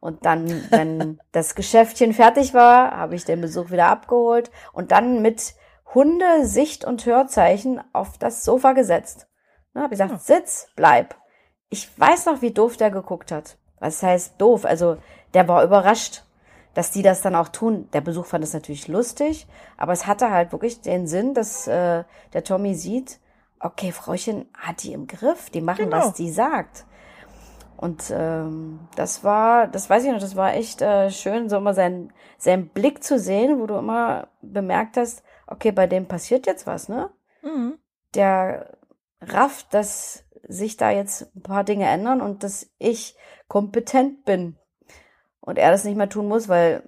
Und 0.00 0.26
dann, 0.26 0.48
wenn 0.70 1.20
das 1.32 1.54
Geschäftchen 1.54 2.12
fertig 2.12 2.54
war, 2.54 2.90
habe 2.90 3.14
ich 3.14 3.24
den 3.24 3.40
Besuch 3.40 3.70
wieder 3.70 3.86
abgeholt 3.86 4.50
und 4.72 4.90
dann 4.90 5.22
mit 5.22 5.54
Hunde, 5.94 6.44
Sicht 6.44 6.84
und 6.84 7.06
Hörzeichen 7.06 7.80
auf 7.92 8.18
das 8.18 8.44
Sofa 8.44 8.72
gesetzt. 8.72 9.28
Ne, 9.74 9.82
habe 9.82 9.90
gesagt, 9.90 10.20
sitz, 10.22 10.66
bleib. 10.74 11.14
Ich 11.68 11.88
weiß 12.00 12.26
noch, 12.26 12.42
wie 12.42 12.50
doof 12.50 12.76
der 12.76 12.90
geguckt 12.90 13.30
hat. 13.30 13.58
Was 13.78 14.02
heißt 14.02 14.40
doof? 14.40 14.64
Also, 14.64 14.96
der 15.32 15.46
war 15.46 15.62
überrascht, 15.62 16.24
dass 16.74 16.90
die 16.90 17.02
das 17.02 17.22
dann 17.22 17.36
auch 17.36 17.48
tun. 17.48 17.88
Der 17.92 18.00
Besuch 18.00 18.26
fand 18.26 18.42
es 18.42 18.52
natürlich 18.54 18.88
lustig, 18.88 19.46
aber 19.76 19.92
es 19.92 20.08
hatte 20.08 20.32
halt 20.32 20.50
wirklich 20.50 20.80
den 20.80 21.06
Sinn, 21.06 21.32
dass 21.32 21.68
äh, 21.68 22.02
der 22.32 22.42
Tommy 22.42 22.74
sieht, 22.74 23.20
okay, 23.60 23.92
Frauchen 23.92 24.48
hat 24.58 24.82
die 24.82 24.94
im 24.94 25.06
Griff, 25.06 25.50
die 25.50 25.60
machen, 25.60 25.84
Genau. 25.84 25.98
was 25.98 26.14
die 26.14 26.30
sagt. 26.32 26.86
Und 27.80 28.12
ähm, 28.14 28.78
das 28.94 29.24
war, 29.24 29.66
das 29.66 29.88
weiß 29.88 30.04
ich 30.04 30.12
noch, 30.12 30.20
das 30.20 30.36
war 30.36 30.52
echt 30.52 30.82
äh, 30.82 31.10
schön, 31.10 31.48
so 31.48 31.56
immer 31.56 31.72
seinen, 31.72 32.12
seinen 32.36 32.68
Blick 32.68 33.02
zu 33.02 33.18
sehen, 33.18 33.58
wo 33.58 33.66
du 33.66 33.74
immer 33.76 34.28
bemerkt 34.42 34.98
hast, 34.98 35.22
okay, 35.46 35.72
bei 35.72 35.86
dem 35.86 36.06
passiert 36.06 36.46
jetzt 36.46 36.66
was, 36.66 36.90
ne? 36.90 37.08
mhm. 37.40 37.78
Der 38.14 38.76
rafft, 39.22 39.72
dass 39.72 40.26
sich 40.46 40.76
da 40.76 40.90
jetzt 40.90 41.34
ein 41.34 41.42
paar 41.42 41.64
Dinge 41.64 41.86
ändern 41.86 42.20
und 42.20 42.42
dass 42.44 42.70
ich 42.78 43.16
kompetent 43.48 44.26
bin. 44.26 44.58
Und 45.40 45.56
er 45.56 45.70
das 45.70 45.84
nicht 45.84 45.96
mehr 45.96 46.10
tun 46.10 46.28
muss, 46.28 46.50
weil 46.50 46.82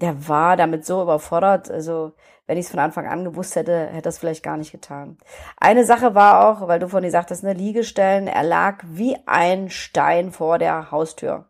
der 0.00 0.28
war 0.28 0.56
damit 0.56 0.84
so 0.86 1.02
überfordert. 1.02 1.70
Also, 1.70 2.12
wenn 2.46 2.58
ich 2.58 2.64
es 2.66 2.70
von 2.70 2.80
Anfang 2.80 3.06
an 3.06 3.24
gewusst 3.24 3.54
hätte, 3.56 3.86
hätte 3.86 4.08
es 4.08 4.18
vielleicht 4.18 4.42
gar 4.42 4.56
nicht 4.56 4.72
getan. 4.72 5.18
Eine 5.56 5.84
Sache 5.84 6.14
war 6.14 6.48
auch, 6.48 6.66
weil 6.66 6.80
du 6.80 6.88
von 6.88 7.02
dir 7.02 7.10
sagtest, 7.10 7.44
ne, 7.44 7.52
Liegestellen, 7.52 8.26
er 8.26 8.42
lag 8.42 8.82
wie 8.86 9.16
ein 9.26 9.70
Stein 9.70 10.32
vor 10.32 10.58
der 10.58 10.90
Haustür. 10.90 11.46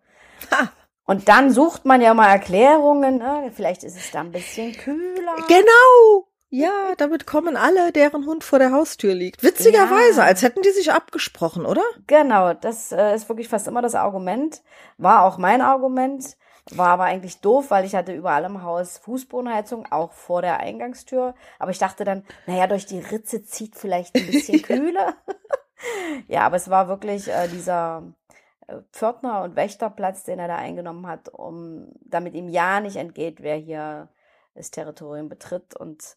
Ha. 0.50 0.68
Und 1.06 1.28
dann 1.28 1.50
sucht 1.50 1.86
man 1.86 2.00
ja 2.00 2.14
mal 2.14 2.28
Erklärungen, 2.28 3.18
ne? 3.18 3.50
vielleicht 3.54 3.82
ist 3.82 3.96
es 3.96 4.10
da 4.12 4.20
ein 4.20 4.30
bisschen 4.30 4.72
kühler. 4.72 5.34
Genau, 5.48 6.26
Ja, 6.50 6.70
damit 6.98 7.26
kommen 7.26 7.56
alle, 7.56 7.90
deren 7.92 8.26
Hund 8.26 8.44
vor 8.44 8.58
der 8.58 8.70
Haustür 8.72 9.14
liegt. 9.14 9.42
Witzigerweise, 9.42 10.20
Ja. 10.20 10.26
als 10.26 10.42
hätten 10.42 10.62
die 10.62 10.70
sich 10.70 10.92
abgesprochen, 10.92 11.64
oder? 11.66 11.82
Genau, 12.06 12.54
das 12.54 12.92
äh, 12.92 13.14
ist 13.14 13.28
wirklich 13.28 13.48
fast 13.48 13.66
immer 13.66 13.82
das 13.82 13.94
Argument. 13.94 14.62
War 14.98 15.24
auch 15.24 15.38
mein 15.38 15.62
Argument. 15.62 16.36
War 16.72 16.88
aber 16.88 17.04
eigentlich 17.04 17.40
doof, 17.40 17.70
weil 17.70 17.84
ich 17.84 17.94
hatte 17.94 18.12
überall 18.14 18.44
im 18.44 18.62
Haus 18.62 18.98
Fußbodenheizung, 18.98 19.90
auch 19.90 20.12
vor 20.12 20.42
der 20.42 20.60
Eingangstür. 20.60 21.34
Aber 21.58 21.70
ich 21.70 21.78
dachte 21.78 22.04
dann, 22.04 22.24
naja, 22.46 22.66
durch 22.66 22.86
die 22.86 23.00
Ritze 23.00 23.42
zieht 23.42 23.76
vielleicht 23.76 24.14
ein 24.14 24.26
bisschen 24.26 24.62
Kühle. 24.62 25.14
ja, 26.28 26.42
aber 26.42 26.56
es 26.56 26.70
war 26.70 26.88
wirklich 26.88 27.28
äh, 27.28 27.48
dieser 27.48 28.02
äh, 28.66 28.76
Pförtner- 28.92 29.42
und 29.42 29.56
Wächterplatz, 29.56 30.24
den 30.24 30.38
er 30.38 30.48
da 30.48 30.56
eingenommen 30.56 31.06
hat, 31.06 31.28
um 31.28 31.88
damit 32.02 32.34
ihm 32.34 32.48
ja 32.48 32.80
nicht 32.80 32.96
entgeht, 32.96 33.42
wer 33.42 33.56
hier 33.56 34.08
das 34.54 34.70
Territorium 34.70 35.28
betritt. 35.28 35.74
Und 35.76 36.16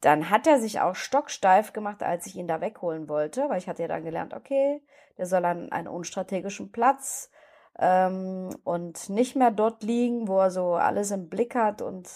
dann 0.00 0.30
hat 0.30 0.46
er 0.46 0.58
sich 0.58 0.80
auch 0.80 0.94
stocksteif 0.94 1.72
gemacht, 1.72 2.02
als 2.02 2.26
ich 2.26 2.36
ihn 2.36 2.48
da 2.48 2.60
wegholen 2.60 3.08
wollte, 3.08 3.48
weil 3.48 3.58
ich 3.58 3.68
hatte 3.68 3.82
ja 3.82 3.88
dann 3.88 4.04
gelernt, 4.04 4.34
okay, 4.34 4.82
der 5.18 5.26
soll 5.26 5.44
an 5.44 5.72
einen 5.72 5.88
unstrategischen 5.88 6.72
Platz 6.72 7.30
ähm, 7.78 8.50
und 8.64 9.08
nicht 9.10 9.36
mehr 9.36 9.50
dort 9.50 9.82
liegen, 9.82 10.28
wo 10.28 10.38
er 10.40 10.50
so 10.50 10.74
alles 10.74 11.10
im 11.10 11.28
Blick 11.28 11.54
hat 11.54 11.82
und 11.82 12.08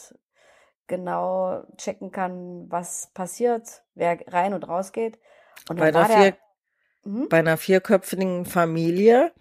genau 0.87 1.65
checken 1.77 2.11
kann, 2.11 2.67
was 2.71 3.11
passiert, 3.15 3.85
wer 3.95 4.19
rein 4.29 4.55
und 4.55 4.67
raus 4.69 4.93
geht. 4.93 5.19
Und 5.69 5.79
Bei 5.79 5.89
einer, 5.89 6.07
vier, 6.07 6.37
mhm. 7.05 7.29
bei 7.29 7.39
einer 7.39 7.57
vierköpfigen 7.57 8.45
Familie, 8.47 9.33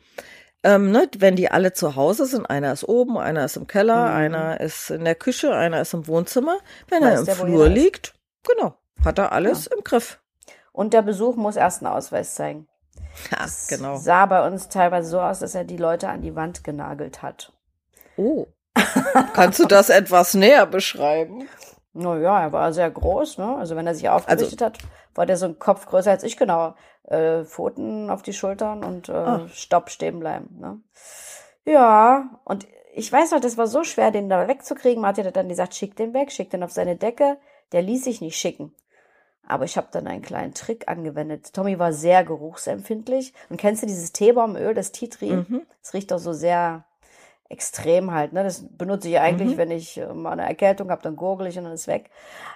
ähm, 0.63 0.91
ne, 0.91 1.09
wenn 1.17 1.35
die 1.35 1.49
alle 1.49 1.73
zu 1.73 1.95
Hause 1.95 2.25
sind, 2.25 2.45
einer 2.49 2.73
ist 2.73 2.83
oben, 2.87 3.17
einer 3.17 3.45
ist 3.45 3.55
im 3.57 3.65
Keller, 3.67 4.09
Mhm. 4.09 4.15
einer 4.15 4.59
ist 4.59 4.89
in 4.91 5.05
der 5.05 5.15
Küche, 5.15 5.55
einer 5.55 5.81
ist 5.81 5.93
im 5.93 6.05
Wohnzimmer. 6.07 6.57
Wenn 6.89 7.03
er 7.03 7.11
Weiß 7.13 7.19
im 7.21 7.25
der, 7.25 7.35
Flur 7.35 7.69
liegt, 7.69 8.13
genau, 8.43 8.75
hat 9.03 9.17
er 9.19 9.31
alles 9.31 9.67
im 9.67 9.83
Griff. 9.83 10.21
und 10.71 10.93
der 10.93 11.01
Besuch 11.01 11.35
muss 11.35 11.55
erst 11.55 11.83
einen 11.83 11.93
Ausweis 11.93 12.35
zeigen. 12.35 12.67
Das 13.31 13.67
genau. 13.67 13.97
sah 13.97 14.25
bei 14.25 14.45
uns 14.45 14.69
teilweise 14.69 15.09
so 15.09 15.19
aus, 15.19 15.39
dass 15.39 15.55
er 15.55 15.63
die 15.63 15.77
Leute 15.77 16.09
an 16.09 16.21
die 16.21 16.35
Wand 16.35 16.63
genagelt 16.63 17.21
hat. 17.21 17.51
Oh. 18.17 18.47
Kannst 19.33 19.59
du 19.59 19.65
das 19.65 19.89
etwas 19.89 20.33
näher 20.33 20.65
beschreiben? 20.65 21.47
Naja, 21.93 22.41
er 22.41 22.51
war 22.51 22.71
sehr 22.71 22.89
groß, 22.89 23.39
ne? 23.39 23.55
Also 23.57 23.75
wenn 23.75 23.87
er 23.87 23.95
sich 23.95 24.07
aufgerichtet 24.09 24.61
hat, 24.61 24.77
war 25.15 25.25
der 25.25 25.37
so 25.37 25.45
ein 25.47 25.59
Kopf 25.59 25.85
größer 25.87 26.11
als 26.11 26.23
ich, 26.23 26.37
genau. 26.37 26.75
Äh, 27.03 27.43
Pfoten 27.43 28.09
auf 28.09 28.21
die 28.21 28.33
Schultern 28.33 28.83
und 28.83 29.09
äh, 29.09 29.13
Ah. 29.13 29.47
Stopp 29.51 29.89
stehen 29.89 30.19
bleiben, 30.19 30.57
ne? 30.59 30.79
Ja, 31.65 32.29
und 32.45 32.67
ich 32.93 33.11
weiß 33.11 33.31
noch, 33.31 33.39
das 33.39 33.57
war 33.57 33.67
so 33.67 33.83
schwer, 33.83 34.11
den 34.11 34.29
da 34.29 34.47
wegzukriegen. 34.47 35.01
Martin 35.01 35.25
hat 35.25 35.35
dann 35.35 35.49
gesagt, 35.49 35.75
schick 35.75 35.95
den 35.95 36.13
weg, 36.13 36.31
schick 36.31 36.49
den 36.49 36.63
auf 36.63 36.71
seine 36.71 36.95
Decke. 36.95 37.37
Der 37.71 37.81
ließ 37.81 38.03
sich 38.03 38.21
nicht 38.21 38.37
schicken. 38.37 38.73
Aber 39.49 39.65
ich 39.65 39.75
habe 39.77 39.87
dann 39.91 40.07
einen 40.07 40.21
kleinen 40.21 40.53
Trick 40.53 40.87
angewendet. 40.87 41.53
Tommy 41.53 41.79
war 41.79 41.91
sehr 41.91 42.23
geruchsempfindlich. 42.23 43.33
Und 43.49 43.57
kennst 43.57 43.83
du 43.83 43.87
dieses 43.87 44.13
Teebaumöl, 44.13 44.73
das 44.73 44.91
Tree? 44.93 45.37
Mhm. 45.37 45.63
Das 45.81 45.93
riecht 45.93 46.11
doch 46.11 46.19
so 46.19 46.33
sehr 46.33 46.85
extrem 47.49 48.11
halt. 48.13 48.31
Ne? 48.31 48.43
Das 48.43 48.63
benutze 48.77 49.09
ich 49.09 49.19
eigentlich, 49.19 49.53
Mhm. 49.53 49.57
wenn 49.57 49.71
ich 49.71 49.97
äh, 49.97 50.13
mal 50.13 50.33
eine 50.33 50.47
Erkältung 50.47 50.91
habe, 50.91 51.01
dann 51.01 51.15
gurgel 51.15 51.47
ich 51.47 51.57
und 51.57 51.63
dann 51.63 51.73
ist 51.73 51.87
weg. 51.87 52.11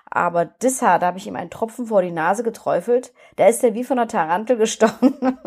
Aber 0.09 0.45
das 0.45 0.77
da 0.79 1.01
habe 1.01 1.17
ich 1.17 1.25
ihm 1.25 1.35
einen 1.35 1.49
Tropfen 1.49 1.87
vor 1.87 2.03
die 2.03 2.11
Nase 2.11 2.43
geträufelt. 2.43 3.11
Da 3.35 3.47
ist 3.47 3.63
er 3.63 3.73
wie 3.73 3.83
von 3.83 3.97
einer 3.97 4.07
Tarantel 4.07 4.55
gestochen, 4.57 5.39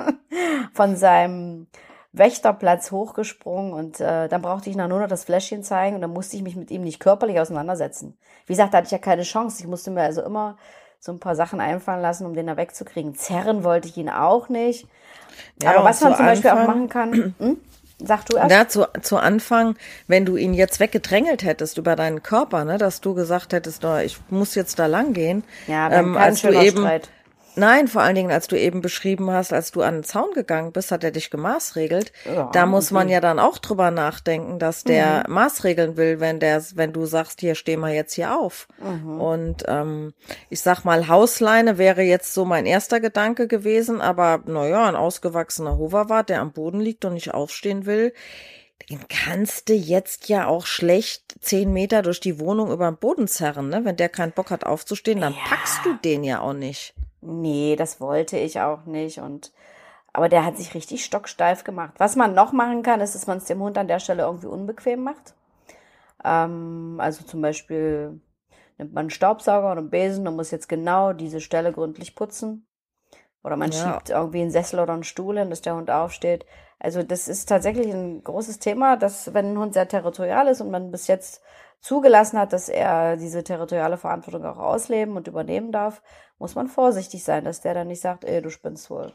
von 0.73 0.97
seinem 0.97 1.69
Wächterplatz 2.13 2.91
hochgesprungen 2.91 3.73
und 3.73 4.01
äh, 4.01 4.27
dann 4.29 4.43
brauchte 4.43 4.71
ich 4.71 4.77
nach 4.77 4.89
nur 4.89 5.01
noch 5.01 5.07
das 5.09 5.25
Fläschchen 5.25 5.63
zeigen 5.63 5.95
und 5.97 6.03
dann 6.03 6.13
musste 6.13 6.37
ich 6.37 6.43
mich 6.43 6.57
mit 6.57 6.71
ihm 6.71 6.83
nicht 6.83 6.99
körperlich 6.99 7.39
auseinandersetzen. 7.39 8.19
Wie 8.47 8.55
gesagt, 8.55 8.73
da 8.73 8.79
hatte 8.79 8.87
ich 8.87 8.93
ja 8.93 8.99
keine 8.99 9.23
Chance. 9.23 9.61
Ich 9.61 9.69
musste 9.69 9.91
mir 9.91 10.03
also 10.03 10.23
immer 10.23 10.57
so 11.01 11.13
ein 11.13 11.21
paar 11.21 11.37
Sachen 11.37 11.61
einfallen 11.61 12.03
lassen, 12.03 12.27
um 12.27 12.35
den 12.35 12.47
da 12.47 12.57
wegzukriegen. 12.57 13.15
Zerren 13.15 13.65
wollte 13.65 13.89
ich 13.89 13.97
ihn 13.97 14.09
auch 14.09 14.49
nicht. 14.49 14.87
Ja, 15.63 15.71
Aber 15.71 15.85
was 15.85 16.01
man 16.01 16.13
zu 16.13 16.17
zum 16.19 16.27
Beispiel 16.27 16.51
auch 16.51 16.67
machen 16.67 16.89
kann, 16.89 17.35
hm? 17.39 17.59
sag 17.99 18.25
du 18.27 18.37
erst. 18.37 18.51
Ja, 18.51 18.69
zu, 18.69 18.87
zu 19.03 19.17
Anfang, 19.17 19.77
wenn 20.07 20.25
du 20.25 20.37
ihn 20.37 20.55
jetzt 20.55 20.81
weggedrängelt 20.81 21.45
hättest 21.45 21.79
über 21.79 21.97
deinen 21.97 22.23
Körper, 22.23 22.65
ne, 22.65 22.79
dass 22.79 23.01
du 23.01 23.15
gesagt 23.15 23.53
hättest, 23.53 23.85
oh, 23.85 23.97
ich 23.97 24.19
muss 24.31 24.55
jetzt 24.55 24.79
da 24.79 24.87
lang 24.87 25.13
gehen. 25.13 25.45
Ja, 25.67 25.89
dann 25.89 26.07
ähm, 26.07 26.17
als 26.17 26.43
du 26.43 26.51
eben, 26.51 26.79
Streit. 26.79 27.11
Nein, 27.57 27.89
vor 27.89 28.03
allen 28.03 28.15
Dingen, 28.15 28.31
als 28.31 28.47
du 28.47 28.57
eben 28.59 28.81
beschrieben 28.81 29.31
hast, 29.31 29.53
als 29.53 29.73
du 29.73 29.83
an 29.83 29.95
den 29.97 30.05
Zaun 30.05 30.31
gegangen 30.33 30.73
bist, 30.73 30.93
hat 30.93 31.03
er 31.05 31.11
dich 31.11 31.31
gemaßregelt. 31.31 32.13
Ja, 32.25 32.51
da 32.53 32.67
muss 32.67 32.91
man 32.91 33.09
ja 33.09 33.21
dann 33.21 33.39
auch 33.39 33.59
drüber 33.59 33.91
nachdenken, 33.91 34.59
dass 34.59 34.85
der 34.85 35.25
Mhm. 35.27 35.35
maßregeln 35.35 35.97
will, 35.97 36.21
wenn 36.21 36.39
der, 36.41 36.63
wenn 36.75 36.93
du 36.93 37.07
sagst, 37.07 37.41
hier 37.41 37.55
steh 37.55 37.77
mal 37.77 37.93
jetzt 37.93 38.15
hier 38.15 38.39
auf. 38.39 38.69
Mhm. 38.79 39.21
Und 39.21 39.65
ähm, 39.67 40.15
ich 40.51 40.61
sag 40.61 40.85
mal, 40.85 41.09
Hausleine 41.09 41.79
wäre 41.79 42.03
jetzt 42.03 42.33
so 42.35 42.45
mein 42.45 42.67
erster 42.67 43.01
Gedanke 43.01 43.49
gewesen, 43.49 44.01
aber 44.01 44.41
naja, 44.47 44.87
ein 44.87 44.97
ausgewachsener 44.97 45.77
Hoverwart, 45.79 46.29
der 46.29 46.41
am 46.41 46.53
Boden 46.53 46.81
liegt 46.81 47.05
und 47.05 47.15
nicht 47.15 47.35
aufstehen 47.35 47.87
will, 47.87 48.13
den 48.91 49.01
kannst 49.09 49.69
du 49.69 49.73
jetzt 49.73 50.29
ja 50.29 50.47
auch 50.47 50.67
schlecht 50.67 51.35
zehn 51.41 51.73
Meter 51.73 52.03
durch 52.03 52.21
die 52.21 52.39
Wohnung 52.39 52.71
über 52.71 52.89
den 52.91 52.99
Boden 52.99 53.27
zerren, 53.27 53.69
ne? 53.69 53.81
Wenn 53.85 53.97
der 53.97 54.09
keinen 54.11 54.33
Bock 54.33 54.51
hat 54.51 54.65
aufzustehen, 54.65 55.21
dann 55.23 55.33
Ja. 55.33 55.39
packst 55.49 55.81
du 55.85 55.95
den 56.05 56.23
ja 56.23 56.41
auch 56.41 56.53
nicht. 56.53 56.95
Nee, 57.27 57.77
das 57.77 58.01
wollte 58.01 58.39
ich 58.39 58.61
auch 58.61 58.85
nicht. 58.87 59.21
Und 59.21 59.53
aber 60.13 60.29
der 60.31 60.45
hat 60.47 60.57
sich 60.57 60.75
richtig 60.75 61.05
stocksteif 61.05 61.65
gemacht. 61.65 61.95
Was 61.99 62.17
man 62.17 62.35
noch 62.35 62.53
machen 62.53 62.83
kann, 62.83 63.01
ist, 63.01 63.15
dass 63.15 63.27
man 63.27 63.39
es 63.39 63.45
dem 63.45 63.61
Hund 63.61 63.77
an 63.77 63.89
der 63.89 63.99
Stelle 63.99 64.23
irgendwie 64.23 64.47
unbequem 64.47 65.03
macht. 65.03 65.35
Ähm, 66.25 66.97
also 66.99 67.25
zum 67.25 67.43
Beispiel 67.43 68.21
nimmt 68.79 68.95
man 68.95 69.03
einen 69.05 69.11
Staubsauger 69.11 69.73
oder 69.73 69.81
einen 69.81 69.91
Besen 69.91 70.27
und 70.27 70.37
muss 70.37 70.51
jetzt 70.51 70.69
genau 70.69 71.13
diese 71.13 71.41
Stelle 71.41 71.73
gründlich 71.73 72.15
putzen. 72.15 72.67
Oder 73.45 73.57
man 73.57 73.73
Ja. 73.73 73.93
schiebt 73.93 74.11
irgendwie 74.11 74.41
einen 74.41 74.51
Sessel 74.51 74.81
oder 74.81 74.95
einen 74.95 75.05
Stuhl 75.05 75.39
hin, 75.39 75.51
dass 75.51 75.63
der 75.63 75.77
Hund 75.77 75.91
aufsteht. 75.91 76.47
Also 76.79 77.03
das 77.03 77.29
ist 77.29 77.49
tatsächlich 77.49 77.93
ein 77.93 78.23
großes 78.25 78.59
Thema, 78.59 78.97
dass 78.97 79.35
wenn 79.35 79.53
ein 79.53 79.59
Hund 79.59 79.75
sehr 79.75 79.89
territorial 79.89 80.49
ist 80.49 80.61
und 80.61 80.71
man 80.71 80.91
bis 80.91 81.07
jetzt 81.07 81.43
zugelassen 81.81 82.39
hat, 82.39 82.53
dass 82.53 82.69
er 82.69 83.17
diese 83.17 83.45
territoriale 83.45 83.97
Verantwortung 83.97 84.45
auch 84.45 84.59
ausleben 84.59 85.17
und 85.17 85.29
übernehmen 85.29 85.73
darf, 85.73 86.03
muss 86.39 86.55
man 86.55 86.69
vorsichtig 86.69 87.25
sein, 87.25 87.45
dass 87.45 87.61
der 87.61 87.75
dann 87.75 87.89
nicht 87.89 88.01
sagt, 88.01 88.25
ey, 88.25 88.43
du 88.43 88.51
spinnst 88.51 88.91
wohl. 88.91 89.13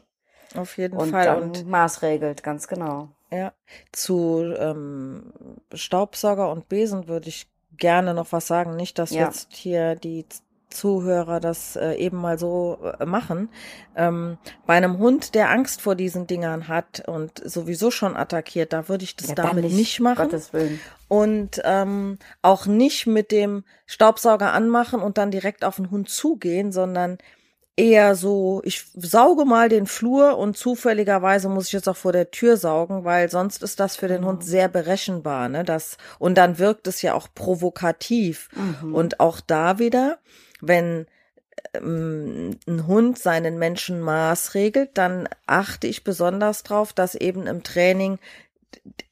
Auf 0.56 0.76
jeden 0.78 0.98
Und 0.98 1.10
Fall. 1.10 1.26
dann 1.26 1.42
Und 1.50 1.66
maßregelt, 1.66 2.42
ganz 2.42 2.68
genau. 2.68 3.08
ja, 3.30 3.52
zu 3.92 4.54
ähm, 4.58 5.32
Staubsauger 5.72 6.50
und 6.50 6.68
Besen 6.68 7.08
würde 7.08 7.28
ich 7.28 7.50
gerne 7.78 8.14
noch 8.14 8.32
was 8.32 8.46
sagen. 8.46 8.76
Nicht, 8.76 8.98
dass 8.98 9.10
Ja. 9.10 9.26
jetzt 9.26 9.54
hier 9.54 9.94
die 9.96 10.26
Zuhörer 10.74 11.40
das 11.40 11.76
äh, 11.76 11.94
eben 11.94 12.16
mal 12.18 12.38
so 12.38 12.78
äh, 12.98 13.04
machen. 13.06 13.48
Ähm, 13.96 14.38
bei 14.66 14.74
einem 14.74 14.98
Hund, 14.98 15.34
der 15.34 15.50
Angst 15.50 15.80
vor 15.80 15.94
diesen 15.94 16.26
Dingern 16.26 16.68
hat 16.68 17.02
und 17.06 17.42
sowieso 17.44 17.90
schon 17.90 18.16
attackiert, 18.16 18.72
da 18.72 18.88
würde 18.88 19.04
ich 19.04 19.16
das 19.16 19.28
Ja, 19.28 19.34
damit 19.34 19.64
nicht, 19.64 20.00
machen. 20.00 20.16
Gottes 20.24 20.52
Willen. 20.52 20.80
und 21.08 21.60
ähm, 21.64 22.18
auch 22.42 22.66
nicht 22.66 23.06
mit 23.06 23.30
dem 23.32 23.64
Staubsauger 23.86 24.52
anmachen 24.52 25.00
und 25.00 25.18
dann 25.18 25.30
direkt 25.30 25.64
auf 25.64 25.76
den 25.76 25.90
Hund 25.90 26.08
zugehen, 26.08 26.72
sondern 26.72 27.18
eher 27.76 28.14
so, 28.14 28.60
ich 28.64 28.84
sauge 28.94 29.44
mal 29.44 29.68
den 29.68 29.86
Flur 29.86 30.36
und 30.38 30.56
zufälligerweise 30.56 31.48
muss 31.48 31.68
ich 31.68 31.72
jetzt 31.72 31.88
auch 31.88 31.96
vor 31.96 32.12
der 32.12 32.30
Tür 32.30 32.56
saugen, 32.56 33.04
weil 33.04 33.30
sonst 33.30 33.62
ist 33.62 33.80
das 33.80 33.96
für 33.96 34.08
den 34.08 34.24
Hund 34.26 34.44
sehr 34.44 34.68
berechenbar, 34.68 35.48
ne? 35.48 35.64
Das 35.64 35.96
und 36.18 36.36
dann 36.36 36.58
wirkt 36.58 36.86
es 36.86 37.02
ja 37.02 37.14
auch 37.14 37.28
provokativ 37.34 38.50
Mhm. 38.54 38.94
und 38.94 39.20
auch 39.20 39.40
da 39.40 39.78
wieder, 39.78 40.18
wenn 40.60 41.06
ähm, 41.74 42.58
ein 42.66 42.86
Hund 42.86 43.18
seinen 43.18 43.58
Menschen 43.58 44.00
maßregelt, 44.00 44.90
dann 44.94 45.28
achte 45.46 45.86
ich 45.86 46.04
besonders 46.04 46.62
drauf, 46.64 46.92
dass 46.92 47.14
eben 47.14 47.46
im 47.46 47.62
Training 47.62 48.18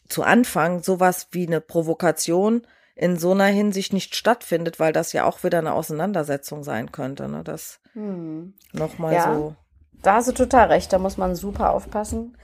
zu 0.08 0.22
Anfang 0.22 0.82
sowas 0.82 1.28
wie 1.30 1.46
eine 1.46 1.60
Provokation 1.60 2.62
in 3.00 3.16
so 3.16 3.30
einer 3.32 3.46
Hinsicht 3.46 3.94
nicht 3.94 4.14
stattfindet, 4.14 4.78
weil 4.78 4.92
das 4.92 5.14
ja 5.14 5.24
auch 5.24 5.42
wieder 5.42 5.58
eine 5.58 5.72
Auseinandersetzung 5.72 6.62
sein 6.62 6.92
könnte. 6.92 7.28
Ne? 7.28 7.42
Das 7.42 7.80
Hm. 7.94 8.52
nochmal 8.74 9.14
Ja. 9.14 9.34
so. 9.34 9.54
Da 10.02 10.16
hast 10.16 10.28
du 10.28 10.32
total 10.32 10.68
recht, 10.68 10.92
da 10.92 10.98
muss 10.98 11.16
man 11.16 11.34
super 11.34 11.72
aufpassen. 11.72 12.36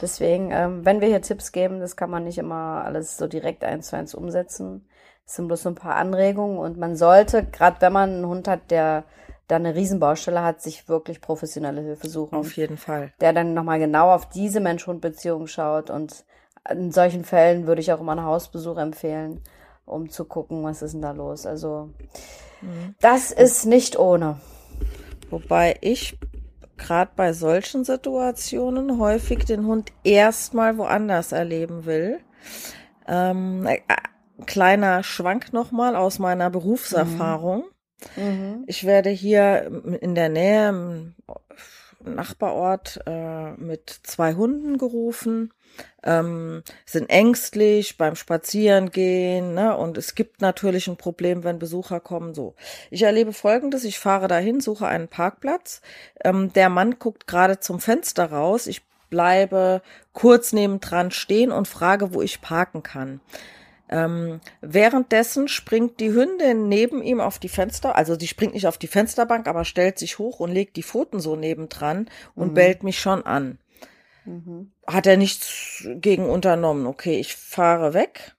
Deswegen, 0.00 0.52
ähm, 0.52 0.84
wenn 0.84 1.00
wir 1.00 1.08
hier 1.08 1.20
Tipps 1.20 1.50
geben, 1.50 1.80
das 1.80 1.96
kann 1.96 2.10
man 2.10 2.22
nicht 2.22 2.38
immer 2.38 2.84
alles 2.84 3.16
so 3.16 3.26
direkt 3.26 3.64
eins 3.64 3.88
zu 3.88 3.96
eins 3.96 4.14
umsetzen. 4.14 4.86
Es 5.26 5.34
sind 5.34 5.48
bloß 5.48 5.62
so 5.62 5.70
ein 5.70 5.74
paar 5.74 5.96
Anregungen 5.96 6.58
und 6.58 6.76
man 6.78 6.94
sollte, 6.94 7.44
gerade 7.44 7.80
wenn 7.80 7.92
man 7.92 8.10
einen 8.10 8.26
Hund 8.26 8.46
hat, 8.46 8.70
der 8.70 9.02
da 9.48 9.56
eine 9.56 9.74
Riesenbaustelle 9.74 10.42
hat, 10.44 10.62
sich 10.62 10.88
wirklich 10.88 11.20
professionelle 11.20 11.80
Hilfe 11.80 12.08
suchen. 12.08 12.36
Auf 12.38 12.56
jeden 12.56 12.78
Fall. 12.78 13.12
der 13.20 13.32
dann 13.32 13.52
nochmal 13.52 13.80
genau 13.80 14.12
auf 14.12 14.28
diese 14.28 14.60
Mensch-Hund-Beziehung 14.60 15.48
schaut. 15.48 15.90
Und 15.90 16.24
in 16.70 16.92
solchen 16.92 17.24
Fällen 17.24 17.66
würde 17.66 17.80
ich 17.80 17.92
auch 17.92 18.00
immer 18.00 18.12
einen 18.12 18.24
Hausbesuch 18.24 18.76
empfehlen, 18.78 19.40
um 19.86 20.08
zu 20.08 20.24
gucken, 20.24 20.62
was 20.62 20.82
ist 20.82 20.92
denn 20.92 21.02
da 21.02 21.12
los. 21.12 21.46
Also, 21.46 21.90
das 23.00 23.30
ist 23.30 23.66
nicht 23.66 23.98
ohne. 23.98 24.40
Wobei 25.30 25.76
ich 25.80 26.18
gerade 26.76 27.10
bei 27.14 27.32
solchen 27.32 27.84
Situationen 27.84 28.98
häufig 28.98 29.44
den 29.44 29.66
Hund 29.66 29.92
erstmal 30.02 30.76
woanders 30.78 31.32
erleben 31.32 31.84
will. 31.84 32.20
Ähm, 33.06 33.66
äh, 33.66 33.78
kleiner 34.46 35.02
Schwank 35.02 35.52
nochmal 35.52 35.96
aus 35.96 36.18
meiner 36.18 36.50
Berufserfahrung. 36.50 37.64
Mhm. 38.16 38.64
Ich 38.66 38.84
werde 38.84 39.10
hier 39.10 39.82
in 40.00 40.14
der 40.14 40.28
Nähe 40.28 40.68
im 40.68 41.14
Nachbarort 42.04 43.00
äh, 43.06 43.52
mit 43.52 43.88
zwei 44.02 44.34
Hunden 44.34 44.78
gerufen, 44.78 45.52
ähm, 46.02 46.62
sind 46.84 47.08
ängstlich 47.08 47.96
beim 47.96 48.14
Spazierengehen, 48.14 49.54
ne? 49.54 49.76
Und 49.76 49.96
es 49.96 50.14
gibt 50.14 50.40
natürlich 50.40 50.86
ein 50.86 50.96
Problem, 50.96 51.44
wenn 51.44 51.58
Besucher 51.58 52.00
kommen. 52.00 52.34
So, 52.34 52.54
ich 52.90 53.02
erlebe 53.02 53.32
Folgendes: 53.32 53.84
Ich 53.84 53.98
fahre 53.98 54.28
dahin, 54.28 54.60
suche 54.60 54.86
einen 54.86 55.08
Parkplatz. 55.08 55.80
Ähm, 56.22 56.52
der 56.52 56.68
Mann 56.68 56.98
guckt 56.98 57.26
gerade 57.26 57.60
zum 57.60 57.80
Fenster 57.80 58.26
raus. 58.26 58.66
Ich 58.66 58.82
bleibe 59.10 59.82
kurz 60.12 60.52
nebendran 60.52 61.10
stehen 61.10 61.52
und 61.52 61.68
frage, 61.68 62.14
wo 62.14 62.20
ich 62.20 62.40
parken 62.40 62.82
kann. 62.82 63.20
Ähm, 63.88 64.40
währenddessen 64.60 65.46
springt 65.46 66.00
die 66.00 66.12
Hündin 66.12 66.68
neben 66.68 67.02
ihm 67.02 67.20
auf 67.20 67.38
die 67.38 67.50
Fenster, 67.50 67.96
also 67.96 68.16
die 68.16 68.26
springt 68.26 68.54
nicht 68.54 68.66
auf 68.66 68.78
die 68.78 68.86
Fensterbank, 68.86 69.46
aber 69.46 69.64
stellt 69.64 69.98
sich 69.98 70.18
hoch 70.18 70.40
und 70.40 70.50
legt 70.52 70.76
die 70.76 70.82
Pfoten 70.82 71.20
so 71.20 71.36
nebendran 71.36 72.08
und 72.34 72.50
mhm. 72.50 72.54
bellt 72.54 72.82
mich 72.82 72.98
schon 72.98 73.24
an. 73.24 73.58
Mhm. 74.24 74.72
Hat 74.86 75.06
er 75.06 75.16
nichts 75.16 75.86
gegen 75.86 76.28
unternommen. 76.28 76.86
Okay, 76.86 77.18
ich 77.18 77.36
fahre 77.36 77.94
weg, 77.94 78.34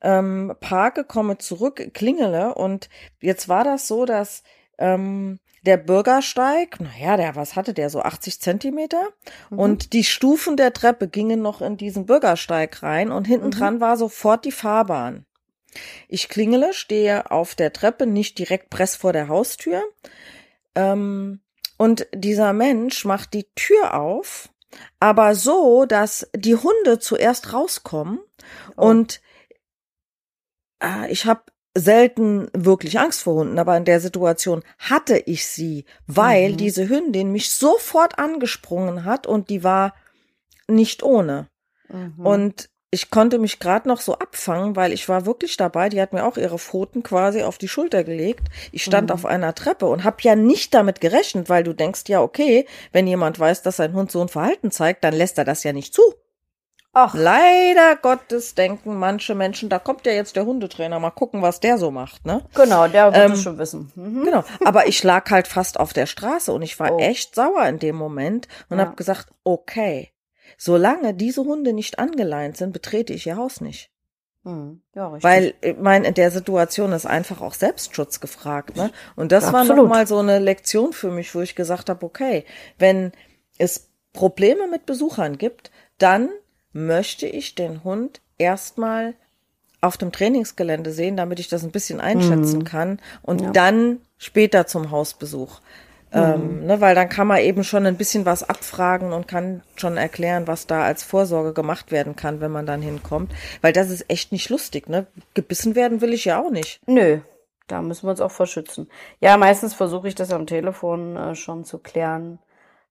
ähm, 0.00 0.54
parke, 0.60 1.04
komme 1.04 1.38
zurück, 1.38 1.90
klingele 1.94 2.54
und 2.54 2.88
jetzt 3.20 3.48
war 3.48 3.64
das 3.64 3.88
so, 3.88 4.04
dass 4.04 4.42
ähm, 4.78 5.38
der 5.66 5.76
Bürgersteig, 5.76 6.78
naja, 6.80 7.16
der, 7.16 7.34
was 7.34 7.56
hatte 7.56 7.74
der, 7.74 7.90
so 7.90 8.00
80 8.00 8.40
Zentimeter? 8.40 9.02
Mhm. 9.50 9.58
Und 9.58 9.92
die 9.92 10.04
Stufen 10.04 10.56
der 10.56 10.72
Treppe 10.72 11.08
gingen 11.08 11.42
noch 11.42 11.60
in 11.60 11.76
diesen 11.76 12.06
Bürgersteig 12.06 12.82
rein 12.82 13.10
und 13.10 13.26
hinten 13.26 13.50
dran 13.50 13.76
mhm. 13.76 13.80
war 13.80 13.96
sofort 13.96 14.44
die 14.44 14.52
Fahrbahn. 14.52 15.26
Ich 16.08 16.28
klingele, 16.28 16.72
stehe 16.72 17.30
auf 17.30 17.54
der 17.54 17.72
Treppe, 17.72 18.06
nicht 18.06 18.38
direkt 18.38 18.70
press 18.70 18.96
vor 18.96 19.12
der 19.12 19.28
Haustür. 19.28 19.82
Ähm, 20.74 21.40
und 21.76 22.06
dieser 22.14 22.52
Mensch 22.52 23.04
macht 23.04 23.34
die 23.34 23.46
Tür 23.54 23.94
auf, 23.94 24.48
aber 25.00 25.34
so, 25.34 25.84
dass 25.86 26.28
die 26.34 26.56
Hunde 26.56 26.98
zuerst 26.98 27.52
rauskommen. 27.52 28.20
Oh. 28.76 28.88
Und 28.88 29.20
äh, 30.82 31.10
ich 31.10 31.26
habe 31.26 31.42
selten 31.76 32.48
wirklich 32.54 32.98
Angst 32.98 33.22
vor 33.22 33.34
Hunden, 33.34 33.58
aber 33.58 33.76
in 33.76 33.84
der 33.84 34.00
Situation 34.00 34.62
hatte 34.78 35.18
ich 35.18 35.46
sie, 35.46 35.84
weil 36.06 36.52
mhm. 36.52 36.56
diese 36.56 36.88
Hündin 36.88 37.32
mich 37.32 37.50
sofort 37.50 38.18
angesprungen 38.18 39.04
hat 39.04 39.26
und 39.26 39.50
die 39.50 39.62
war 39.62 39.94
nicht 40.68 41.02
ohne. 41.02 41.48
Mhm. 41.88 42.26
Und 42.26 42.70
ich 42.96 43.10
konnte 43.10 43.38
mich 43.38 43.58
gerade 43.58 43.86
noch 43.86 44.00
so 44.00 44.14
abfangen, 44.14 44.74
weil 44.74 44.90
ich 44.90 45.06
war 45.06 45.26
wirklich 45.26 45.58
dabei. 45.58 45.90
Die 45.90 46.00
hat 46.00 46.14
mir 46.14 46.24
auch 46.24 46.38
ihre 46.38 46.58
Pfoten 46.58 47.02
quasi 47.02 47.42
auf 47.42 47.58
die 47.58 47.68
Schulter 47.68 48.04
gelegt. 48.04 48.48
Ich 48.72 48.84
stand 48.84 49.10
mhm. 49.10 49.14
auf 49.14 49.26
einer 49.26 49.54
Treppe 49.54 49.84
und 49.84 50.02
habe 50.02 50.16
ja 50.22 50.34
nicht 50.34 50.72
damit 50.72 51.02
gerechnet, 51.02 51.50
weil 51.50 51.62
du 51.62 51.74
denkst 51.74 52.04
ja, 52.08 52.22
okay, 52.22 52.64
wenn 52.92 53.06
jemand 53.06 53.38
weiß, 53.38 53.60
dass 53.60 53.76
sein 53.76 53.92
Hund 53.92 54.10
so 54.10 54.22
ein 54.22 54.28
Verhalten 54.28 54.70
zeigt, 54.70 55.04
dann 55.04 55.12
lässt 55.12 55.36
er 55.36 55.44
das 55.44 55.62
ja 55.62 55.74
nicht 55.74 55.92
zu. 55.92 56.00
Ach. 56.94 57.12
Leider 57.12 57.96
Gottes 57.96 58.54
denken 58.54 58.98
manche 58.98 59.34
Menschen, 59.34 59.68
da 59.68 59.78
kommt 59.78 60.06
ja 60.06 60.12
jetzt 60.12 60.34
der 60.34 60.46
Hundetrainer, 60.46 60.98
mal 60.98 61.10
gucken, 61.10 61.42
was 61.42 61.60
der 61.60 61.76
so 61.76 61.90
macht, 61.90 62.24
ne? 62.24 62.46
Genau, 62.54 62.88
der 62.88 63.12
wird 63.12 63.26
ähm, 63.26 63.32
es 63.32 63.42
schon 63.42 63.58
wissen. 63.58 63.92
Mhm. 63.94 64.24
Genau, 64.24 64.42
aber 64.64 64.86
ich 64.86 65.02
lag 65.02 65.30
halt 65.30 65.48
fast 65.48 65.78
auf 65.78 65.92
der 65.92 66.06
Straße 66.06 66.50
und 66.50 66.62
ich 66.62 66.80
war 66.80 66.94
oh. 66.94 66.98
echt 66.98 67.34
sauer 67.34 67.66
in 67.66 67.78
dem 67.78 67.96
Moment 67.96 68.48
und 68.70 68.78
ja. 68.78 68.86
habe 68.86 68.96
gesagt, 68.96 69.26
okay, 69.44 70.10
solange 70.56 71.14
diese 71.14 71.44
Hunde 71.44 71.72
nicht 71.72 71.98
angeleint 71.98 72.56
sind, 72.56 72.72
betrete 72.72 73.12
ich 73.12 73.26
ihr 73.26 73.36
Haus 73.36 73.60
nicht. 73.60 73.90
Mhm. 74.44 74.80
Ja, 74.94 75.08
richtig. 75.08 75.24
Weil, 75.24 75.54
ich 75.60 75.76
meine, 75.76 76.06
in 76.06 76.14
der 76.14 76.30
Situation 76.30 76.92
ist 76.92 77.06
einfach 77.06 77.40
auch 77.40 77.54
Selbstschutz 77.54 78.20
gefragt, 78.20 78.76
ne? 78.76 78.90
Und 79.16 79.32
das 79.32 79.44
Absolut. 79.44 79.68
war 79.68 79.76
nochmal 79.76 80.06
so 80.06 80.18
eine 80.18 80.38
Lektion 80.38 80.92
für 80.92 81.10
mich, 81.10 81.34
wo 81.34 81.40
ich 81.40 81.56
gesagt 81.56 81.88
habe, 81.88 82.06
okay, 82.06 82.44
wenn 82.78 83.12
es 83.58 83.88
Probleme 84.12 84.68
mit 84.68 84.86
Besuchern 84.86 85.36
gibt, 85.36 85.70
dann 85.98 86.28
möchte 86.72 87.26
ich 87.26 87.54
den 87.54 87.82
Hund 87.84 88.20
erstmal 88.38 89.14
auf 89.80 89.96
dem 89.96 90.12
Trainingsgelände 90.12 90.92
sehen, 90.92 91.16
damit 91.16 91.40
ich 91.40 91.48
das 91.48 91.62
ein 91.64 91.70
bisschen 91.70 92.00
einschätzen 92.00 92.60
mhm. 92.60 92.64
kann 92.64 93.00
und 93.22 93.40
ja. 93.40 93.50
dann 93.50 94.00
später 94.16 94.66
zum 94.66 94.90
Hausbesuch. 94.90 95.60
Mhm. 96.12 96.20
Ähm, 96.20 96.66
ne, 96.66 96.80
weil 96.80 96.94
dann 96.94 97.08
kann 97.08 97.26
man 97.26 97.38
eben 97.38 97.64
schon 97.64 97.86
ein 97.86 97.96
bisschen 97.96 98.26
was 98.26 98.48
abfragen 98.48 99.12
und 99.12 99.26
kann 99.26 99.62
schon 99.76 99.96
erklären, 99.96 100.46
was 100.46 100.66
da 100.66 100.82
als 100.82 101.02
Vorsorge 101.02 101.52
gemacht 101.52 101.90
werden 101.90 102.16
kann, 102.16 102.40
wenn 102.40 102.52
man 102.52 102.66
dann 102.66 102.82
hinkommt. 102.82 103.32
Weil 103.60 103.72
das 103.72 103.90
ist 103.90 104.08
echt 104.08 104.32
nicht 104.32 104.48
lustig, 104.48 104.88
ne? 104.88 105.06
Gebissen 105.34 105.74
werden 105.74 106.00
will 106.00 106.12
ich 106.12 106.24
ja 106.24 106.40
auch 106.40 106.50
nicht. 106.50 106.80
Nö, 106.86 107.20
da 107.66 107.82
müssen 107.82 108.06
wir 108.06 108.10
uns 108.10 108.20
auch 108.20 108.30
verschützen. 108.30 108.88
Ja, 109.20 109.36
meistens 109.36 109.74
versuche 109.74 110.08
ich 110.08 110.14
das 110.14 110.32
am 110.32 110.46
Telefon 110.46 111.16
äh, 111.16 111.34
schon 111.34 111.64
zu 111.64 111.78
klären 111.78 112.38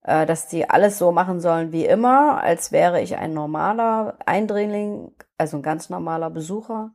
äh, 0.05 0.25
dass 0.25 0.47
die 0.47 0.69
alles 0.69 0.97
so 0.97 1.11
machen 1.11 1.39
sollen 1.39 1.71
wie 1.71 1.85
immer, 1.85 2.41
als 2.41 2.71
wäre 2.71 3.01
ich 3.01 3.17
ein 3.17 3.33
normaler 3.33 4.17
Eindringling, 4.25 5.11
also 5.37 5.57
ein 5.57 5.63
ganz 5.63 5.89
normaler 5.89 6.29
Besucher. 6.29 6.91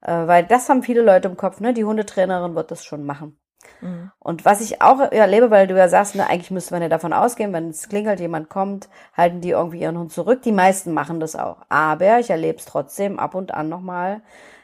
Äh, 0.00 0.26
weil 0.26 0.44
das 0.44 0.68
haben 0.68 0.82
viele 0.82 1.02
Leute 1.02 1.28
im 1.28 1.36
Kopf, 1.36 1.60
ne? 1.60 1.74
Die 1.74 1.84
Hundetrainerin 1.84 2.54
wird 2.54 2.70
das 2.70 2.84
schon 2.84 3.04
machen. 3.04 3.38
Mhm. 3.80 4.10
Und 4.18 4.44
was 4.44 4.60
ich 4.60 4.82
auch 4.82 5.00
erlebe, 5.00 5.50
weil 5.50 5.66
du 5.66 5.76
ja 5.76 5.88
sagst, 5.88 6.14
ne, 6.14 6.28
eigentlich 6.28 6.50
müsste 6.50 6.74
man 6.74 6.82
ja 6.82 6.88
davon 6.88 7.12
ausgehen, 7.12 7.52
wenn 7.52 7.70
es 7.70 7.88
klingelt, 7.88 8.20
jemand 8.20 8.48
kommt, 8.48 8.88
halten 9.16 9.40
die 9.40 9.50
irgendwie 9.50 9.80
ihren 9.80 9.98
Hund 9.98 10.12
zurück. 10.12 10.42
Die 10.42 10.52
meisten 10.52 10.92
machen 10.92 11.20
das 11.20 11.36
auch. 11.36 11.58
Aber 11.68 12.18
ich 12.18 12.30
erlebe 12.30 12.58
es 12.58 12.64
trotzdem 12.64 13.18
ab 13.18 13.34
und 13.34 13.54
an 13.54 13.68
nochmal, 13.68 14.20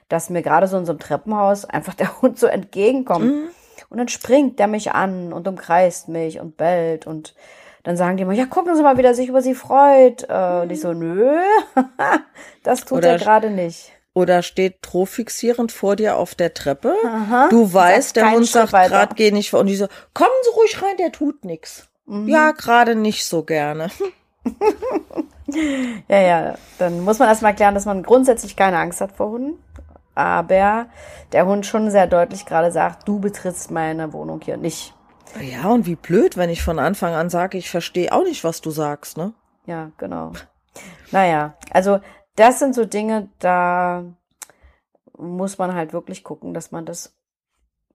dass 0.08 0.30
mir 0.30 0.42
gerade 0.42 0.66
so 0.66 0.76
in 0.76 0.86
so 0.86 0.92
einem 0.92 1.00
Treppenhaus 1.00 1.64
einfach 1.64 1.94
der 1.94 2.20
Hund 2.22 2.38
so 2.38 2.46
entgegenkommt. 2.46 3.26
Mhm. 3.26 3.48
Und 3.90 3.98
dann 3.98 4.08
springt 4.08 4.58
der 4.58 4.66
mich 4.66 4.92
an 4.92 5.32
und 5.32 5.46
umkreist 5.46 6.08
mich 6.08 6.40
und 6.40 6.56
bellt 6.56 7.06
und 7.06 7.34
dann 7.84 7.98
sagen 7.98 8.16
die 8.16 8.22
immer, 8.22 8.32
ja, 8.32 8.46
gucken 8.46 8.74
Sie 8.74 8.82
mal, 8.82 8.96
wie 8.96 9.02
der 9.02 9.14
sich 9.14 9.28
über 9.28 9.42
Sie 9.42 9.54
freut. 9.54 10.26
Äh, 10.28 10.62
und 10.62 10.72
ich 10.72 10.80
so, 10.80 10.94
nö, 10.94 11.38
das 12.62 12.84
tut 12.84 12.98
oder, 12.98 13.10
er 13.10 13.18
gerade 13.18 13.50
nicht. 13.50 13.92
Oder 14.14 14.42
steht 14.42 14.80
trofixierend 14.82 15.72
vor 15.72 15.96
dir 15.96 16.16
auf 16.16 16.36
der 16.36 16.54
Treppe. 16.54 16.94
Aha, 17.04 17.48
du 17.50 17.72
weißt, 17.72 18.14
der 18.14 18.30
Hund 18.30 18.46
sagt 18.46 18.70
gerade, 18.70 19.14
geh 19.16 19.32
nicht 19.32 19.50
vor. 19.50 19.60
Und 19.60 19.66
die 19.66 19.74
so, 19.74 19.88
kommen 20.14 20.30
Sie 20.44 20.50
ruhig 20.56 20.80
rein, 20.80 20.96
der 20.96 21.10
tut 21.10 21.44
nix. 21.44 21.88
Mhm. 22.06 22.28
Ja, 22.28 22.52
gerade 22.52 22.94
nicht 22.94 23.26
so 23.26 23.42
gerne. 23.42 23.90
ja, 26.08 26.20
ja, 26.20 26.54
dann 26.78 27.00
muss 27.00 27.18
man 27.18 27.28
erstmal 27.28 27.56
klären, 27.56 27.74
dass 27.74 27.86
man 27.86 28.04
grundsätzlich 28.04 28.54
keine 28.56 28.78
Angst 28.78 29.00
hat 29.00 29.12
vor 29.12 29.30
Hunden. 29.30 29.58
Aber 30.14 30.86
der 31.32 31.46
Hund 31.46 31.66
schon 31.66 31.90
sehr 31.90 32.06
deutlich 32.06 32.46
gerade 32.46 32.70
sagt, 32.70 33.08
du 33.08 33.18
betrittst 33.18 33.70
meine 33.70 34.12
Wohnung 34.12 34.40
hier 34.44 34.56
nicht. 34.56 34.94
Ja, 35.40 35.68
und 35.70 35.86
wie 35.86 35.96
blöd, 35.96 36.36
wenn 36.36 36.50
ich 36.50 36.62
von 36.62 36.78
Anfang 36.78 37.14
an 37.14 37.30
sage, 37.30 37.58
ich 37.58 37.68
verstehe 37.68 38.12
auch 38.12 38.22
nicht, 38.22 38.44
was 38.44 38.60
du 38.60 38.70
sagst, 38.70 39.16
ne? 39.16 39.32
Ja, 39.66 39.90
genau. 39.98 40.32
naja, 41.10 41.54
also 41.70 41.98
das 42.36 42.58
sind 42.58 42.74
so 42.74 42.84
Dinge, 42.84 43.28
da 43.38 44.04
muss 45.16 45.58
man 45.58 45.74
halt 45.74 45.92
wirklich 45.92 46.24
gucken, 46.24 46.54
dass 46.54 46.72
man 46.72 46.86
das 46.86 47.14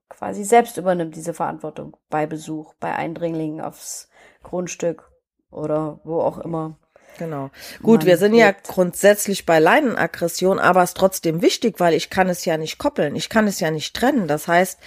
quasi 0.08 0.44
selbst 0.44 0.76
übernimmt, 0.76 1.14
diese 1.14 1.34
Verantwortung 1.34 1.96
bei 2.08 2.26
Besuch, 2.26 2.74
bei 2.80 2.94
Eindringlingen 2.94 3.60
aufs 3.60 4.08
Grundstück 4.42 5.10
oder 5.50 6.00
wo 6.04 6.20
auch 6.20 6.38
immer. 6.38 6.76
Genau. 7.18 7.50
Gut, 7.82 8.06
wir 8.06 8.16
sind 8.16 8.32
lebt. 8.32 8.42
ja 8.42 8.52
grundsätzlich 8.52 9.44
bei 9.44 9.58
Leinenaggression, 9.58 10.58
aber 10.58 10.82
es 10.82 10.90
ist 10.90 10.96
trotzdem 10.96 11.42
wichtig, 11.42 11.78
weil 11.78 11.94
ich 11.94 12.08
kann 12.08 12.28
es 12.28 12.44
ja 12.44 12.56
nicht 12.56 12.78
koppeln, 12.78 13.16
ich 13.16 13.28
kann 13.28 13.46
es 13.46 13.60
ja 13.60 13.70
nicht 13.70 13.94
trennen. 13.94 14.26
Das 14.26 14.48
heißt, 14.48 14.78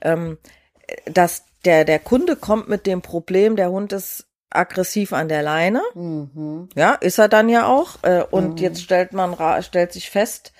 ähm, 0.00 0.38
dass 1.06 1.44
der, 1.64 1.84
der 1.84 1.98
Kunde 1.98 2.36
kommt 2.36 2.68
mit 2.68 2.86
dem 2.86 3.02
Problem, 3.02 3.56
der 3.56 3.70
Hund 3.70 3.92
ist 3.92 4.26
aggressiv 4.54 5.12
an 5.12 5.28
der 5.28 5.42
Leine. 5.42 5.82
Mhm. 5.94 6.68
Ja, 6.74 6.94
ist 6.94 7.18
er 7.18 7.28
dann 7.28 7.48
ja 7.48 7.66
auch. 7.66 8.02
Äh, 8.02 8.24
und 8.30 8.52
mhm. 8.52 8.56
jetzt 8.58 8.82
stellt 8.82 9.12
man, 9.12 9.36
stellt 9.62 9.92
sich 9.92 10.10
fest, 10.10 10.52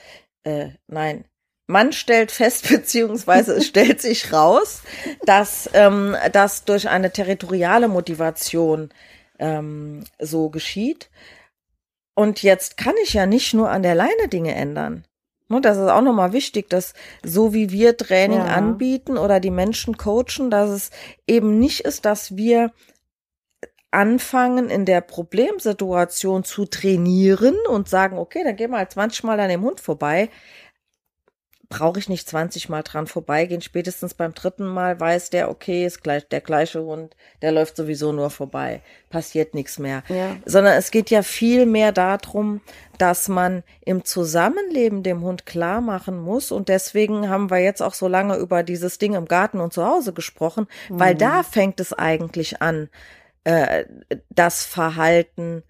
äh, 0.44 0.68
nein, 0.86 1.24
man 1.66 1.92
stellt 1.92 2.30
fest, 2.30 2.68
beziehungsweise 2.70 3.54
es 3.54 3.66
stellt 3.66 4.00
sich 4.00 4.32
raus, 4.32 4.82
dass 5.24 5.68
ähm, 5.72 6.16
das 6.32 6.64
durch 6.64 6.88
eine 6.88 7.10
territoriale 7.10 7.88
Motivation 7.88 8.90
ähm, 9.38 10.04
so 10.18 10.50
geschieht. 10.50 11.10
Und 12.14 12.42
jetzt 12.42 12.76
kann 12.76 12.94
ich 13.02 13.14
ja 13.14 13.26
nicht 13.26 13.54
nur 13.54 13.70
an 13.70 13.82
der 13.82 13.94
Leine 13.94 14.28
Dinge 14.28 14.54
ändern. 14.54 15.04
Ne, 15.48 15.60
das 15.60 15.76
ist 15.76 15.88
auch 15.88 16.00
nochmal 16.00 16.32
wichtig, 16.32 16.70
dass 16.70 16.94
so 17.22 17.52
wie 17.52 17.70
wir 17.70 17.96
Training 17.96 18.38
ja. 18.38 18.46
anbieten 18.46 19.18
oder 19.18 19.40
die 19.40 19.50
Menschen 19.50 19.96
coachen, 19.96 20.50
dass 20.50 20.70
es 20.70 20.90
eben 21.26 21.58
nicht 21.58 21.80
ist, 21.80 22.04
dass 22.04 22.36
wir 22.36 22.72
anfangen, 23.94 24.68
in 24.68 24.84
der 24.84 25.00
Problemsituation 25.00 26.44
zu 26.44 26.66
trainieren 26.66 27.56
und 27.68 27.88
sagen, 27.88 28.18
okay, 28.18 28.42
dann 28.44 28.56
gehen 28.56 28.72
wir 28.72 28.78
halt 28.78 28.92
20 28.92 29.24
Mal 29.24 29.40
an 29.40 29.48
dem 29.48 29.62
Hund 29.62 29.80
vorbei. 29.80 30.28
brauche 31.70 31.98
ich 31.98 32.08
nicht 32.08 32.28
20 32.28 32.68
Mal 32.68 32.82
dran 32.82 33.06
vorbeigehen. 33.06 33.62
Spätestens 33.62 34.14
beim 34.14 34.34
dritten 34.34 34.66
Mal 34.66 35.00
weiß 35.00 35.30
der, 35.30 35.48
okay, 35.48 35.86
ist 35.86 36.02
gleich 36.02 36.28
der 36.28 36.40
gleiche 36.40 36.82
Hund, 36.82 37.16
der 37.42 37.52
läuft 37.52 37.76
sowieso 37.76 38.12
nur 38.12 38.30
vorbei. 38.30 38.82
Passiert 39.10 39.54
nichts 39.54 39.78
mehr. 39.78 40.02
Ja. 40.08 40.36
Sondern 40.44 40.74
es 40.74 40.90
geht 40.90 41.10
ja 41.10 41.22
viel 41.22 41.66
mehr 41.66 41.90
darum, 41.90 42.60
dass 42.98 43.28
man 43.28 43.64
im 43.80 44.04
Zusammenleben 44.04 45.02
dem 45.02 45.22
Hund 45.22 45.46
klar 45.46 45.80
machen 45.80 46.20
muss. 46.20 46.52
Und 46.52 46.68
deswegen 46.68 47.28
haben 47.28 47.50
wir 47.50 47.58
jetzt 47.58 47.82
auch 47.82 47.94
so 47.94 48.06
lange 48.06 48.36
über 48.36 48.62
dieses 48.62 48.98
Ding 48.98 49.14
im 49.14 49.26
Garten 49.26 49.60
und 49.60 49.72
zu 49.72 49.84
Hause 49.84 50.12
gesprochen, 50.12 50.68
mhm. 50.88 51.00
weil 51.00 51.14
da 51.14 51.42
fängt 51.42 51.80
es 51.80 51.92
eigentlich 51.92 52.60
an, 52.62 52.88
äh, 53.44 53.84
das 54.30 54.64
Verhalten 54.64 55.62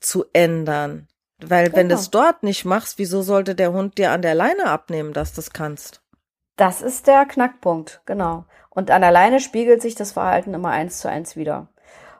zu 0.00 0.24
ändern. 0.32 1.08
Weil 1.40 1.66
genau. 1.66 1.76
wenn 1.76 1.88
du 1.88 1.94
es 1.94 2.10
dort 2.10 2.42
nicht 2.42 2.64
machst, 2.64 2.98
wieso 2.98 3.22
sollte 3.22 3.54
der 3.54 3.72
Hund 3.72 3.98
dir 3.98 4.12
an 4.12 4.22
der 4.22 4.34
Leine 4.34 4.66
abnehmen, 4.66 5.12
dass 5.12 5.32
du 5.34 5.40
es 5.40 5.52
kannst? 5.52 6.02
Das 6.56 6.82
ist 6.82 7.06
der 7.06 7.24
Knackpunkt, 7.24 8.02
genau. 8.04 8.44
Und 8.70 8.90
an 8.90 9.02
der 9.02 9.12
Leine 9.12 9.40
spiegelt 9.40 9.80
sich 9.80 9.94
das 9.94 10.12
Verhalten 10.12 10.54
immer 10.54 10.70
eins 10.70 10.98
zu 10.98 11.08
eins 11.08 11.36
wieder. 11.36 11.68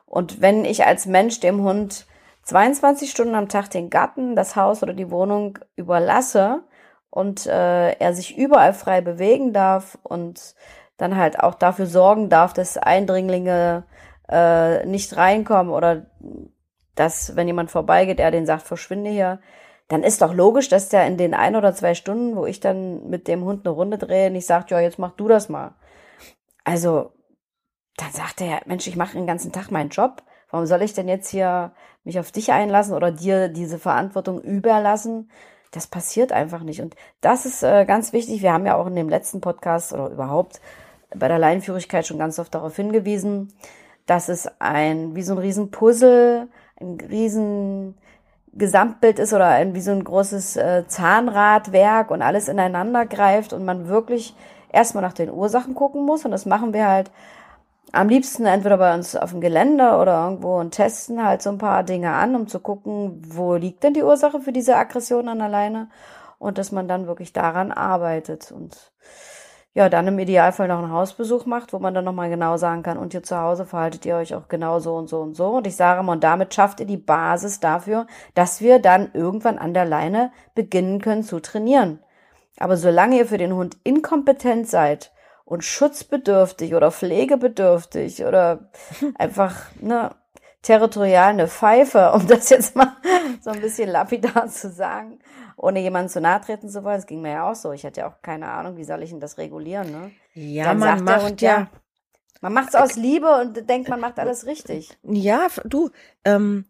Und 0.05 0.41
wenn 0.41 0.65
ich 0.65 0.85
als 0.85 1.05
Mensch 1.05 1.39
dem 1.39 1.61
Hund 1.61 2.05
22 2.43 3.11
Stunden 3.11 3.35
am 3.35 3.49
Tag 3.49 3.69
den 3.69 3.89
Garten, 3.89 4.35
das 4.35 4.55
Haus 4.55 4.81
oder 4.81 4.93
die 4.93 5.11
Wohnung 5.11 5.59
überlasse 5.75 6.63
und 7.09 7.45
äh, 7.45 7.91
er 7.91 8.13
sich 8.13 8.37
überall 8.37 8.73
frei 8.73 9.01
bewegen 9.01 9.53
darf 9.53 9.97
und 10.03 10.55
dann 10.97 11.15
halt 11.15 11.39
auch 11.39 11.55
dafür 11.55 11.85
sorgen 11.85 12.29
darf, 12.29 12.53
dass 12.53 12.77
Eindringlinge 12.77 13.83
äh, 14.29 14.85
nicht 14.85 15.15
reinkommen 15.17 15.73
oder 15.73 16.05
dass, 16.95 17.35
wenn 17.35 17.47
jemand 17.47 17.71
vorbeigeht, 17.71 18.19
er 18.19 18.31
den 18.31 18.45
sagt, 18.45 18.63
verschwinde 18.63 19.09
hier, 19.09 19.39
dann 19.87 20.03
ist 20.03 20.21
doch 20.21 20.33
logisch, 20.33 20.69
dass 20.69 20.89
der 20.89 21.07
in 21.07 21.17
den 21.17 21.33
ein 21.33 21.55
oder 21.55 21.73
zwei 21.73 21.95
Stunden, 21.95 22.35
wo 22.35 22.45
ich 22.45 22.59
dann 22.59 23.09
mit 23.09 23.27
dem 23.27 23.43
Hund 23.43 23.65
eine 23.65 23.73
Runde 23.73 23.97
drehe, 23.97 24.29
nicht 24.29 24.45
sagt, 24.45 24.69
ja, 24.69 24.79
jetzt 24.79 24.99
mach 24.99 25.13
du 25.13 25.27
das 25.27 25.49
mal. 25.49 25.73
Also, 26.63 27.11
dann 27.97 28.11
sagt 28.11 28.41
er, 28.41 28.61
Mensch, 28.65 28.85
ich 28.87 28.95
mache 28.95 29.13
den 29.13 29.25
ganzen 29.25 29.51
Tag 29.51 29.71
meinen 29.71 29.89
Job. 29.89 30.23
Warum 30.51 30.67
soll 30.67 30.83
ich 30.83 30.93
denn 30.93 31.07
jetzt 31.07 31.29
hier 31.29 31.73
mich 32.03 32.19
auf 32.19 32.31
dich 32.31 32.51
einlassen 32.51 32.93
oder 32.93 33.11
dir 33.11 33.49
diese 33.49 33.79
Verantwortung 33.79 34.41
überlassen? 34.41 35.31
Das 35.71 35.87
passiert 35.87 36.31
einfach 36.31 36.61
nicht. 36.61 36.81
Und 36.81 36.95
das 37.21 37.45
ist 37.45 37.63
äh, 37.63 37.85
ganz 37.85 38.13
wichtig. 38.13 38.41
Wir 38.41 38.53
haben 38.53 38.65
ja 38.65 38.75
auch 38.75 38.87
in 38.87 38.95
dem 38.95 39.09
letzten 39.09 39.41
Podcast 39.41 39.93
oder 39.93 40.09
überhaupt 40.09 40.61
bei 41.15 41.27
der 41.27 41.39
Leinenführigkeit 41.39 42.05
schon 42.05 42.19
ganz 42.19 42.39
oft 42.39 42.53
darauf 42.53 42.75
hingewiesen, 42.75 43.53
dass 44.09 44.27
es 44.27 44.49
ein, 44.59 45.15
wie 45.15 45.21
so 45.21 45.33
ein 45.33 45.37
Riesenpuzzle 45.37 46.47
ein 46.81 46.97
riesen 47.09 47.95
Gesamtbild 48.53 49.19
ist 49.19 49.33
oder 49.33 49.47
ein, 49.47 49.75
wie 49.75 49.81
so 49.81 49.91
ein 49.91 50.03
großes 50.03 50.57
äh, 50.57 50.87
Zahnradwerk 50.87 52.09
und 52.09 52.21
alles 52.21 52.47
ineinander 52.47 53.05
greift 53.05 53.53
und 53.53 53.65
man 53.65 53.87
wirklich 53.87 54.35
erstmal 54.71 55.03
nach 55.03 55.13
den 55.13 55.29
Ursachen 55.29 55.75
gucken 55.75 56.05
muss. 56.05 56.25
Und 56.25 56.31
das 56.31 56.45
machen 56.45 56.73
wir 56.73 56.87
halt 56.87 57.11
am 57.91 58.09
liebsten 58.09 58.45
entweder 58.45 58.77
bei 58.77 58.93
uns 58.95 59.15
auf 59.15 59.31
dem 59.31 59.41
Gelände 59.41 59.97
oder 59.97 60.23
irgendwo 60.23 60.59
und 60.59 60.71
testen 60.71 61.23
halt 61.23 61.41
so 61.41 61.51
ein 61.51 61.57
paar 61.57 61.83
Dinge 61.83 62.13
an, 62.13 62.35
um 62.35 62.47
zu 62.47 62.59
gucken, 62.59 63.21
wo 63.27 63.55
liegt 63.55 63.83
denn 63.83 63.93
die 63.93 64.03
Ursache 64.03 64.41
für 64.41 64.51
diese 64.51 64.75
Aggression 64.75 65.27
an 65.27 65.41
alleine 65.41 65.89
und 66.39 66.57
dass 66.57 66.71
man 66.71 66.87
dann 66.87 67.07
wirklich 67.07 67.33
daran 67.33 67.71
arbeitet 67.71 68.51
und 68.51 68.91
ja, 69.73 69.87
dann 69.87 70.07
im 70.07 70.17
Idealfall 70.17 70.67
noch 70.67 70.79
einen 70.79 70.91
Hausbesuch 70.91 71.45
macht, 71.45 71.73
wo 71.73 71.79
man 71.79 71.93
dann 71.93 72.03
nochmal 72.03 72.29
genau 72.29 72.57
sagen 72.57 72.81
kann, 72.81 72.97
und 72.97 73.13
ihr 73.13 73.23
zu 73.23 73.37
Hause 73.37 73.65
verhaltet 73.65 74.05
ihr 74.05 74.15
euch 74.15 74.33
auch 74.33 74.47
genau 74.47 74.79
so 74.79 74.95
und 74.95 75.07
so 75.07 75.21
und 75.21 75.35
so. 75.35 75.57
Und 75.57 75.67
ich 75.67 75.75
sage 75.75 76.01
mal, 76.01 76.13
und 76.13 76.23
damit 76.23 76.53
schafft 76.53 76.79
ihr 76.79 76.87
die 76.87 76.97
Basis 76.97 77.59
dafür, 77.59 78.07
dass 78.33 78.61
wir 78.61 78.79
dann 78.79 79.11
irgendwann 79.13 79.59
an 79.59 79.73
der 79.73 79.85
Leine 79.85 80.31
beginnen 80.55 81.01
können 81.01 81.23
zu 81.23 81.39
trainieren. 81.39 81.99
Aber 82.57 82.77
solange 82.77 83.17
ihr 83.17 83.25
für 83.25 83.37
den 83.37 83.53
Hund 83.53 83.77
inkompetent 83.83 84.67
seid 84.67 85.11
und 85.45 85.63
schutzbedürftig 85.63 86.73
oder 86.73 86.91
pflegebedürftig 86.91 88.25
oder 88.25 88.71
einfach, 89.17 89.55
ne, 89.79 90.11
territorial 90.61 91.29
eine 91.29 91.47
Pfeife, 91.47 92.11
um 92.13 92.27
das 92.27 92.49
jetzt 92.49 92.75
mal 92.75 92.97
so 93.41 93.51
ein 93.51 93.61
bisschen 93.61 93.89
lapidar 93.89 94.47
zu 94.47 94.69
sagen, 94.69 95.19
ohne 95.59 95.81
jemanden 95.81 96.09
zu 96.09 96.21
nahe 96.21 96.41
treten 96.41 96.69
zu 96.69 96.83
wollen. 96.83 96.95
Das 96.95 97.07
ging 97.07 97.21
mir 97.21 97.31
ja 97.31 97.49
auch 97.51 97.55
so. 97.55 97.71
Ich 97.71 97.85
hatte 97.85 98.01
ja 98.01 98.09
auch 98.09 98.21
keine 98.21 98.49
Ahnung, 98.49 98.77
wie 98.77 98.83
soll 98.83 99.03
ich 99.03 99.09
denn 99.09 99.19
das 99.19 99.37
regulieren, 99.37 99.91
ne? 99.91 100.11
Ja, 100.33 100.65
Dann 100.65 100.79
man 100.79 101.03
macht 101.03 101.23
Hund, 101.23 101.41
ja, 101.41 101.51
ja 101.51 101.67
man 102.41 102.53
macht 102.53 102.69
es 102.69 102.75
aus 102.75 102.95
Liebe 102.95 103.29
und 103.41 103.69
denkt, 103.69 103.89
man 103.89 103.99
macht 103.99 104.17
alles 104.17 104.45
richtig. 104.45 104.97
Ja, 105.03 105.47
du, 105.65 105.89
ähm, 106.23 106.65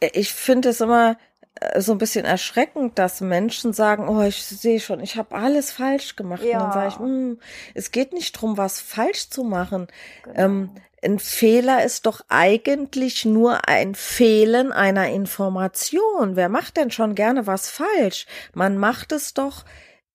ich 0.00 0.32
finde 0.32 0.68
es 0.68 0.80
immer 0.80 1.16
äh, 1.56 1.80
so 1.80 1.92
ein 1.92 1.98
bisschen 1.98 2.24
erschreckend, 2.24 2.98
dass 2.98 3.20
Menschen 3.20 3.72
sagen, 3.72 4.08
oh, 4.08 4.22
ich 4.22 4.44
sehe 4.44 4.78
schon, 4.78 5.00
ich 5.00 5.16
habe 5.16 5.34
alles 5.34 5.72
falsch 5.72 6.14
gemacht. 6.14 6.44
Ja. 6.44 6.58
Und 6.58 6.62
dann 6.62 6.72
sage 6.72 6.88
ich, 6.88 6.98
hm, 6.98 7.40
es 7.74 7.90
geht 7.90 8.12
nicht 8.12 8.32
drum, 8.32 8.56
was 8.56 8.80
falsch 8.80 9.28
zu 9.30 9.42
machen. 9.42 9.88
Genau. 10.22 10.40
Ähm, 10.40 10.70
ein 11.02 11.18
Fehler 11.18 11.84
ist 11.84 12.06
doch 12.06 12.22
eigentlich 12.28 13.24
nur 13.24 13.68
ein 13.68 13.94
Fehlen 13.94 14.72
einer 14.72 15.08
Information. 15.08 16.36
Wer 16.36 16.48
macht 16.48 16.76
denn 16.76 16.90
schon 16.90 17.14
gerne 17.14 17.46
was 17.46 17.70
falsch? 17.70 18.26
Man 18.54 18.78
macht 18.78 19.12
es 19.12 19.34
doch, 19.34 19.64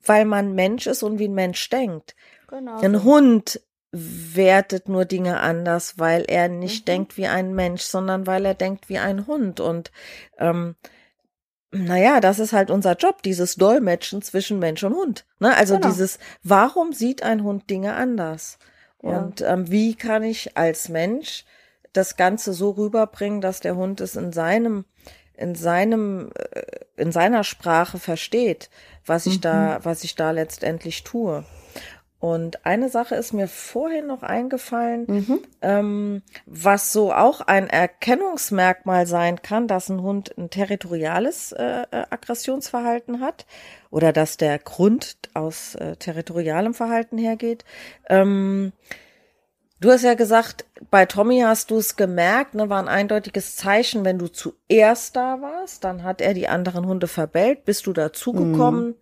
weil 0.05 0.25
man 0.25 0.53
Mensch 0.55 0.87
ist 0.87 1.03
und 1.03 1.19
wie 1.19 1.27
ein 1.27 1.33
Mensch 1.33 1.69
denkt. 1.69 2.15
Genau. 2.47 2.79
Ein 2.79 3.03
Hund 3.03 3.61
wertet 3.91 4.89
nur 4.89 5.05
Dinge 5.05 5.39
anders, 5.39 5.99
weil 5.99 6.25
er 6.27 6.49
nicht 6.49 6.81
mhm. 6.81 6.91
denkt 6.91 7.17
wie 7.17 7.27
ein 7.27 7.53
Mensch, 7.53 7.83
sondern 7.83 8.27
weil 8.27 8.45
er 8.45 8.55
denkt 8.55 8.89
wie 8.89 8.97
ein 8.97 9.27
Hund. 9.27 9.59
Und 9.59 9.91
ähm, 10.39 10.75
naja, 11.71 12.19
das 12.19 12.39
ist 12.39 12.53
halt 12.53 12.71
unser 12.71 12.95
Job, 12.95 13.21
dieses 13.23 13.55
Dolmetschen 13.55 14.21
zwischen 14.21 14.59
Mensch 14.59 14.83
und 14.83 14.95
Hund. 14.95 15.25
Ne? 15.39 15.55
Also 15.55 15.75
genau. 15.75 15.87
dieses, 15.87 16.19
warum 16.43 16.91
sieht 16.91 17.23
ein 17.23 17.43
Hund 17.43 17.69
Dinge 17.69 17.93
anders? 17.93 18.57
Und 19.03 19.41
ähm, 19.41 19.69
wie 19.69 19.95
kann 19.95 20.23
ich 20.23 20.55
als 20.57 20.87
Mensch 20.87 21.43
das 21.91 22.15
Ganze 22.15 22.53
so 22.53 22.71
rüberbringen, 22.71 23.41
dass 23.41 23.59
der 23.59 23.75
Hund 23.75 24.01
es 24.01 24.15
in 24.15 24.31
seinem, 24.31 24.85
in 25.35 25.55
seinem, 25.55 26.31
äh, 26.35 26.61
in 26.95 27.11
seiner 27.11 27.43
Sprache 27.43 27.99
versteht, 27.99 28.69
was 29.05 29.25
ich 29.25 29.37
mhm. 29.37 29.41
da, 29.41 29.79
was 29.83 30.03
ich 30.05 30.15
da 30.15 30.31
letztendlich 30.31 31.03
tue. 31.03 31.43
Und 32.23 32.65
eine 32.65 32.87
Sache 32.87 33.15
ist 33.15 33.33
mir 33.33 33.49
vorhin 33.49 34.07
noch 34.07 34.23
eingefallen, 34.23 35.05
mhm. 35.07 35.39
ähm, 35.61 36.21
was 36.45 36.93
so 36.93 37.11
auch 37.11 37.41
ein 37.41 37.69
Erkennungsmerkmal 37.69 39.07
sein 39.07 39.41
kann, 39.41 39.67
dass 39.67 39.89
ein 39.89 40.01
Hund 40.01 40.33
ein 40.37 40.49
territoriales 40.49 41.51
äh, 41.51 41.81
äh 41.91 42.05
Aggressionsverhalten 42.09 43.19
hat 43.19 43.45
oder 43.89 44.13
dass 44.13 44.37
der 44.37 44.57
Grund 44.57 45.17
aus 45.33 45.75
äh, 45.75 45.97
territorialem 45.97 46.73
Verhalten 46.73 47.17
hergeht. 47.17 47.65
Ähm, 48.07 48.71
du 49.81 49.91
hast 49.91 50.03
ja 50.03 50.13
gesagt, 50.13 50.63
bei 50.89 51.05
Tommy 51.05 51.41
hast 51.41 51.71
du 51.71 51.77
es 51.77 51.97
gemerkt, 51.97 52.55
ne, 52.55 52.69
war 52.69 52.79
ein 52.81 52.87
eindeutiges 52.87 53.57
Zeichen, 53.57 54.05
wenn 54.05 54.17
du 54.17 54.29
zuerst 54.29 55.17
da 55.17 55.41
warst, 55.41 55.83
dann 55.83 56.03
hat 56.03 56.21
er 56.21 56.33
die 56.33 56.47
anderen 56.47 56.87
Hunde 56.87 57.09
verbellt, 57.09 57.65
bist 57.65 57.85
du 57.85 57.91
dazugekommen. 57.91 58.91
Mhm 58.91 58.95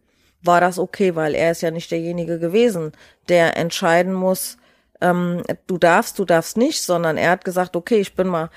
war 0.44 0.62
das 0.62 0.80
okay, 0.80 1.16
weil 1.16 1.36
er 1.36 1.52
ist 1.52 1.62
ja 1.62 1.72
nicht 1.72 1.92
derjenige 1.92 2.40
gewesen, 2.40 2.92
der 3.30 3.58
entscheiden 3.58 4.14
muss, 4.14 4.58
ähm, 5.02 5.44
du 5.68 5.78
darfst, 5.78 6.20
du 6.20 6.26
darfst 6.26 6.58
nicht, 6.58 6.82
sondern 6.82 7.18
er 7.18 7.32
hat 7.32 7.46
gesagt, 7.46 7.76
okay, 7.76 8.00
ich 8.00 8.16
bin 8.16 8.28
mal 8.28 8.50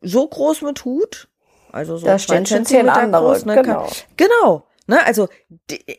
so 0.00 0.26
groß 0.26 0.62
mit 0.62 0.84
Hut, 0.84 1.28
also 1.72 1.96
so 1.96 2.06
da 2.06 2.18
stehen 2.18 2.46
schon 2.46 2.64
zehn 2.64 2.88
andere, 2.88 3.22
groß, 3.22 3.46
ne, 3.46 3.62
genau. 3.62 3.88
genau, 4.16 4.66
ne, 4.86 5.04
also 5.04 5.28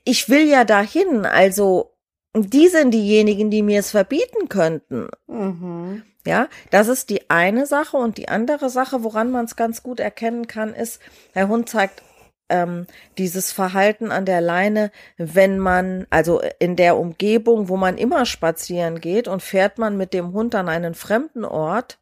ich 0.03 0.29
will 0.29 0.47
ja 0.47 0.63
dahin, 0.63 1.25
also 1.25 1.91
die 2.33 2.67
sind 2.67 2.91
diejenigen, 2.91 3.49
die 3.49 3.61
mir 3.61 3.79
es 3.79 3.91
verbieten 3.91 4.49
könnten. 4.49 5.07
Mhm. 5.27 6.03
Ja, 6.27 6.47
das 6.71 6.87
ist 6.87 7.11
die 7.11 7.29
eine 7.29 7.67
Sache 7.67 7.97
und 7.97 8.17
die 8.17 8.29
andere 8.29 8.69
Sache, 8.69 9.03
woran 9.03 9.31
man 9.31 9.45
es 9.45 9.55
ganz 9.55 9.83
gut 9.83 9.99
erkennen 9.99 10.47
kann, 10.47 10.73
ist, 10.73 10.99
der 11.35 11.47
Hund 11.47 11.69
zeigt 11.69 12.01
ähm, 12.49 12.85
dieses 13.17 13.51
Verhalten 13.51 14.11
an 14.11 14.25
der 14.25 14.41
Leine, 14.41 14.91
wenn 15.17 15.59
man, 15.59 16.05
also 16.09 16.41
in 16.59 16.75
der 16.75 16.97
Umgebung, 16.97 17.69
wo 17.69 17.77
man 17.77 17.97
immer 17.97 18.25
spazieren 18.25 19.01
geht 19.01 19.27
und 19.27 19.41
fährt 19.41 19.77
man 19.77 19.97
mit 19.97 20.13
dem 20.13 20.33
Hund 20.33 20.55
an 20.55 20.69
einen 20.69 20.93
fremden 20.93 21.45
Ort, 21.45 21.99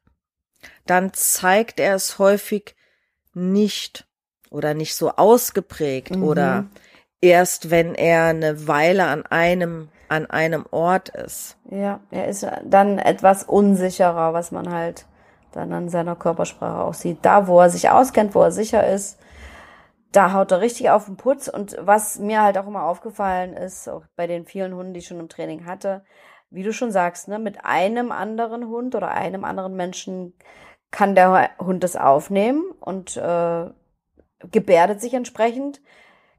dann 0.86 1.14
zeigt 1.14 1.80
er 1.80 1.96
es 1.96 2.20
häufig 2.20 2.76
nicht 3.34 4.06
oder 4.52 4.74
nicht 4.74 4.96
so 4.96 5.12
ausgeprägt 5.12 6.16
mhm. 6.16 6.24
oder 6.24 6.66
erst 7.22 7.72
wenn 7.72 7.96
er 7.96 8.26
eine 8.26 8.68
Weile 8.68 9.06
an 9.06 9.26
einem 9.26 9.90
an 10.10 10.28
einem 10.28 10.66
Ort 10.70 11.10
ist. 11.10 11.58
Ja, 11.72 12.00
er 12.12 12.28
ist 12.28 12.46
dann 12.64 13.00
etwas 13.00 13.44
unsicherer, 13.44 14.34
was 14.34 14.52
man 14.52 14.72
halt 14.72 15.08
dann 15.54 15.74
an 15.74 15.90
seiner 15.90 16.16
Körpersprache 16.16 16.84
auch 16.84 16.94
sieht. 16.94 17.20
Da, 17.24 17.48
wo 17.48 17.60
er 17.60 17.72
sich 17.72 17.90
auskennt, 17.90 18.36
wo 18.36 18.44
er 18.44 18.52
sicher 18.52 18.88
ist, 18.88 19.18
da 20.14 20.32
haut 20.34 20.52
er 20.52 20.62
richtig 20.62 20.90
auf 20.90 21.06
den 21.06 21.18
Putz. 21.18 21.48
Und 21.48 21.76
was 21.80 22.20
mir 22.20 22.42
halt 22.42 22.58
auch 22.58 22.68
immer 22.68 22.84
aufgefallen 22.84 23.54
ist, 23.54 23.90
auch 23.90 24.04
bei 24.16 24.28
den 24.28 24.46
vielen 24.46 24.74
Hunden, 24.76 24.94
die 24.94 25.00
ich 25.00 25.08
schon 25.08 25.20
im 25.20 25.30
Training 25.30 25.66
hatte, 25.66 26.06
wie 26.50 26.64
du 26.64 26.72
schon 26.72 26.92
sagst, 26.92 27.28
ne, 27.28 27.40
mit 27.40 27.66
einem 27.66 28.12
anderen 28.12 28.68
Hund 28.68 28.96
oder 28.96 29.10
einem 29.10 29.44
anderen 29.44 29.76
Menschen 29.76 30.34
kann 30.92 31.16
der 31.16 31.50
Hund 31.60 31.84
das 31.84 31.96
aufnehmen 31.96 32.64
und 32.80 33.18
äh, 33.18 33.66
gebärdet 34.52 35.02
sich 35.02 35.16
entsprechend, 35.16 35.82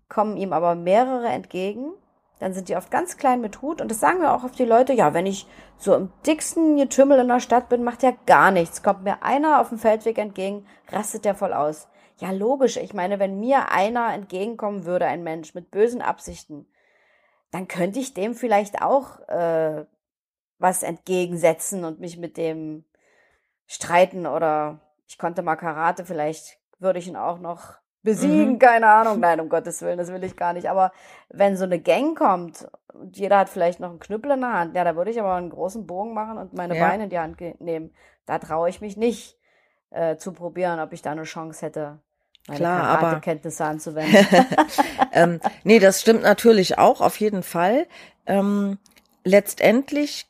kommen 0.09 0.37
ihm 0.37 0.53
aber 0.53 0.77
mehrere 0.77 1.27
entgegen, 1.27 1.93
dann 2.39 2.53
sind 2.53 2.69
die 2.69 2.77
oft 2.77 2.91
ganz 2.93 3.17
klein 3.17 3.41
mit 3.41 3.63
Hut 3.63 3.81
und 3.81 3.91
das 3.91 3.99
sagen 3.99 4.21
wir 4.21 4.33
auch 4.33 4.45
auf 4.45 4.53
die 4.53 4.65
Leute, 4.65 4.93
ja, 4.93 5.15
wenn 5.15 5.27
ich 5.27 5.49
so 5.79 5.95
im 5.95 6.13
dicksten 6.27 6.77
Getümmel 6.77 7.19
in 7.19 7.29
der 7.29 7.41
Stadt 7.41 7.69
bin, 7.69 7.83
macht 7.83 8.05
ja 8.05 8.13
gar 8.27 8.53
nichts. 8.53 8.83
Kommt 8.83 9.03
mir 9.03 9.23
einer 9.23 9.61
auf 9.61 9.71
dem 9.71 9.79
Feldweg 9.79 10.19
entgegen, 10.19 10.67
rastet 10.93 11.25
der 11.25 11.35
voll 11.35 11.53
aus. 11.53 11.89
Ja, 12.19 12.31
logisch. 12.31 12.77
Ich 12.77 12.95
meine, 12.95 13.19
wenn 13.19 13.41
mir 13.41 13.71
einer 13.71 14.15
entgegenkommen 14.15 14.85
würde, 14.85 15.07
ein 15.07 15.25
Mensch 15.25 15.55
mit 15.55 15.71
bösen 15.71 16.01
Absichten, 16.01 16.67
dann 17.51 17.69
könnte 17.69 17.99
ich 17.99 18.15
dem 18.15 18.35
vielleicht 18.35 18.83
auch 18.83 19.21
äh, 19.29 19.85
was 20.59 20.83
entgegensetzen 20.83 21.85
und 21.85 22.01
mich 22.01 22.17
mit 22.17 22.37
dem 22.37 22.85
streiten 23.67 24.27
oder 24.27 24.81
ich 25.07 25.19
konnte 25.19 25.43
mal 25.43 25.57
Karate, 25.57 26.05
vielleicht 26.05 26.59
würde 26.79 26.99
ich 26.99 27.09
ihn 27.09 27.17
auch 27.17 27.39
noch 27.39 27.75
besiegen, 28.03 28.55
mhm. 28.55 28.59
keine 28.59 28.87
Ahnung. 28.87 29.19
Nein, 29.19 29.41
um 29.41 29.49
Gottes 29.49 29.83
Willen, 29.83 29.99
das 29.99 30.13
will 30.13 30.23
ich 30.23 30.37
gar 30.37 30.53
nicht. 30.53 30.69
Aber 30.69 30.93
wenn 31.29 31.57
so 31.57 31.65
eine 31.65 31.81
Gang 31.81 32.17
kommt 32.17 32.69
und 32.93 33.17
jeder 33.17 33.39
hat 33.39 33.49
vielleicht 33.49 33.81
noch 33.81 33.91
einen 33.91 33.99
Knüppel 33.99 34.33
in 34.33 34.41
der 34.41 34.53
Hand, 34.53 34.77
ja, 34.77 34.85
da 34.85 34.95
würde 34.95 35.11
ich 35.11 35.19
aber 35.19 35.35
einen 35.35 35.51
großen 35.51 35.87
Bogen 35.87 36.15
machen 36.15 36.39
und 36.39 36.53
meine 36.53 36.77
ja. 36.77 36.87
Beine 36.87 37.05
in 37.05 37.11
die 37.11 37.19
Hand 37.19 37.41
nehmen. 37.61 37.95
Da 38.27 38.39
traue 38.39 38.69
ich 38.69 38.81
mich 38.81 38.97
nicht 38.97 39.39
äh, 39.95 40.17
zu 40.17 40.33
probieren, 40.33 40.81
ob 40.81 40.93
ich 40.93 41.03
da 41.03 41.13
eine 41.13 41.25
Chance 41.25 41.67
hätte. 41.67 41.99
Meine 42.47 42.59
Klar, 42.59 42.99
aber 42.99 43.21
Kenntnisse 43.21 43.65
anzuwenden. 43.65 44.27
ähm, 45.13 45.41
nee, 45.63 45.79
das 45.79 46.03
stimmt 46.03 46.23
natürlich 46.23 46.79
auch, 46.79 47.01
auf 47.01 47.19
jeden 47.19 47.43
Fall. 47.43 47.87
Ähm, 48.27 48.79
letztendlich 49.25 50.27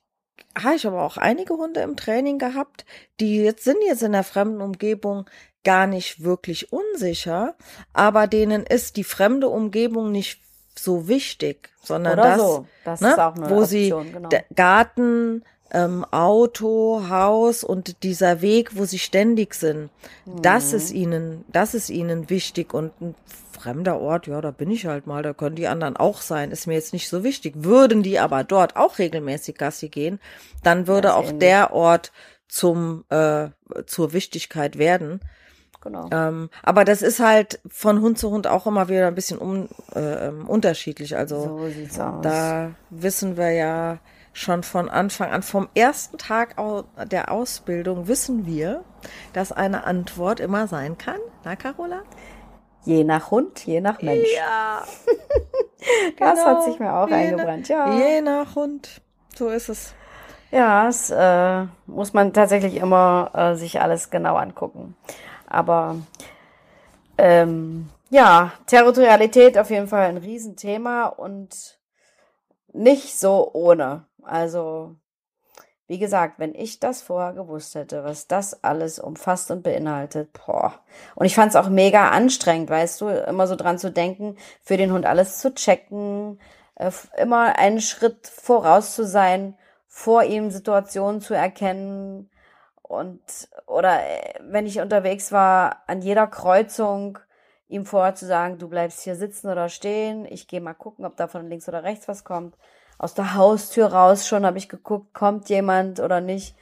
habe 0.57 0.77
ich 0.77 0.87
aber 0.87 1.03
auch 1.03 1.17
einige 1.17 1.55
Hunde 1.55 1.81
im 1.81 1.97
Training 1.97 2.39
gehabt, 2.39 2.85
die 3.19 3.43
jetzt 3.43 3.65
sind 3.65 3.79
jetzt 3.85 4.03
in 4.03 4.13
der 4.13 4.23
fremden 4.23 4.61
Umgebung 4.61 5.29
gar 5.65 5.87
nicht 5.87 6.23
wirklich 6.23 6.73
unsicher, 6.73 7.55
aber 7.93 8.27
denen 8.27 8.65
ist 8.65 8.97
die 8.97 9.05
fremde 9.05 9.49
Umgebung 9.49 10.13
nicht 10.13 10.41
so 10.79 11.09
wichtig, 11.09 11.71
sondern 11.83 12.19
Oder 12.19 12.23
das, 12.23 12.39
so. 12.39 12.67
das 12.85 13.01
ne, 13.01 13.17
wo 13.17 13.63
Option, 13.63 13.67
sie 13.67 13.91
genau. 14.13 14.29
Garten, 14.55 15.45
ähm, 15.75 16.05
Auto, 16.11 17.09
Haus 17.09 17.65
und 17.65 18.03
dieser 18.03 18.41
Weg, 18.41 18.77
wo 18.77 18.85
sie 18.85 18.99
ständig 18.99 19.55
sind, 19.55 19.91
mhm. 20.25 20.43
das 20.43 20.73
ist 20.73 20.93
ihnen, 20.93 21.45
das 21.49 21.75
ist 21.75 21.91
ihnen 21.91 22.31
wichtig 22.31 22.73
und 22.73 22.99
ein 23.01 23.15
fremder 23.53 24.01
Ort, 24.01 24.27
ja, 24.27 24.41
da 24.41 24.51
bin 24.51 24.71
ich 24.71 24.87
halt 24.87 25.07
mal, 25.07 25.23
da 25.23 25.33
können 25.33 25.57
die 25.57 25.69
anderen 25.69 25.97
auch 25.97 26.21
sein, 26.21 26.51
ist 26.51 26.67
mir 26.67 26.75
jetzt 26.75 26.93
nicht 26.93 27.09
so 27.09 27.25
wichtig. 27.25 27.55
Würden 27.57 28.03
die 28.03 28.19
aber 28.19 28.45
dort 28.45 28.77
auch 28.77 28.99
regelmäßig 28.99 29.57
Gassi 29.57 29.89
gehen, 29.89 30.21
dann 30.63 30.87
würde 30.87 31.15
auch 31.15 31.25
ähnlich. 31.25 31.39
der 31.41 31.73
Ort 31.73 32.13
zum 32.47 33.05
äh, 33.09 33.49
zur 33.87 34.13
Wichtigkeit 34.13 34.79
werden. 34.79 35.21
Genau. 35.81 36.09
Ähm, 36.13 36.51
aber 36.63 36.85
das 36.85 37.03
ist 37.03 37.21
halt 37.21 37.61
von 37.69 38.01
Hund 38.01 38.19
zu 38.19 38.31
Hund 38.31 38.47
auch 38.47 38.67
immer 38.67 38.89
wieder 38.89 39.07
ein 39.07 39.15
bisschen 39.15 39.39
un, 39.39 39.69
äh, 39.95 40.29
ähm, 40.29 40.49
unterschiedlich. 40.49 41.17
Also 41.17 41.43
so 41.43 41.69
sieht's 41.69 41.99
aus. 41.99 42.23
da 42.23 42.71
wissen 42.91 43.37
wir 43.37 43.51
ja 43.51 43.99
schon 44.35 44.63
von 44.63 44.91
Anfang 44.91 45.31
an, 45.31 45.43
vom 45.43 45.69
ersten 45.75 46.19
Tag 46.19 46.57
der 47.11 47.31
Ausbildung 47.31 48.09
wissen 48.09 48.45
wir, 48.45 48.85
dass 49.33 49.53
eine 49.53 49.85
Antwort 49.85 50.41
immer 50.41 50.67
sein 50.67 50.99
kann. 50.99 51.21
Na, 51.45 51.57
Carola? 51.57 52.03
Je 52.85 53.05
nach 53.05 53.31
Hund, 53.31 53.65
je 53.65 53.81
nach 53.81 54.03
Mensch. 54.03 54.29
Ja. 54.37 54.83
das 56.19 56.35
genau. 56.39 56.45
hat 56.45 56.65
sich 56.65 56.79
mir 56.79 56.93
auch 56.93 57.09
je 57.09 57.15
eingebrannt, 57.15 57.69
ja. 57.69 57.95
Je 57.95 58.21
nach 58.21 58.55
Hund. 58.55 59.01
So 59.35 59.49
ist 59.49 59.71
es. 59.71 59.95
Ja, 60.51 60.89
es 60.89 61.11
äh, 61.11 61.67
muss 61.87 62.13
man 62.13 62.33
tatsächlich 62.33 62.77
immer 62.77 63.31
äh, 63.35 63.55
sich 63.55 63.81
alles 63.81 64.11
genau 64.11 64.37
angucken. 64.37 64.97
Aber 65.47 65.97
ähm, 67.19 67.89
ja, 68.11 68.53
Territorialität 68.67 69.59
auf 69.59 69.71
jeden 69.71 69.89
Fall 69.89 70.07
ein 70.09 70.17
Riesenthema 70.17 71.07
und 71.07 71.79
nicht 72.73 73.19
so 73.19 73.51
ohne. 73.53 74.05
Also, 74.27 74.97
wie 75.87 75.99
gesagt, 75.99 76.39
wenn 76.39 76.55
ich 76.55 76.81
das 76.81 77.03
vorher 77.03 77.33
gewusst 77.33 77.75
hätte, 77.75 78.05
was 78.05 78.27
das 78.27 78.65
alles 78.65 78.99
umfasst 78.99 79.51
und 79.51 79.63
beinhaltet, 79.63 80.31
boah. 80.33 80.75
Und 81.15 81.27
ich 81.27 81.35
fand 81.35 81.51
es 81.51 81.57
auch 81.57 81.69
mega 81.69 82.09
anstrengend, 82.11 82.71
weißt 82.71 83.01
du, 83.01 83.09
immer 83.09 83.47
so 83.47 83.57
dran 83.57 83.79
zu 83.79 83.91
denken, 83.91 84.37
für 84.63 84.77
den 84.77 84.93
Hund 84.93 85.07
alles 85.07 85.39
zu 85.39 85.55
checken, 85.55 86.41
äh, 86.77 86.91
immer 87.19 87.59
einen 87.59 87.81
Schritt 87.81 88.27
voraus 88.27 88.95
zu 88.95 89.07
sein, 89.07 89.57
vor 89.87 90.25
ihm 90.25 90.51
Situationen 90.51 91.21
zu 91.21 91.35
erkennen, 91.35 92.31
und 92.85 93.49
oder 93.67 94.01
äh, 94.03 94.35
wenn 94.41 94.67
ich 94.67 94.81
unterwegs 94.81 95.33
war, 95.33 95.83
an 95.87 96.03
jeder 96.03 96.27
Kreuzung 96.27 97.19
ihm 97.67 97.87
vorher 97.87 98.15
zu 98.15 98.27
sagen, 98.27 98.59
du 98.59 98.69
bleibst 98.69 99.01
hier 99.01 99.17
sitzen 99.17 99.49
oder 99.49 99.69
stehen, 99.69 100.27
ich 100.27 100.47
gehe 100.49 100.61
mal 100.61 100.75
gucken, 100.75 101.05
ob 101.07 101.17
da 101.17 101.27
von 101.27 101.49
links 101.49 101.69
oder 101.69 101.83
rechts 101.83 102.09
was 102.09 102.25
kommt. 102.25 102.57
Aus 103.05 103.13
der 103.13 103.35
Haustür 103.35 103.89
raus 103.89 104.27
schon 104.27 104.47
habe 104.47 104.57
ich 104.57 104.71
geguckt, 104.71 105.13
kommt 105.13 105.51
jemand 105.51 106.01
oder 106.01 106.23
nicht. 106.23 106.57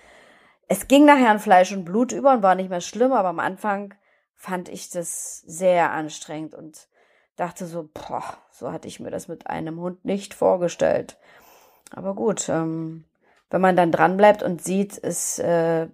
Es 0.66 0.88
ging 0.88 1.04
nachher 1.04 1.30
an 1.30 1.38
Fleisch 1.38 1.70
und 1.70 1.84
Blut 1.84 2.10
über 2.10 2.32
und 2.32 2.42
war 2.42 2.56
nicht 2.56 2.68
mehr 2.68 2.80
schlimm, 2.80 3.12
aber 3.12 3.28
am 3.28 3.38
Anfang 3.38 3.94
fand 4.34 4.68
ich 4.68 4.90
das 4.90 5.42
sehr 5.42 5.92
anstrengend 5.92 6.56
und 6.56 6.88
dachte 7.36 7.64
so, 7.66 7.88
boah, 7.94 8.24
so 8.50 8.72
hatte 8.72 8.88
ich 8.88 8.98
mir 8.98 9.12
das 9.12 9.28
mit 9.28 9.46
einem 9.46 9.78
Hund 9.78 10.04
nicht 10.04 10.34
vorgestellt. 10.34 11.16
Aber 11.92 12.12
gut, 12.16 12.48
ähm, 12.48 13.04
wenn 13.50 13.60
man 13.60 13.76
dann 13.76 13.92
dran 13.92 14.16
bleibt 14.16 14.42
und 14.42 14.64
sieht, 14.64 14.98
es 15.00 15.38
äh, 15.38 15.86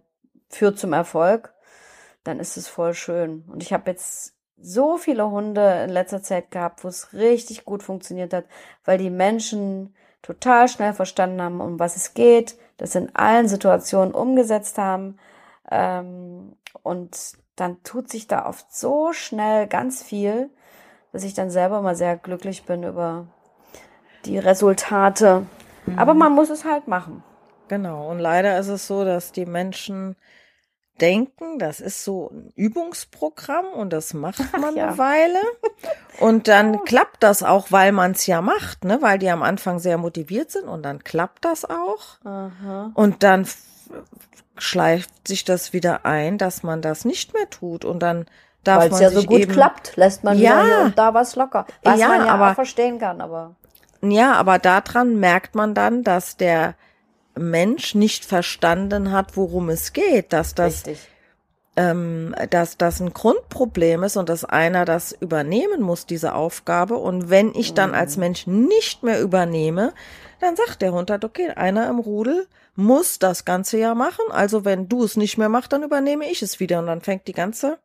führt 0.49 0.79
zum 0.79 0.95
Erfolg, 0.95 1.53
dann 2.25 2.41
ist 2.41 2.57
es 2.57 2.69
voll 2.69 2.95
schön. 2.95 3.45
Und 3.49 3.63
ich 3.63 3.75
habe 3.75 3.91
jetzt 3.91 4.33
so 4.57 4.97
viele 4.97 5.31
Hunde 5.31 5.83
in 5.85 5.91
letzter 5.91 6.23
Zeit 6.23 6.51
gehabt, 6.51 6.85
wo 6.85 6.89
es 6.89 7.13
richtig 7.13 7.67
gut 7.67 7.83
funktioniert 7.83 8.33
hat, 8.33 8.47
weil 8.87 8.97
die 8.97 9.11
Menschen 9.11 9.95
total 10.23 10.69
schnell 10.69 10.93
verstanden 10.93 11.41
haben, 11.41 11.61
um 11.61 11.79
was 11.79 11.97
es 11.97 12.14
geht, 12.14 12.57
das 12.77 12.95
in 12.95 13.14
allen 13.14 13.49
Situationen 13.49 14.14
umgesetzt 14.14 14.79
haben. 14.79 15.19
Ähm, 15.71 16.57
und 16.83 17.33
dann 17.57 17.83
tut 17.83 18.11
sich 18.11 18.27
da 18.27 18.47
oft 18.47 18.75
so 18.75 19.12
schnell 19.12 19.66
ganz 19.66 20.03
viel, 20.03 20.51
dass 21.12 21.25
ich 21.25 21.35
dann 21.35 21.51
selber 21.51 21.83
mal 21.83 21.97
sehr 21.97 22.16
glücklich 22.16 22.64
bin 22.64 22.83
über 22.83 23.27
die 24.25 24.39
Resultate. 24.39 25.47
Mhm. 25.87 25.99
Aber 25.99 26.14
man 26.14 26.33
muss 26.33 26.51
es 26.51 26.64
halt 26.64 26.89
machen. 26.89 27.23
Genau. 27.69 28.09
Und 28.11 28.19
leider 28.19 28.59
ist 28.59 28.69
es 28.69 28.87
so, 28.87 29.05
dass 29.05 29.33
die 29.33 29.47
Menschen 29.47 30.16
denken, 31.01 31.59
das 31.59 31.81
ist 31.81 32.05
so 32.05 32.31
ein 32.33 32.53
Übungsprogramm 32.57 33.67
und 33.67 33.93
das 33.93 34.15
macht 34.15 34.41
man 34.59 34.77
ja. 34.77 34.89
eine 34.89 34.99
Weile. 34.99 35.41
Und 36.21 36.49
dann 36.49 36.77
oh. 36.77 36.79
klappt 36.79 37.23
das 37.23 37.43
auch, 37.43 37.71
weil 37.71 37.93
man 37.93 38.13
es 38.13 38.27
ja 38.27 38.43
macht, 38.43 38.85
ne? 38.85 38.99
Weil 39.01 39.19
die 39.19 39.31
am 39.31 39.43
Anfang 39.43 39.79
sehr 39.79 39.99
motiviert 39.99 40.51
sind 40.51 40.65
und 40.69 40.83
dann 40.83 41.05
klappt 41.05 41.45
das 41.45 41.65
auch. 41.65 42.19
Aha. 42.25 42.91
Und 42.95 43.23
dann 43.23 43.47
schleift 44.57 45.27
sich 45.27 45.45
das 45.45 45.73
wieder 45.73 46.05
ein, 46.05 46.39
dass 46.39 46.63
man 46.63 46.83
das 46.83 47.05
nicht 47.05 47.35
mehr 47.35 47.49
tut 47.49 47.85
und 47.85 48.01
dann 48.01 48.27
darf 48.65 48.83
Weil's 48.83 48.93
man 48.93 49.03
ja 49.03 49.11
so 49.11 49.23
gut 49.23 49.41
eben, 49.41 49.53
klappt, 49.53 49.97
lässt 49.97 50.25
man 50.25 50.39
ja 50.39 50.91
da 50.95 51.15
was 51.15 51.37
locker, 51.37 51.67
was 51.85 52.01
ja, 52.01 52.09
man 52.09 52.27
ja 52.27 52.35
aber, 52.35 52.51
auch 52.51 52.55
verstehen 52.55 52.99
kann, 52.99 53.21
aber 53.21 53.55
ja, 54.01 54.35
aber 54.35 54.59
daran 54.59 55.19
merkt 55.19 55.55
man 55.55 55.75
dann, 55.75 56.03
dass 56.05 56.37
der 56.37 56.75
Mensch 57.39 57.95
nicht 57.95 58.24
verstanden 58.24 59.12
hat, 59.12 59.36
worum 59.36 59.68
es 59.68 59.93
geht, 59.93 60.32
dass 60.32 60.55
das, 60.55 60.84
ähm, 61.76 62.34
dass 62.51 62.76
das 62.76 63.01
ein 63.01 63.12
Grundproblem 63.12 64.03
ist 64.03 64.16
und 64.16 64.28
dass 64.28 64.45
einer 64.45 64.84
das 64.84 65.12
übernehmen 65.12 65.80
muss, 65.82 66.07
diese 66.07 66.34
Aufgabe. 66.34 66.97
Und 66.97 67.30
wenn 67.30 67.55
ich 67.55 67.74
dann 67.74 67.95
als 67.95 68.16
mhm. 68.16 68.20
Mensch 68.20 68.47
nicht 68.47 69.03
mehr 69.03 69.20
übernehme, 69.20 69.93
dann 70.41 70.57
sagt 70.57 70.82
der 70.82 70.93
Hund 70.93 71.11
halt, 71.11 71.24
okay, 71.24 71.51
einer 71.51 71.89
im 71.89 71.99
Rudel 71.99 72.47
muss 72.74 73.18
das 73.18 73.45
Ganze 73.45 73.78
ja 73.78 73.95
machen. 73.95 74.24
Also 74.30 74.64
wenn 74.64 74.89
du 74.89 75.03
es 75.03 75.16
nicht 75.16 75.36
mehr 75.36 75.49
machst, 75.49 75.72
dann 75.72 75.82
übernehme 75.82 76.30
ich 76.30 76.43
es 76.43 76.61
wieder. 76.61 76.78
Und 76.78 76.86
dann 76.86 77.01
fängt 77.01 77.26
die 77.26 77.32
ganze 77.32 77.78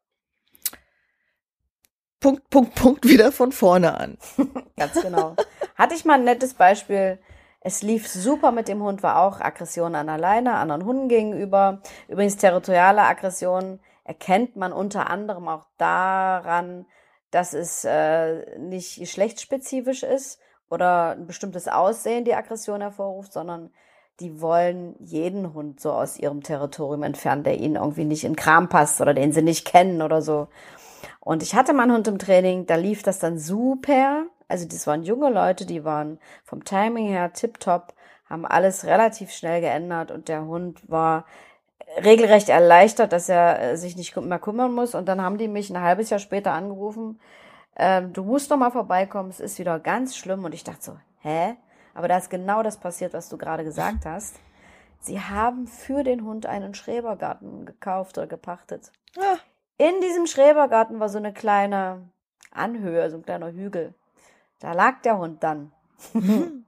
Punkt, 2.20 2.50
Punkt, 2.50 2.76
Punkt 2.76 3.06
wieder 3.06 3.32
von 3.32 3.52
vorne 3.52 4.00
an. 4.00 4.18
Ganz 4.78 5.02
genau. 5.02 5.36
Hatte 5.76 5.94
ich 5.94 6.06
mal 6.06 6.14
ein 6.14 6.24
nettes 6.24 6.54
Beispiel 6.54 7.20
es 7.64 7.82
lief 7.82 8.08
super 8.08 8.52
mit 8.52 8.68
dem 8.68 8.84
Hund, 8.84 9.04
war 9.04 9.22
auch 9.22 9.40
Aggression 9.40 9.96
an 9.96 10.10
alleine, 10.10 10.56
anderen 10.56 10.86
Hunden 10.86 11.08
gegenüber. 11.08 11.82
Übrigens 12.10 12.36
territoriale 12.36 13.04
Aggression 13.04 13.80
erkennt 14.04 14.58
man 14.58 14.74
unter 14.74 15.10
anderem 15.10 15.48
auch 15.48 15.66
daran, 15.78 16.86
dass 17.32 17.54
es 17.54 17.86
äh, 17.86 18.60
nicht 18.60 19.00
geschlechtsspezifisch 19.00 20.04
ist 20.04 20.40
oder 20.70 21.12
ein 21.12 21.26
bestimmtes 21.26 21.70
Aussehen 21.70 22.26
die 22.26 22.36
Aggression 22.36 22.82
hervorruft, 22.82 23.32
sondern 23.32 23.72
die 24.20 24.42
wollen 24.42 24.96
jeden 25.00 25.54
Hund 25.54 25.80
so 25.80 25.92
aus 25.94 26.20
ihrem 26.20 26.44
Territorium 26.44 27.04
entfernen, 27.04 27.44
der 27.44 27.58
ihnen 27.58 27.76
irgendwie 27.76 28.06
nicht 28.06 28.26
in 28.26 28.36
Kram 28.36 28.68
passt 28.70 29.00
oder 29.00 29.14
den 29.14 29.32
sie 29.32 29.42
nicht 29.42 29.66
kennen 29.66 30.02
oder 30.02 30.22
so. 30.22 30.50
Und 31.22 31.42
ich 31.42 31.56
hatte 31.56 31.74
meinen 31.74 31.94
Hund 31.94 32.08
im 32.10 32.20
Training, 32.20 32.66
da 32.66 32.76
lief 32.76 33.04
das 33.04 33.20
dann 33.20 33.40
super. 33.40 34.26
Also 34.54 34.68
das 34.68 34.86
waren 34.86 35.02
junge 35.02 35.32
Leute, 35.32 35.66
die 35.66 35.84
waren 35.84 36.20
vom 36.44 36.64
Timing 36.64 37.08
her 37.08 37.34
tipptopp, 37.34 37.96
haben 38.30 38.46
alles 38.46 38.86
relativ 38.86 39.32
schnell 39.32 39.62
geändert 39.62 40.12
und 40.12 40.28
der 40.28 40.46
Hund 40.46 40.88
war 40.88 41.26
regelrecht 42.04 42.50
erleichtert, 42.50 43.14
dass 43.14 43.30
er 43.30 43.60
äh, 43.60 43.78
sich 43.78 43.96
nicht 43.96 44.16
mehr 44.16 44.38
kümmern 44.38 44.72
muss. 44.72 44.94
Und 44.94 45.08
dann 45.08 45.24
haben 45.24 45.40
die 45.40 45.48
mich 45.48 45.72
ein 45.72 45.82
halbes 45.82 46.12
Jahr 46.12 46.20
später 46.20 46.54
angerufen, 46.54 47.20
ähm, 47.76 48.14
du 48.14 48.24
musst 48.24 48.52
noch 48.52 48.58
mal 48.58 48.70
vorbeikommen, 48.70 49.32
es 49.32 49.40
ist 49.40 49.58
wieder 49.58 49.80
ganz 49.80 50.16
schlimm. 50.16 50.46
Und 50.46 50.54
ich 50.54 50.64
dachte 50.64 50.84
so, 50.84 50.98
hä? 51.22 51.56
Aber 51.96 52.08
da 52.08 52.20
ist 52.20 52.30
genau 52.30 52.62
das 52.62 52.78
passiert, 52.78 53.14
was 53.14 53.30
du 53.30 53.40
gerade 53.40 53.64
gesagt 53.64 54.06
hast. 54.06 54.36
Sie 55.00 55.20
haben 55.20 55.66
für 55.66 56.04
den 56.04 56.24
Hund 56.26 56.46
einen 56.46 56.76
Schrebergarten 56.76 57.66
gekauft 57.66 58.20
oder 58.20 58.28
gepachtet. 58.28 58.92
Ah, 59.18 59.38
In 59.80 60.00
diesem 60.02 60.28
Schrebergarten 60.28 61.00
war 61.00 61.10
so 61.10 61.18
eine 61.18 61.34
kleine 61.34 62.08
Anhöhe, 62.52 63.10
so 63.10 63.18
ein 63.18 63.24
kleiner 63.24 63.52
Hügel. 63.52 63.96
Da 64.64 64.72
lag 64.72 65.02
der 65.02 65.18
Hund 65.18 65.44
dann. 65.44 65.74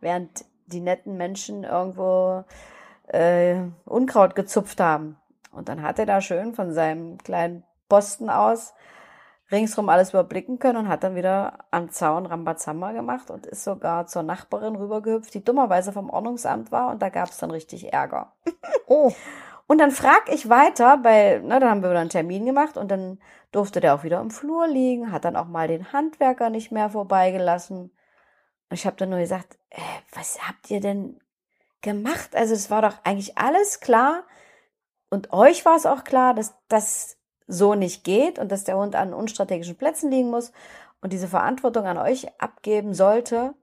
Während 0.00 0.44
die 0.66 0.80
netten 0.80 1.16
Menschen 1.16 1.62
irgendwo 1.62 2.42
äh, 3.06 3.60
Unkraut 3.84 4.34
gezupft 4.34 4.80
haben. 4.80 5.16
Und 5.52 5.68
dann 5.68 5.82
hat 5.82 6.00
er 6.00 6.06
da 6.06 6.20
schön 6.20 6.54
von 6.54 6.72
seinem 6.72 7.18
kleinen 7.18 7.62
Posten 7.88 8.30
aus 8.30 8.74
ringsrum 9.52 9.88
alles 9.88 10.10
überblicken 10.10 10.58
können 10.58 10.78
und 10.78 10.88
hat 10.88 11.04
dann 11.04 11.14
wieder 11.14 11.58
am 11.70 11.90
Zaun 11.90 12.26
Rambazamba 12.26 12.90
gemacht 12.90 13.30
und 13.30 13.46
ist 13.46 13.62
sogar 13.62 14.08
zur 14.08 14.24
Nachbarin 14.24 14.74
rübergehüpft, 14.74 15.32
die 15.32 15.44
dummerweise 15.44 15.92
vom 15.92 16.10
Ordnungsamt 16.10 16.72
war 16.72 16.90
und 16.90 17.00
da 17.00 17.10
gab 17.10 17.28
es 17.28 17.38
dann 17.38 17.52
richtig 17.52 17.92
Ärger. 17.92 18.32
oh, 18.88 19.12
Und 19.66 19.78
dann 19.78 19.90
frag 19.90 20.28
ich 20.32 20.48
weiter, 20.48 21.00
weil, 21.02 21.42
ne, 21.42 21.58
dann 21.58 21.68
haben 21.68 21.82
wir 21.82 21.90
wieder 21.90 22.00
einen 22.00 22.10
Termin 22.10 22.46
gemacht 22.46 22.76
und 22.76 22.88
dann 22.90 23.18
durfte 23.50 23.80
der 23.80 23.94
auch 23.94 24.04
wieder 24.04 24.20
im 24.20 24.30
Flur 24.30 24.68
liegen, 24.68 25.10
hat 25.10 25.24
dann 25.24 25.36
auch 25.36 25.46
mal 25.48 25.66
den 25.66 25.92
Handwerker 25.92 26.50
nicht 26.50 26.70
mehr 26.70 26.90
vorbeigelassen. 26.90 27.90
Und 28.68 28.74
ich 28.74 28.86
habe 28.86 28.96
dann 28.96 29.10
nur 29.10 29.18
gesagt, 29.18 29.58
äh, 29.70 29.80
was 30.14 30.46
habt 30.46 30.70
ihr 30.70 30.80
denn 30.80 31.20
gemacht? 31.82 32.36
Also 32.36 32.54
es 32.54 32.70
war 32.70 32.82
doch 32.82 32.98
eigentlich 33.04 33.38
alles 33.38 33.80
klar 33.80 34.24
und 35.10 35.32
euch 35.32 35.64
war 35.64 35.76
es 35.76 35.86
auch 35.86 36.04
klar, 36.04 36.34
dass 36.34 36.54
das 36.68 37.16
so 37.46 37.74
nicht 37.74 38.04
geht 38.04 38.38
und 38.38 38.50
dass 38.50 38.64
der 38.64 38.76
Hund 38.76 38.96
an 38.96 39.14
unstrategischen 39.14 39.76
Plätzen 39.76 40.10
liegen 40.10 40.30
muss 40.30 40.52
und 41.00 41.12
diese 41.12 41.28
Verantwortung 41.28 41.86
an 41.86 41.98
euch 41.98 42.26
abgeben 42.40 42.94
sollte. 42.94 43.54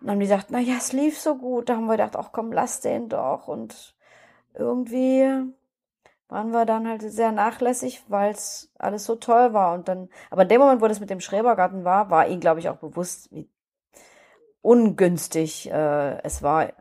Und 0.00 0.06
dann 0.06 0.10
haben 0.12 0.20
die 0.20 0.26
gesagt, 0.26 0.46
na 0.50 0.60
ja, 0.60 0.76
es 0.78 0.92
lief 0.92 1.18
so 1.18 1.36
gut. 1.36 1.68
Da 1.68 1.76
haben 1.76 1.86
wir 1.86 1.92
gedacht, 1.92 2.16
ach 2.16 2.30
komm, 2.32 2.52
lass 2.52 2.80
den 2.80 3.08
doch. 3.08 3.48
Und 3.48 3.94
irgendwie 4.54 5.52
waren 6.28 6.52
wir 6.52 6.64
dann 6.64 6.88
halt 6.88 7.02
sehr 7.02 7.32
nachlässig, 7.32 8.04
weil 8.08 8.30
es 8.32 8.72
alles 8.78 9.04
so 9.04 9.16
toll 9.16 9.52
war. 9.52 9.74
Und 9.74 9.88
dann, 9.88 10.08
aber 10.30 10.42
in 10.42 10.48
dem 10.48 10.60
Moment, 10.60 10.80
wo 10.80 10.88
das 10.88 11.00
mit 11.00 11.10
dem 11.10 11.20
Schrebergarten 11.20 11.84
war, 11.84 12.10
war 12.10 12.28
ihm, 12.28 12.40
glaube 12.40 12.60
ich, 12.60 12.68
auch 12.68 12.76
bewusst, 12.76 13.32
wie 13.32 13.50
ungünstig 14.62 15.70
äh, 15.70 16.22
es 16.22 16.42
war, 16.42 16.72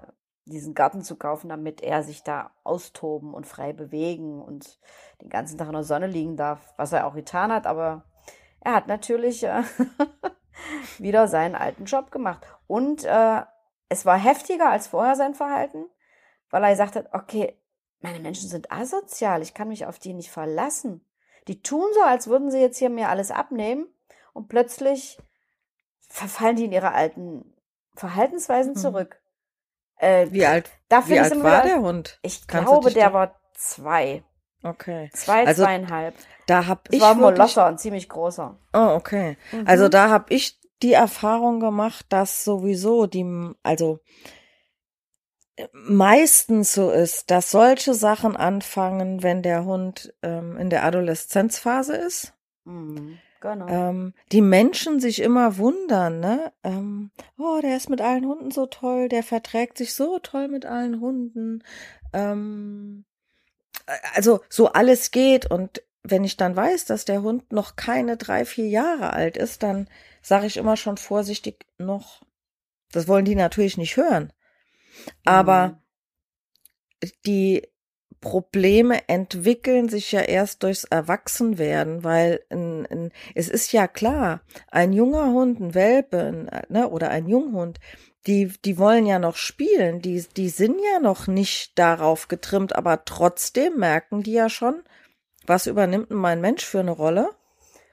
diesen 0.46 0.74
Garten 0.74 1.02
zu 1.02 1.16
kaufen, 1.16 1.50
damit 1.50 1.82
er 1.82 2.04
sich 2.04 2.24
da 2.24 2.52
austoben 2.64 3.34
und 3.34 3.46
frei 3.48 3.74
bewegen 3.74 4.42
und 4.42 4.80
den 5.22 5.30
ganzen 5.30 5.58
Tag 5.58 5.68
in 5.68 5.74
der 5.74 5.84
Sonne 5.84 6.08
liegen 6.08 6.38
darf, 6.38 6.74
was 6.78 6.92
er 6.92 7.06
auch 7.06 7.14
getan 7.14 7.52
hat, 7.52 7.68
aber 7.68 8.04
er 8.62 8.74
hat 8.74 8.88
natürlich 8.88 9.44
äh, 9.44 9.64
wieder 10.98 11.28
seinen 11.28 11.56
alten 11.56 11.86
Job 11.86 12.12
gemacht. 12.12 12.46
Und 12.68 13.06
äh, 13.06 13.42
es 13.90 14.06
war 14.06 14.18
heftiger 14.18 14.70
als 14.70 14.88
vorher 14.88 15.16
sein 15.16 15.36
Verhalten, 15.36 15.86
weil 16.50 16.64
er 16.64 16.72
gesagt 16.72 16.96
hat, 16.96 17.14
okay, 17.14 17.59
meine 18.02 18.20
Menschen 18.20 18.50
sind 18.50 18.72
asozial, 18.72 19.42
ich 19.42 19.54
kann 19.54 19.68
mich 19.68 19.86
auf 19.86 20.00
die 20.00 20.14
nicht 20.14 20.32
verlassen. 20.32 21.06
Die 21.48 21.62
tun 21.62 21.86
so, 21.94 22.02
als 22.02 22.28
würden 22.28 22.52
sie 22.52 22.60
jetzt 22.60 22.78
hier 22.78 22.90
mir 22.90 23.10
alles 23.10 23.32
abnehmen 23.32 23.88
und 24.34 24.48
plötzlich 24.50 25.18
verfallen 26.08 26.56
die 26.56 26.66
in 26.66 26.72
ihre 26.72 26.92
alten 26.94 27.54
Verhaltensweisen 27.96 28.74
Mhm. 28.74 28.78
zurück. 28.78 29.22
Äh, 29.98 30.28
wie 30.32 30.46
alt, 30.46 30.70
wie 31.06 31.20
alt 31.20 31.44
war 31.44 31.62
der 31.64 31.82
Hund? 31.82 32.20
Ich 32.22 32.48
Kannst 32.48 32.70
glaube, 32.70 32.92
der 32.92 33.08
da- 33.10 33.14
war 33.14 33.36
zwei. 33.54 34.24
Okay. 34.64 35.10
Zwei, 35.14 35.46
Also, 35.46 35.64
zweieinhalb. 35.64 36.16
Da 36.46 36.68
hab 36.68 36.86
Das 36.86 36.96
ich 36.96 37.02
war 37.02 37.16
Molosser, 37.16 37.66
ein 37.68 37.78
ziemlich 37.78 38.10
großer. 38.10 38.58
Oh, 38.74 38.78
okay. 38.96 39.38
Mhm. 39.52 39.64
Also 39.68 39.90
da 39.90 40.10
habe 40.10 40.34
ich 40.34 40.58
die 40.82 40.94
Erfahrung 40.94 41.60
gemacht, 41.60 42.06
dass 42.10 42.44
sowieso 42.46 43.06
die, 43.08 43.26
also 43.64 44.00
meistens 45.74 46.74
so 46.74 46.92
ist, 46.92 47.32
dass 47.32 47.52
solche 47.52 47.94
Sachen 47.94 48.36
anfangen, 48.36 49.24
wenn 49.24 49.42
der 49.42 49.66
Hund 49.66 50.14
ähm, 50.22 50.58
in 50.58 50.70
der 50.70 50.84
Adoleszenzphase 50.84 51.96
ist. 51.96 52.34
Mhm, 52.66 53.18
genau. 53.42 53.68
Ähm, 53.68 54.14
die 54.32 54.42
Menschen 54.42 55.00
sich 55.00 55.22
immer 55.22 55.58
wundern, 55.58 56.20
ne? 56.20 56.52
Ähm, 56.64 57.12
oh, 57.38 57.60
der 57.62 57.78
ist 57.78 57.90
mit 57.90 58.02
allen 58.02 58.26
Hunden 58.26 58.52
so 58.52 58.66
toll, 58.66 59.10
der 59.10 59.24
verträgt 59.24 59.78
sich 59.78 59.94
so 59.94 60.20
toll 60.20 60.48
mit 60.48 60.66
allen 60.66 61.02
Hunden. 61.02 61.64
Ähm, 62.14 63.06
äh, 63.86 63.98
also 64.16 64.42
so 64.50 64.72
alles 64.74 65.12
geht 65.12 65.50
und 65.50 65.84
wenn 66.04 66.24
ich 66.24 66.38
dann 66.38 66.56
weiß, 66.56 66.86
dass 66.86 67.06
der 67.06 67.22
Hund 67.22 67.52
noch 67.52 67.76
keine 67.76 68.18
drei, 68.18 68.46
vier 68.46 68.68
Jahre 68.68 69.14
alt 69.14 69.38
ist, 69.38 69.64
dann 69.64 69.90
sage 70.22 70.46
ich 70.48 70.58
immer 70.58 70.78
schon 70.78 70.98
vorsichtig 70.98 71.66
noch. 71.78 72.24
Das 72.92 73.08
wollen 73.08 73.26
die 73.26 73.36
natürlich 73.36 73.78
nicht 73.78 73.98
hören. 73.98 74.34
Aber 75.26 75.68
Mhm. 77.04 77.10
die 77.26 77.68
Probleme 78.22 79.08
entwickeln 79.08 79.88
sich 79.88 80.12
ja 80.12 80.22
erst 80.22 80.64
durchs 80.64 80.84
Erwachsenwerden, 80.84 82.04
weil 82.04 82.42
ein, 82.50 82.86
ein, 82.88 83.12
es 83.34 83.48
ist 83.48 83.72
ja 83.72 83.88
klar, 83.88 84.42
ein 84.70 84.92
junger 84.92 85.28
Hund, 85.28 85.60
ein 85.62 85.74
Welpe 85.74 86.48
ne, 86.68 86.90
oder 86.90 87.10
ein 87.12 87.28
Junghund, 87.28 87.80
die, 88.28 88.52
die 88.66 88.78
wollen 88.78 89.06
ja 89.06 89.20
noch 89.20 89.38
spielen, 89.38 90.02
die, 90.02 90.26
die 90.36 90.50
sind 90.50 90.78
ja 90.94 91.00
noch 91.00 91.28
nicht 91.28 91.80
darauf 91.80 92.28
getrimmt, 92.28 92.76
aber 92.76 93.06
trotzdem 93.06 93.78
merken 93.78 94.22
die 94.24 94.34
ja 94.34 94.50
schon, 94.50 94.84
was 95.48 95.68
übernimmt 95.68 96.10
denn 96.10 96.18
mein 96.18 96.42
Mensch 96.42 96.66
für 96.66 96.82
eine 96.82 96.92
Rolle 96.92 97.30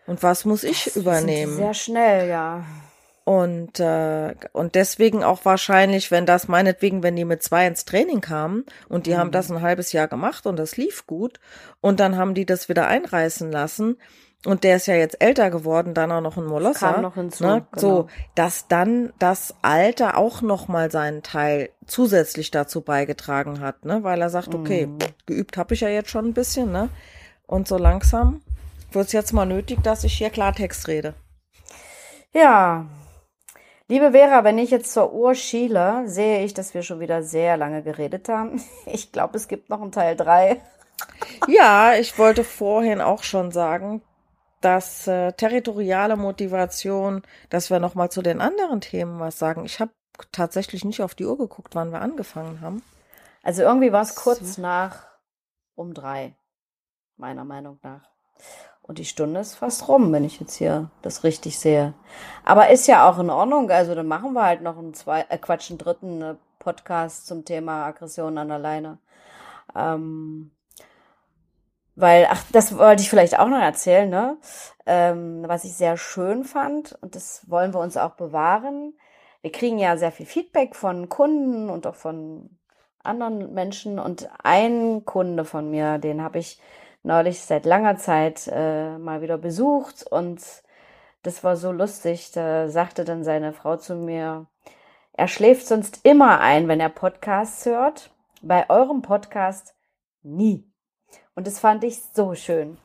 und 0.08 0.24
was 0.24 0.44
muss 0.44 0.64
ich 0.64 0.84
Das 0.86 0.96
übernehmen. 0.96 1.56
Sehr 1.56 1.74
schnell, 1.74 2.28
ja. 2.28 2.64
Und, 3.28 3.80
äh, 3.80 4.36
und 4.52 4.76
deswegen 4.76 5.24
auch 5.24 5.44
wahrscheinlich, 5.44 6.12
wenn 6.12 6.26
das 6.26 6.46
meinetwegen, 6.46 7.02
wenn 7.02 7.16
die 7.16 7.24
mit 7.24 7.42
zwei 7.42 7.66
ins 7.66 7.84
Training 7.84 8.20
kamen 8.20 8.64
und 8.88 9.06
die 9.08 9.16
haben 9.16 9.26
Mhm. 9.28 9.32
das 9.32 9.50
ein 9.50 9.62
halbes 9.62 9.90
Jahr 9.90 10.06
gemacht 10.06 10.46
und 10.46 10.56
das 10.60 10.76
lief 10.76 11.08
gut 11.08 11.40
und 11.80 11.98
dann 11.98 12.16
haben 12.16 12.34
die 12.34 12.46
das 12.46 12.68
wieder 12.68 12.86
einreißen 12.86 13.50
lassen 13.50 13.96
und 14.44 14.62
der 14.62 14.76
ist 14.76 14.86
ja 14.86 14.94
jetzt 14.94 15.20
älter 15.20 15.50
geworden, 15.50 15.92
dann 15.92 16.12
auch 16.12 16.20
noch 16.20 16.36
ein 16.36 16.44
Molosser. 16.46 16.92
Kam 16.92 17.02
noch 17.02 17.14
hinzu, 17.16 17.42
Ne? 17.42 17.66
genau. 17.72 17.80
So, 17.80 18.08
dass 18.36 18.68
dann 18.68 19.12
das 19.18 19.56
Alter 19.60 20.16
auch 20.18 20.40
noch 20.40 20.68
mal 20.68 20.92
seinen 20.92 21.24
Teil 21.24 21.70
zusätzlich 21.84 22.52
dazu 22.52 22.82
beigetragen 22.82 23.58
hat, 23.58 23.84
ne? 23.84 24.04
Weil 24.04 24.20
er 24.22 24.30
sagt, 24.30 24.54
okay, 24.54 24.86
Mhm. 24.86 24.98
geübt 25.26 25.56
habe 25.56 25.74
ich 25.74 25.80
ja 25.80 25.88
jetzt 25.88 26.10
schon 26.10 26.26
ein 26.26 26.32
bisschen, 26.32 26.70
ne? 26.70 26.90
Und 27.48 27.66
so 27.66 27.76
langsam 27.76 28.40
wird 28.92 29.08
es 29.08 29.12
jetzt 29.12 29.32
mal 29.32 29.46
nötig, 29.46 29.82
dass 29.82 30.04
ich 30.04 30.12
hier 30.16 30.30
Klartext 30.30 30.86
rede. 30.86 31.14
Ja. 32.32 32.86
Liebe 33.88 34.10
Vera, 34.10 34.42
wenn 34.42 34.58
ich 34.58 34.70
jetzt 34.70 34.92
zur 34.92 35.12
Uhr 35.12 35.36
schiele, 35.36 36.08
sehe 36.08 36.44
ich, 36.44 36.52
dass 36.54 36.74
wir 36.74 36.82
schon 36.82 36.98
wieder 36.98 37.22
sehr 37.22 37.56
lange 37.56 37.82
geredet 37.82 38.28
haben. 38.28 38.60
Ich 38.86 39.12
glaube, 39.12 39.36
es 39.36 39.46
gibt 39.46 39.70
noch 39.70 39.80
einen 39.80 39.92
Teil 39.92 40.16
drei. 40.16 40.60
Ja, 41.46 41.94
ich 41.94 42.18
wollte 42.18 42.42
vorhin 42.42 43.02
auch 43.02 43.22
schon 43.22 43.52
sagen, 43.52 44.00
dass 44.62 45.06
äh, 45.06 45.32
territoriale 45.32 46.16
Motivation, 46.16 47.22
dass 47.50 47.68
wir 47.68 47.80
noch 47.80 47.94
mal 47.94 48.10
zu 48.10 48.22
den 48.22 48.40
anderen 48.40 48.80
Themen 48.80 49.20
was 49.20 49.38
sagen. 49.38 49.66
Ich 49.66 49.78
habe 49.78 49.92
tatsächlich 50.32 50.86
nicht 50.86 51.02
auf 51.02 51.14
die 51.14 51.26
Uhr 51.26 51.36
geguckt, 51.36 51.74
wann 51.74 51.92
wir 51.92 52.00
angefangen 52.00 52.62
haben. 52.62 52.82
Also 53.42 53.62
irgendwie 53.62 53.92
war 53.92 54.02
es 54.02 54.14
kurz 54.14 54.56
nach 54.56 55.06
um 55.74 55.92
drei, 55.92 56.34
meiner 57.18 57.44
Meinung 57.44 57.78
nach. 57.82 58.08
Und 58.86 58.98
die 58.98 59.04
Stunde 59.04 59.40
ist 59.40 59.56
fast 59.56 59.88
rum, 59.88 60.12
wenn 60.12 60.24
ich 60.24 60.38
jetzt 60.38 60.54
hier 60.54 60.90
das 61.02 61.24
richtig 61.24 61.58
sehe. 61.58 61.94
Aber 62.44 62.70
ist 62.70 62.86
ja 62.86 63.08
auch 63.08 63.18
in 63.18 63.30
Ordnung. 63.30 63.70
Also 63.70 63.94
dann 63.94 64.06
machen 64.06 64.32
wir 64.32 64.44
halt 64.44 64.62
noch 64.62 64.78
einen 64.78 64.94
zwei, 64.94 65.26
äh, 65.28 65.38
Quatsch, 65.38 65.70
einen 65.70 65.78
dritten 65.78 66.22
äh, 66.22 66.34
Podcast 66.60 67.26
zum 67.26 67.44
Thema 67.44 67.86
Aggression 67.86 68.38
an 68.38 68.48
der 68.48 68.58
Leine. 68.58 68.98
Ähm, 69.74 70.52
weil, 71.96 72.28
ach, 72.30 72.44
das 72.52 72.76
wollte 72.76 73.02
ich 73.02 73.10
vielleicht 73.10 73.38
auch 73.38 73.48
noch 73.48 73.60
erzählen, 73.60 74.08
ne? 74.08 74.36
Ähm, 74.84 75.44
was 75.46 75.64
ich 75.64 75.74
sehr 75.74 75.96
schön 75.96 76.44
fand, 76.44 76.96
und 77.00 77.16
das 77.16 77.48
wollen 77.48 77.72
wir 77.72 77.80
uns 77.80 77.96
auch 77.96 78.12
bewahren. 78.12 78.92
Wir 79.40 79.50
kriegen 79.50 79.78
ja 79.78 79.96
sehr 79.96 80.12
viel 80.12 80.26
Feedback 80.26 80.76
von 80.76 81.08
Kunden 81.08 81.70
und 81.70 81.86
auch 81.86 81.94
von 81.94 82.50
anderen 83.02 83.54
Menschen. 83.54 83.98
Und 83.98 84.28
ein 84.42 85.04
Kunde 85.04 85.44
von 85.44 85.70
mir, 85.70 85.98
den 85.98 86.22
habe 86.22 86.38
ich 86.38 86.60
neulich 87.06 87.40
seit 87.40 87.64
langer 87.64 87.96
Zeit 87.96 88.50
äh, 88.52 88.98
mal 88.98 89.22
wieder 89.22 89.38
besucht. 89.38 90.04
Und 90.10 90.42
das 91.22 91.42
war 91.44 91.56
so 91.56 91.72
lustig. 91.72 92.32
Da 92.32 92.68
sagte 92.68 93.04
dann 93.04 93.24
seine 93.24 93.52
Frau 93.52 93.76
zu 93.76 93.94
mir, 93.94 94.46
er 95.12 95.28
schläft 95.28 95.66
sonst 95.66 96.00
immer 96.04 96.40
ein, 96.40 96.68
wenn 96.68 96.80
er 96.80 96.90
Podcasts 96.90 97.64
hört. 97.64 98.10
Bei 98.42 98.68
eurem 98.68 99.02
Podcast 99.02 99.74
nie. 100.22 100.70
Und 101.34 101.46
das 101.46 101.58
fand 101.58 101.84
ich 101.84 102.02
so 102.12 102.34
schön. 102.34 102.76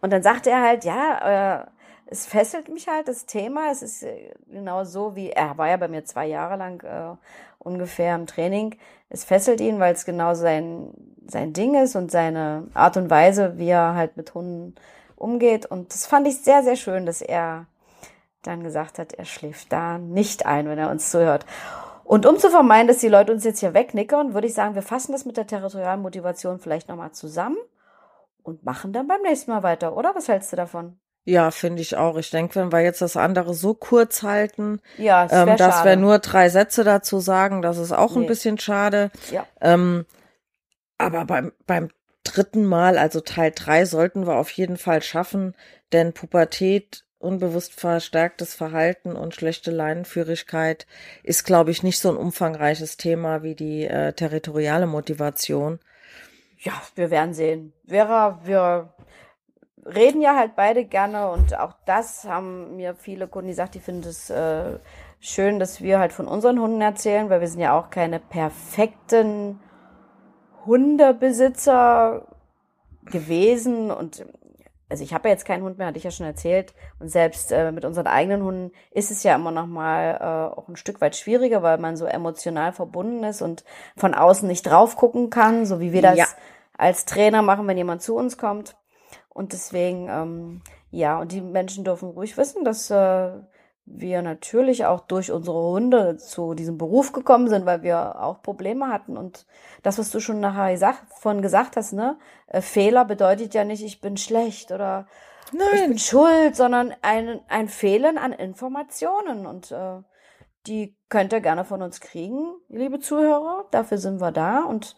Und 0.00 0.12
dann 0.12 0.22
sagte 0.22 0.50
er 0.50 0.62
halt, 0.62 0.84
ja, 0.84 1.62
äh, 1.62 1.66
es 2.10 2.26
fesselt 2.26 2.68
mich 2.68 2.88
halt 2.88 3.08
das 3.08 3.26
Thema. 3.26 3.70
Es 3.70 3.82
ist 3.82 4.02
äh, 4.02 4.34
genau 4.50 4.84
so 4.84 5.16
wie, 5.16 5.30
er 5.30 5.56
war 5.56 5.68
ja 5.68 5.76
bei 5.76 5.88
mir 5.88 6.04
zwei 6.04 6.26
Jahre 6.26 6.56
lang 6.56 6.82
äh, 6.82 7.16
ungefähr 7.58 8.14
im 8.16 8.26
Training. 8.26 8.76
Es 9.08 9.24
fesselt 9.24 9.60
ihn, 9.60 9.78
weil 9.78 9.94
es 9.94 10.04
genau 10.04 10.34
sein, 10.34 10.92
sein 11.26 11.52
Ding 11.52 11.74
ist 11.74 11.96
und 11.96 12.10
seine 12.10 12.66
Art 12.74 12.96
und 12.96 13.10
Weise, 13.10 13.58
wie 13.58 13.68
er 13.68 13.94
halt 13.94 14.16
mit 14.16 14.34
Hunden 14.34 14.74
umgeht. 15.16 15.66
Und 15.66 15.94
das 15.94 16.06
fand 16.06 16.26
ich 16.26 16.38
sehr, 16.38 16.62
sehr 16.62 16.76
schön, 16.76 17.06
dass 17.06 17.22
er 17.22 17.66
dann 18.42 18.64
gesagt 18.64 18.98
hat, 18.98 19.12
er 19.12 19.24
schläft 19.24 19.72
da 19.72 19.98
nicht 19.98 20.46
ein, 20.46 20.68
wenn 20.68 20.78
er 20.78 20.90
uns 20.90 21.10
zuhört. 21.10 21.46
Und 22.04 22.26
um 22.26 22.38
zu 22.38 22.50
vermeiden, 22.50 22.88
dass 22.88 22.98
die 22.98 23.08
Leute 23.08 23.32
uns 23.32 23.44
jetzt 23.44 23.60
hier 23.60 23.74
wegnickern, 23.74 24.34
würde 24.34 24.48
ich 24.48 24.54
sagen, 24.54 24.74
wir 24.74 24.82
fassen 24.82 25.12
das 25.12 25.24
mit 25.24 25.36
der 25.36 25.46
territorialen 25.46 26.02
Motivation 26.02 26.58
vielleicht 26.58 26.88
nochmal 26.88 27.12
zusammen 27.12 27.58
und 28.42 28.64
machen 28.64 28.92
dann 28.92 29.06
beim 29.06 29.22
nächsten 29.22 29.52
Mal 29.52 29.62
weiter, 29.62 29.96
oder? 29.96 30.14
Was 30.14 30.26
hältst 30.26 30.50
du 30.52 30.56
davon? 30.56 30.98
Ja, 31.24 31.50
finde 31.50 31.82
ich 31.82 31.96
auch. 31.96 32.16
Ich 32.16 32.30
denke, 32.30 32.54
wenn 32.56 32.72
wir 32.72 32.80
jetzt 32.80 33.02
das 33.02 33.16
andere 33.16 33.54
so 33.54 33.74
kurz 33.74 34.22
halten, 34.22 34.80
Ja, 34.96 35.26
es 35.26 35.32
ähm, 35.32 35.48
dass 35.56 35.84
wir 35.84 35.90
schade. 35.92 35.96
nur 35.98 36.18
drei 36.18 36.48
Sätze 36.48 36.82
dazu 36.82 37.20
sagen, 37.20 37.62
das 37.62 37.76
ist 37.78 37.92
auch 37.92 38.16
ein 38.16 38.22
Nee. 38.22 38.26
bisschen 38.28 38.58
schade. 38.58 39.10
Ja. 39.30 39.46
Ähm, 39.60 40.06
aber 40.98 41.24
beim, 41.26 41.52
beim 41.66 41.90
dritten 42.24 42.64
Mal, 42.64 42.98
also 42.98 43.20
Teil 43.20 43.52
drei, 43.54 43.84
sollten 43.84 44.26
wir 44.26 44.36
auf 44.36 44.50
jeden 44.50 44.76
Fall 44.76 45.02
schaffen, 45.02 45.54
denn 45.92 46.12
Pubertät, 46.12 47.04
unbewusst 47.18 47.78
verstärktes 47.78 48.54
Verhalten 48.54 49.14
und 49.14 49.34
schlechte 49.34 49.70
Leinenführigkeit 49.70 50.86
ist, 51.22 51.44
glaube 51.44 51.70
ich, 51.70 51.82
nicht 51.82 51.98
so 51.98 52.08
ein 52.10 52.16
umfangreiches 52.16 52.96
Thema 52.96 53.42
wie 53.42 53.54
die 53.54 53.84
äh, 53.84 54.14
territoriale 54.14 54.86
Motivation. 54.86 55.80
Ja, 56.58 56.72
wir 56.94 57.10
werden 57.10 57.34
sehen. 57.34 57.72
Vera, 57.86 58.40
wir 58.44 58.94
reden 59.86 60.20
ja 60.20 60.36
halt 60.36 60.56
beide 60.56 60.84
gerne 60.84 61.30
und 61.30 61.58
auch 61.58 61.74
das 61.86 62.24
haben 62.24 62.76
mir 62.76 62.94
viele 62.94 63.28
Kunden 63.28 63.48
gesagt, 63.48 63.74
die 63.74 63.80
finden 63.80 64.08
es 64.08 64.30
äh, 64.30 64.78
schön, 65.20 65.58
dass 65.58 65.80
wir 65.80 65.98
halt 65.98 66.12
von 66.12 66.26
unseren 66.26 66.60
Hunden 66.60 66.80
erzählen, 66.80 67.30
weil 67.30 67.40
wir 67.40 67.48
sind 67.48 67.60
ja 67.60 67.78
auch 67.78 67.90
keine 67.90 68.20
perfekten 68.20 69.60
Hundebesitzer 70.66 72.26
gewesen 73.04 73.90
und 73.90 74.24
also 74.90 75.04
ich 75.04 75.14
habe 75.14 75.28
ja 75.28 75.34
jetzt 75.34 75.44
keinen 75.44 75.62
Hund 75.62 75.78
mehr, 75.78 75.86
hatte 75.86 75.98
ich 75.98 76.04
ja 76.04 76.10
schon 76.10 76.26
erzählt. 76.26 76.74
Und 76.98 77.08
selbst 77.08 77.52
äh, 77.52 77.70
mit 77.70 77.84
unseren 77.84 78.08
eigenen 78.08 78.42
Hunden 78.42 78.72
ist 78.90 79.12
es 79.12 79.22
ja 79.22 79.36
immer 79.36 79.52
noch 79.52 79.66
mal 79.68 80.18
äh, 80.20 80.58
auch 80.58 80.66
ein 80.66 80.74
Stück 80.74 81.00
weit 81.00 81.14
schwieriger, 81.14 81.62
weil 81.62 81.78
man 81.78 81.96
so 81.96 82.06
emotional 82.06 82.72
verbunden 82.72 83.22
ist 83.22 83.40
und 83.40 83.62
von 83.96 84.14
außen 84.14 84.48
nicht 84.48 84.64
drauf 84.64 84.96
gucken 84.96 85.30
kann, 85.30 85.64
so 85.64 85.78
wie 85.78 85.92
wir 85.92 86.02
das 86.02 86.18
Ja. 86.18 86.26
als 86.76 87.04
Trainer 87.04 87.40
machen, 87.40 87.68
wenn 87.68 87.76
jemand 87.76 88.02
zu 88.02 88.16
uns 88.16 88.36
kommt. 88.36 88.76
Und 89.30 89.52
deswegen, 89.52 90.08
ähm, 90.08 90.62
ja, 90.90 91.18
und 91.20 91.32
die 91.32 91.40
Menschen 91.40 91.84
dürfen 91.84 92.10
ruhig 92.10 92.36
wissen, 92.36 92.64
dass 92.64 92.90
äh, 92.90 93.30
wir 93.86 94.22
natürlich 94.22 94.84
auch 94.84 95.00
durch 95.00 95.32
unsere 95.32 95.58
Hunde 95.58 96.16
zu 96.16 96.54
diesem 96.54 96.78
Beruf 96.78 97.12
gekommen 97.12 97.48
sind, 97.48 97.66
weil 97.66 97.82
wir 97.82 98.20
auch 98.20 98.42
Probleme 98.42 98.88
hatten. 98.88 99.16
Und 99.16 99.46
das, 99.82 99.98
was 99.98 100.10
du 100.10 100.20
schon 100.20 100.40
nachher 100.40 100.72
gesagt, 100.72 101.02
von 101.18 101.42
gesagt 101.42 101.76
hast, 101.76 101.92
ne, 101.92 102.18
äh, 102.48 102.60
Fehler 102.60 103.04
bedeutet 103.04 103.54
ja 103.54 103.64
nicht, 103.64 103.84
ich 103.84 104.00
bin 104.00 104.16
schlecht 104.16 104.72
oder 104.72 105.06
ich 105.46 105.58
Nein, 105.58 105.90
bin 105.90 105.98
schuld, 105.98 106.54
sondern 106.54 106.94
ein, 107.02 107.40
ein 107.48 107.68
Fehlen 107.68 108.18
an 108.18 108.32
Informationen. 108.32 109.46
Und 109.46 109.72
äh, 109.72 110.02
die 110.66 110.96
könnt 111.08 111.32
ihr 111.32 111.40
gerne 111.40 111.64
von 111.64 111.82
uns 111.82 112.00
kriegen, 112.00 112.54
liebe 112.68 113.00
Zuhörer. 113.00 113.66
Dafür 113.70 113.98
sind 113.98 114.20
wir 114.20 114.32
da. 114.32 114.64
Und 114.64 114.96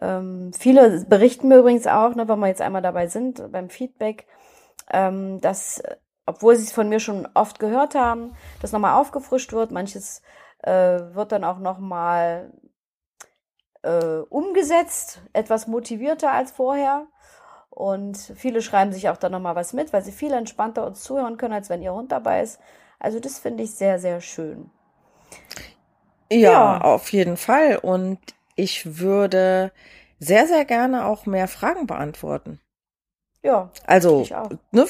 ähm, 0.00 0.52
viele 0.58 1.04
berichten 1.06 1.48
mir 1.48 1.58
übrigens 1.58 1.86
auch, 1.86 2.14
ne, 2.14 2.28
wenn 2.28 2.38
wir 2.40 2.48
jetzt 2.48 2.62
einmal 2.62 2.82
dabei 2.82 3.06
sind, 3.06 3.50
beim 3.52 3.70
Feedback, 3.70 4.26
ähm, 4.90 5.40
dass, 5.40 5.82
obwohl 6.26 6.56
sie 6.56 6.64
es 6.64 6.72
von 6.72 6.88
mir 6.88 7.00
schon 7.00 7.28
oft 7.34 7.58
gehört 7.58 7.94
haben, 7.94 8.34
das 8.60 8.72
nochmal 8.72 9.00
aufgefrischt 9.00 9.52
wird. 9.52 9.70
Manches 9.72 10.22
äh, 10.62 10.72
wird 11.14 11.32
dann 11.32 11.44
auch 11.44 11.58
nochmal 11.58 12.52
äh, 13.82 14.18
umgesetzt, 14.30 15.22
etwas 15.32 15.66
motivierter 15.66 16.32
als 16.32 16.52
vorher. 16.52 17.06
Und 17.70 18.16
viele 18.36 18.62
schreiben 18.62 18.92
sich 18.92 19.08
auch 19.08 19.16
dann 19.16 19.32
nochmal 19.32 19.56
was 19.56 19.72
mit, 19.72 19.92
weil 19.92 20.02
sie 20.04 20.12
viel 20.12 20.32
entspannter 20.32 20.86
uns 20.86 21.02
zuhören 21.02 21.36
können, 21.38 21.54
als 21.54 21.70
wenn 21.70 21.82
ihr 21.82 21.92
Hund 21.94 22.12
dabei 22.12 22.42
ist. 22.42 22.60
Also 23.00 23.20
das 23.20 23.38
finde 23.38 23.64
ich 23.64 23.72
sehr, 23.74 23.98
sehr 23.98 24.20
schön. 24.20 24.70
Ja, 26.30 26.76
Ja. 26.76 26.78
auf 26.78 27.12
jeden 27.12 27.36
Fall. 27.36 27.78
Und 27.78 28.18
ich 28.54 28.98
würde 28.98 29.72
sehr, 30.18 30.46
sehr 30.46 30.64
gerne 30.64 31.06
auch 31.06 31.26
mehr 31.26 31.48
Fragen 31.48 31.86
beantworten. 31.86 32.60
Ja, 33.42 33.70
Also, 33.86 34.22
ich 34.22 34.32
ne, 34.70 34.86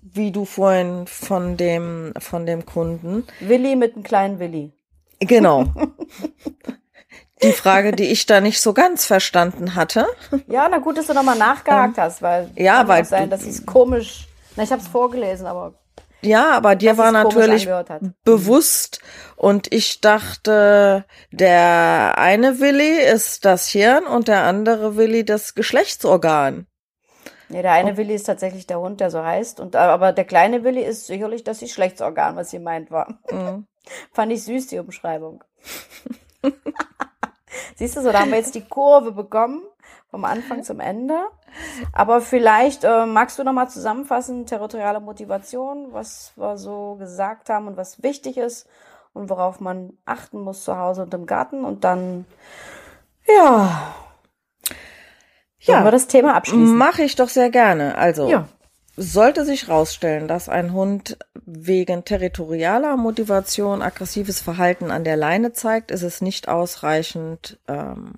wie 0.00 0.32
du 0.32 0.44
vorhin 0.44 1.06
von 1.06 1.56
dem, 1.56 2.12
von 2.18 2.46
dem 2.46 2.66
Kunden. 2.66 3.26
Willi 3.40 3.76
mit 3.76 3.94
einem 3.94 4.02
kleinen 4.02 4.38
Willi. 4.38 4.72
Genau. 5.20 5.66
Die 7.42 7.52
Frage, 7.52 7.90
die 7.92 8.04
ich 8.04 8.26
da 8.26 8.40
nicht 8.40 8.60
so 8.60 8.72
ganz 8.72 9.04
verstanden 9.04 9.74
hatte. 9.74 10.06
Ja, 10.46 10.68
na 10.68 10.78
gut, 10.78 10.96
dass 10.96 11.08
du 11.08 11.14
nochmal 11.14 11.36
nachgehakt 11.36 11.98
hast, 11.98 12.22
weil 12.22 12.50
Ähm, 12.54 12.64
ja, 12.64 12.86
weil 12.86 13.04
sein, 13.04 13.30
dass 13.30 13.42
es 13.44 13.66
komisch. 13.66 14.28
Na, 14.54 14.62
ich 14.62 14.70
habe 14.70 14.80
es 14.80 14.86
vorgelesen, 14.86 15.46
aber 15.46 15.74
Ja, 16.22 16.52
aber 16.52 16.76
dir 16.76 16.98
war 16.98 17.10
natürlich 17.10 17.68
hat. 17.68 18.02
bewusst 18.24 19.00
und 19.36 19.72
ich 19.72 20.00
dachte, 20.00 21.04
der 21.32 22.14
eine 22.16 22.60
Willi 22.60 23.00
ist 23.00 23.44
das 23.44 23.68
Hirn 23.68 24.06
und 24.06 24.28
der 24.28 24.44
andere 24.44 24.96
Willi 24.96 25.24
das 25.24 25.54
Geschlechtsorgan. 25.54 26.66
nee, 27.48 27.62
der 27.62 27.72
eine 27.72 27.96
Willi 27.96 28.14
ist 28.14 28.24
tatsächlich 28.24 28.68
der 28.68 28.78
Hund, 28.78 29.00
der 29.00 29.10
so 29.10 29.24
heißt, 29.24 29.58
und 29.58 29.74
aber 29.74 30.12
der 30.12 30.24
kleine 30.24 30.62
Willi 30.62 30.82
ist 30.82 31.06
sicherlich 31.06 31.42
das 31.42 31.58
Geschlechtsorgan, 31.58 32.36
was 32.36 32.50
sie 32.50 32.60
meint 32.60 32.90
war. 32.90 33.18
Mhm. 33.30 33.66
Fand 34.12 34.32
ich 34.32 34.44
süß 34.44 34.68
die 34.68 34.78
Umschreibung. 34.78 35.42
Siehst 37.76 37.96
du, 37.96 38.02
so 38.02 38.12
da 38.12 38.20
haben 38.20 38.30
wir 38.30 38.38
jetzt 38.38 38.54
die 38.54 38.64
Kurve 38.64 39.12
bekommen 39.12 39.62
vom 40.12 40.24
Anfang 40.26 40.62
zum 40.62 40.78
Ende. 40.78 41.18
Aber 41.92 42.20
vielleicht 42.20 42.84
äh, 42.84 43.06
magst 43.06 43.38
du 43.38 43.44
noch 43.44 43.54
mal 43.54 43.68
zusammenfassen 43.68 44.44
territoriale 44.46 45.00
Motivation, 45.00 45.88
was 45.90 46.32
wir 46.36 46.58
so 46.58 46.96
gesagt 46.96 47.48
haben 47.48 47.66
und 47.66 47.76
was 47.78 48.02
wichtig 48.02 48.36
ist 48.36 48.68
und 49.14 49.30
worauf 49.30 49.58
man 49.58 49.94
achten 50.04 50.38
muss 50.40 50.64
zu 50.64 50.76
Hause 50.76 51.02
und 51.02 51.14
im 51.14 51.24
Garten 51.26 51.64
und 51.64 51.82
dann 51.84 52.26
ja, 53.26 53.94
Ja. 55.60 55.74
wollen 55.74 55.84
wir 55.84 55.90
das 55.92 56.08
Thema 56.08 56.34
abschließen. 56.34 56.76
Mache 56.76 57.02
ich 57.02 57.16
doch 57.16 57.28
sehr 57.30 57.48
gerne. 57.50 57.96
Also, 57.96 58.28
Ja. 58.28 58.48
sollte 58.96 59.46
sich 59.46 59.68
herausstellen, 59.68 60.28
dass 60.28 60.50
ein 60.50 60.74
Hund 60.74 61.16
wegen 61.46 62.04
territorialer 62.04 62.98
Motivation 62.98 63.80
aggressives 63.80 64.42
Verhalten 64.42 64.90
an 64.90 65.04
der 65.04 65.16
Leine 65.16 65.52
zeigt, 65.52 65.90
ist 65.90 66.02
es 66.02 66.20
nicht 66.20 66.48
ausreichend, 66.48 67.58
ähm, 67.68 68.12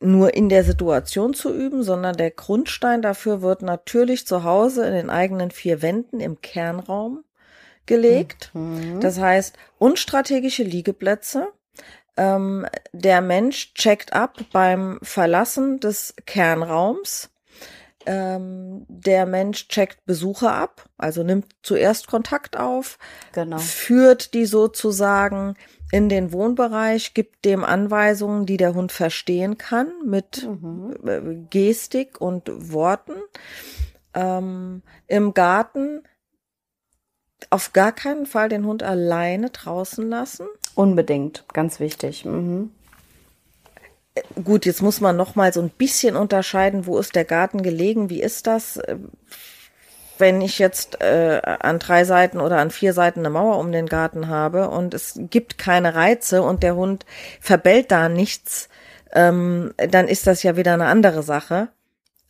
nur 0.00 0.34
in 0.34 0.48
der 0.48 0.64
Situation 0.64 1.34
zu 1.34 1.52
üben, 1.52 1.82
sondern 1.82 2.16
der 2.16 2.30
Grundstein 2.30 3.02
dafür 3.02 3.42
wird 3.42 3.62
natürlich 3.62 4.26
zu 4.26 4.44
Hause 4.44 4.86
in 4.86 4.92
den 4.92 5.10
eigenen 5.10 5.50
vier 5.50 5.82
Wänden 5.82 6.20
im 6.20 6.40
Kernraum 6.40 7.24
gelegt. 7.86 8.50
Mhm. 8.54 9.00
Das 9.00 9.18
heißt, 9.18 9.56
unstrategische 9.78 10.62
Liegeplätze. 10.62 11.48
Ähm, 12.16 12.66
der 12.92 13.20
Mensch 13.20 13.74
checkt 13.74 14.12
ab 14.12 14.38
beim 14.52 14.98
Verlassen 15.02 15.80
des 15.80 16.14
Kernraums. 16.26 17.30
Ähm, 18.06 18.86
der 18.88 19.26
Mensch 19.26 19.68
checkt 19.68 20.04
Besucher 20.06 20.52
ab, 20.54 20.88
also 20.96 21.22
nimmt 21.22 21.46
zuerst 21.62 22.06
Kontakt 22.06 22.56
auf, 22.56 22.98
Genau. 23.32 23.58
führt 23.58 24.32
die 24.32 24.46
sozusagen 24.46 25.56
in 25.90 26.08
den 26.08 26.32
Wohnbereich, 26.32 27.14
gibt 27.14 27.44
dem 27.44 27.64
Anweisungen, 27.64 28.46
die 28.46 28.56
der 28.56 28.74
Hund 28.74 28.92
verstehen 28.92 29.58
kann, 29.58 29.88
mit 30.04 30.46
Mhm. 30.46 30.96
äh, 31.06 31.20
Gestik 31.50 32.20
und 32.20 32.50
Worten. 32.72 33.14
Ähm, 34.14 34.82
Im 35.06 35.34
Garten 35.34 36.02
auf 37.50 37.72
gar 37.72 37.92
keinen 37.92 38.26
Fall 38.26 38.48
den 38.48 38.66
Hund 38.66 38.82
alleine 38.82 39.50
draußen 39.50 40.08
lassen. 40.08 40.46
Unbedingt, 40.74 41.44
ganz 41.52 41.80
wichtig. 41.80 42.24
Mhm. 42.24 42.70
Gut, 44.42 44.66
jetzt 44.66 44.82
muss 44.82 45.00
man 45.00 45.16
noch 45.16 45.36
mal 45.36 45.52
so 45.52 45.60
ein 45.60 45.70
bisschen 45.70 46.16
unterscheiden, 46.16 46.86
wo 46.86 46.98
ist 46.98 47.14
der 47.14 47.24
Garten 47.24 47.62
gelegen, 47.62 48.10
wie 48.10 48.20
ist 48.20 48.46
das? 48.48 48.80
Wenn 50.18 50.40
ich 50.40 50.58
jetzt 50.58 51.00
äh, 51.00 51.40
an 51.60 51.78
drei 51.78 52.04
Seiten 52.04 52.40
oder 52.40 52.58
an 52.58 52.70
vier 52.70 52.92
Seiten 52.92 53.20
eine 53.20 53.30
Mauer 53.30 53.58
um 53.58 53.72
den 53.72 53.86
Garten 53.86 54.28
habe 54.28 54.68
und 54.68 54.94
es 54.94 55.18
gibt 55.30 55.58
keine 55.58 55.94
Reize 55.94 56.42
und 56.42 56.62
der 56.62 56.76
Hund 56.76 57.06
verbellt 57.40 57.90
da 57.90 58.08
nichts, 58.08 58.68
ähm, 59.12 59.72
dann 59.76 60.08
ist 60.08 60.26
das 60.26 60.42
ja 60.42 60.56
wieder 60.56 60.74
eine 60.74 60.86
andere 60.86 61.22
Sache. 61.22 61.68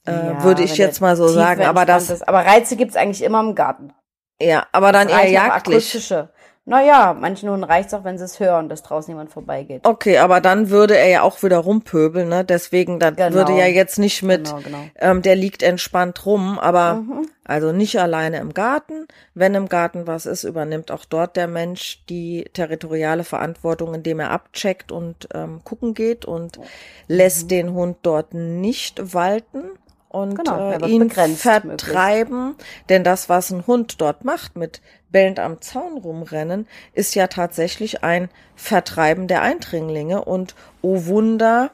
Äh, 0.06 0.12
Ja, 0.12 0.42
würde 0.44 0.62
ich 0.62 0.76
jetzt 0.76 1.00
mal 1.00 1.16
so 1.16 1.28
sagen. 1.28 1.64
Aber 1.64 1.84
das, 1.84 2.10
ist. 2.10 2.26
aber 2.26 2.44
Reize 2.44 2.76
gibt's 2.76 2.96
eigentlich 2.96 3.22
immer 3.22 3.40
im 3.40 3.54
Garten. 3.54 3.92
ja, 4.40 4.66
aber 4.72 4.92
dann 4.92 5.08
eher 5.08 5.28
jagdlich. 5.28 5.76
akustische. 5.76 6.28
Naja, 6.68 7.16
manchen 7.18 7.48
Hunden 7.48 7.64
reicht's 7.64 7.94
auch, 7.94 8.04
wenn 8.04 8.18
sie 8.18 8.24
es 8.24 8.38
hören, 8.40 8.68
dass 8.68 8.82
draußen 8.82 9.10
jemand 9.10 9.30
vorbeigeht. 9.30 9.86
Okay, 9.86 10.18
aber 10.18 10.42
dann 10.42 10.68
würde 10.68 10.98
er 10.98 11.08
ja 11.08 11.22
auch 11.22 11.42
wieder 11.42 11.56
rumpöbeln, 11.56 12.28
ne? 12.28 12.44
Deswegen, 12.44 12.98
das 12.98 13.16
Genau. 13.16 13.34
würde 13.34 13.52
ja 13.56 13.64
jetzt 13.64 13.98
nicht 13.98 14.22
mit, 14.22 14.44
Genau, 14.44 14.60
genau. 14.60 14.78
ähm, 14.96 15.22
der 15.22 15.34
liegt 15.34 15.62
entspannt 15.62 16.26
rum, 16.26 16.58
aber 16.58 16.96
Mhm. 16.96 17.26
also 17.42 17.72
nicht 17.72 17.98
alleine 17.98 18.36
im 18.36 18.52
Garten. 18.52 19.08
Wenn 19.32 19.54
im 19.54 19.70
Garten 19.70 20.06
was 20.06 20.26
ist, 20.26 20.44
übernimmt 20.44 20.90
auch 20.90 21.06
dort 21.06 21.36
der 21.36 21.48
Mensch 21.48 22.04
die 22.10 22.44
territoriale 22.52 23.24
Verantwortung, 23.24 23.94
indem 23.94 24.20
er 24.20 24.30
abcheckt 24.30 24.92
und 24.92 25.26
ähm, 25.32 25.62
gucken 25.64 25.94
geht 25.94 26.26
und 26.26 26.60
lässt 27.06 27.44
Mhm. 27.44 27.48
den 27.48 27.72
Hund 27.72 27.96
dort 28.02 28.34
nicht 28.34 29.14
walten 29.14 29.62
und 30.10 30.36
Genau, 30.36 30.70
äh, 30.72 30.86
ihn 30.86 31.08
begrenzt 31.08 31.42
vertreiben. 31.42 32.56
Denn 32.88 33.04
das, 33.04 33.28
was 33.28 33.50
ein 33.50 33.66
Hund 33.66 34.00
dort 34.00 34.24
macht 34.24 34.56
mit 34.56 34.80
bellend 35.10 35.40
am 35.40 35.60
Zaun 35.60 35.98
rumrennen, 35.98 36.66
ist 36.92 37.14
ja 37.14 37.26
tatsächlich 37.26 38.02
ein 38.02 38.28
Vertreiben 38.54 39.28
der 39.28 39.42
Eindringlinge 39.42 40.24
und 40.24 40.54
oh 40.82 41.06
Wunder, 41.06 41.70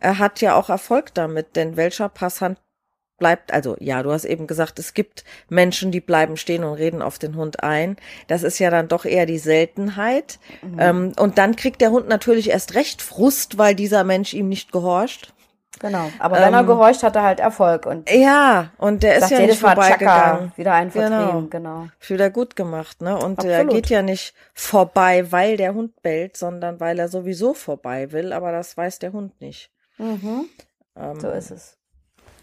er 0.00 0.18
hat 0.18 0.40
ja 0.40 0.54
auch 0.54 0.68
Erfolg 0.68 1.14
damit, 1.14 1.56
denn 1.56 1.76
welcher 1.76 2.08
Passant 2.08 2.58
bleibt, 3.18 3.52
also 3.52 3.76
ja, 3.78 4.02
du 4.02 4.10
hast 4.10 4.24
eben 4.24 4.46
gesagt, 4.46 4.78
es 4.78 4.92
gibt 4.92 5.24
Menschen, 5.48 5.92
die 5.92 6.00
bleiben 6.00 6.36
stehen 6.36 6.64
und 6.64 6.74
reden 6.74 7.00
auf 7.00 7.18
den 7.18 7.36
Hund 7.36 7.62
ein. 7.62 7.96
Das 8.26 8.42
ist 8.42 8.58
ja 8.58 8.70
dann 8.70 8.88
doch 8.88 9.04
eher 9.04 9.24
die 9.24 9.38
Seltenheit. 9.38 10.38
Mhm. 10.62 10.76
Ähm, 10.78 11.12
und 11.18 11.38
dann 11.38 11.56
kriegt 11.56 11.80
der 11.80 11.90
Hund 11.90 12.08
natürlich 12.08 12.50
erst 12.50 12.74
recht 12.74 13.02
Frust, 13.02 13.56
weil 13.56 13.74
dieser 13.74 14.04
Mensch 14.04 14.34
ihm 14.34 14.48
nicht 14.48 14.72
gehorcht. 14.72 15.32
Genau. 15.80 16.10
Aber 16.18 16.36
wenn 16.36 16.54
er 16.54 16.60
ähm, 16.60 16.66
gehorcht, 16.66 17.02
hat 17.02 17.16
er 17.16 17.22
halt 17.22 17.40
Erfolg. 17.40 17.86
Und 17.86 18.10
ja, 18.10 18.70
und 18.78 19.02
der 19.02 19.16
ist 19.16 19.30
ja 19.30 19.40
nicht 19.40 19.58
vorbeigegangen. 19.58 20.52
Wieder 20.56 20.72
ein 20.74 20.90
Vertrieben, 20.90 21.50
genau. 21.50 21.80
genau. 21.80 21.88
Wieder 22.06 22.30
gut 22.30 22.56
gemacht, 22.56 23.02
ne? 23.02 23.16
Und 23.16 23.38
Absolut. 23.38 23.56
er 23.56 23.64
geht 23.64 23.90
ja 23.90 24.02
nicht 24.02 24.34
vorbei, 24.54 25.30
weil 25.32 25.56
der 25.56 25.74
Hund 25.74 26.02
bellt, 26.02 26.36
sondern 26.36 26.80
weil 26.80 26.98
er 26.98 27.08
sowieso 27.08 27.54
vorbei 27.54 28.12
will. 28.12 28.32
Aber 28.32 28.52
das 28.52 28.76
weiß 28.76 28.98
der 29.00 29.12
Hund 29.12 29.40
nicht. 29.40 29.70
Mhm. 29.98 30.46
Ähm, 30.96 31.20
so 31.20 31.28
ist 31.30 31.50
es. 31.50 31.76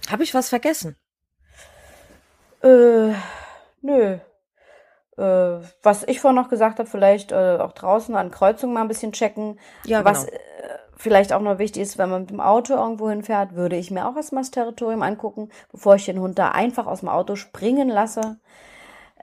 Habe 0.09 0.23
ich 0.23 0.33
was 0.33 0.49
vergessen? 0.49 0.95
Äh, 2.63 3.13
nö. 3.81 4.17
Äh, 5.17 5.59
was 5.83 6.03
ich 6.03 6.19
vorhin 6.19 6.35
noch 6.35 6.49
gesagt 6.49 6.79
habe, 6.79 6.89
vielleicht 6.89 7.31
äh, 7.31 7.57
auch 7.59 7.73
draußen 7.73 8.15
an 8.15 8.31
Kreuzungen 8.31 8.73
mal 8.73 8.81
ein 8.81 8.87
bisschen 8.87 9.11
checken. 9.11 9.59
Ja, 9.85 10.05
was 10.05 10.25
genau. 10.25 10.39
Vielleicht 11.01 11.33
auch 11.33 11.41
noch 11.41 11.57
wichtig 11.57 11.81
ist, 11.81 11.97
wenn 11.97 12.09
man 12.09 12.21
mit 12.21 12.29
dem 12.29 12.39
Auto 12.39 12.73
irgendwo 12.75 13.09
hinfährt, 13.09 13.55
würde 13.55 13.75
ich 13.75 13.89
mir 13.91 14.07
auch 14.07 14.15
erstmal 14.15 14.43
das 14.43 14.51
Territorium 14.51 15.01
angucken, 15.01 15.49
bevor 15.71 15.95
ich 15.95 16.05
den 16.05 16.19
Hund 16.19 16.37
da 16.37 16.49
einfach 16.49 16.85
aus 16.85 16.99
dem 16.99 17.09
Auto 17.09 17.35
springen 17.35 17.89
lasse. 17.89 18.37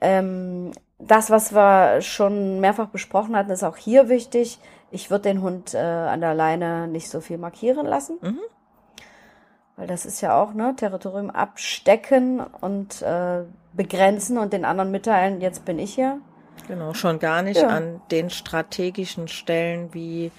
Ähm, 0.01 0.71
das, 0.99 1.29
was 1.29 1.53
wir 1.53 2.01
schon 2.01 2.59
mehrfach 2.59 2.87
besprochen 2.87 3.35
hatten, 3.35 3.51
ist 3.51 3.63
auch 3.63 3.77
hier 3.77 4.09
wichtig. 4.09 4.59
Ich 4.91 5.09
würde 5.09 5.29
den 5.29 5.41
Hund 5.41 5.73
äh, 5.73 5.77
an 5.77 6.19
der 6.19 6.33
Leine 6.33 6.87
nicht 6.87 7.09
so 7.09 7.21
viel 7.21 7.37
markieren 7.37 7.85
lassen. 7.85 8.17
Mhm. 8.21 8.39
Weil 9.77 9.87
das 9.87 10.05
ist 10.05 10.19
ja 10.19 10.41
auch, 10.41 10.53
ne, 10.53 10.73
Territorium 10.75 11.29
abstecken 11.29 12.41
und 12.41 13.01
äh, 13.01 13.43
begrenzen 13.71 14.37
und 14.37 14.51
den 14.51 14.65
anderen 14.65 14.91
mitteilen, 14.91 15.39
jetzt 15.39 15.63
bin 15.63 15.79
ich 15.79 15.95
hier. 15.95 16.19
Genau, 16.67 16.93
schon 16.93 17.19
gar 17.19 17.41
nicht 17.41 17.61
ja. 17.61 17.69
an 17.69 18.01
den 18.11 18.29
strategischen 18.29 19.29
Stellen 19.29 19.93
wie 19.93 20.31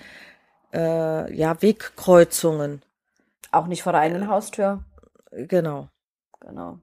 äh, 0.73 1.33
ja, 1.35 1.61
Wegkreuzungen. 1.61 2.83
Auch 3.53 3.67
nicht 3.67 3.83
vor 3.83 3.93
der 3.93 4.03
eigenen 4.03 4.29
Haustür. 4.29 4.85
Genau. 5.33 5.89
Genau. 6.41 6.79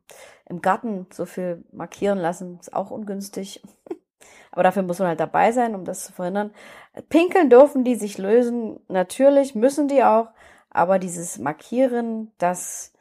Im 0.47 0.61
Garten 0.61 1.07
so 1.11 1.25
viel 1.25 1.63
markieren 1.71 2.19
lassen, 2.19 2.59
ist 2.59 2.73
auch 2.73 2.91
ungünstig. 2.91 3.61
Aber 4.51 4.63
dafür 4.63 4.83
muss 4.83 4.99
man 4.99 5.09
halt 5.09 5.19
dabei 5.19 5.51
sein, 5.51 5.75
um 5.75 5.85
das 5.85 6.05
zu 6.05 6.13
verhindern. 6.13 6.51
Pinkeln 7.09 7.49
dürfen 7.49 7.83
die 7.83 7.95
sich 7.95 8.17
lösen. 8.17 8.79
Natürlich 8.87 9.55
müssen 9.55 9.87
die 9.87 10.03
auch. 10.03 10.29
Aber 10.69 10.99
dieses 10.99 11.37
Markieren, 11.37 12.31
das 12.37 12.93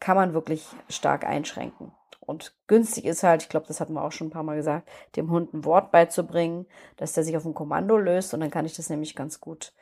kann 0.00 0.16
man 0.16 0.34
wirklich 0.34 0.66
stark 0.88 1.24
einschränken. 1.24 1.92
Und 2.20 2.54
günstig 2.66 3.04
ist 3.04 3.22
halt, 3.22 3.42
ich 3.42 3.48
glaube, 3.48 3.66
das 3.66 3.80
hatten 3.80 3.92
wir 3.94 4.02
auch 4.02 4.12
schon 4.12 4.28
ein 4.28 4.30
paar 4.30 4.42
Mal 4.42 4.56
gesagt, 4.56 4.88
dem 5.16 5.30
Hund 5.30 5.52
ein 5.52 5.64
Wort 5.64 5.90
beizubringen, 5.90 6.66
dass 6.96 7.12
der 7.12 7.24
sich 7.24 7.36
auf 7.36 7.44
ein 7.44 7.54
Kommando 7.54 7.98
löst 7.98 8.32
und 8.32 8.40
dann 8.40 8.50
kann 8.50 8.64
ich 8.64 8.74
das 8.74 8.88
nämlich 8.88 9.14
ganz 9.14 9.40
gut 9.40 9.72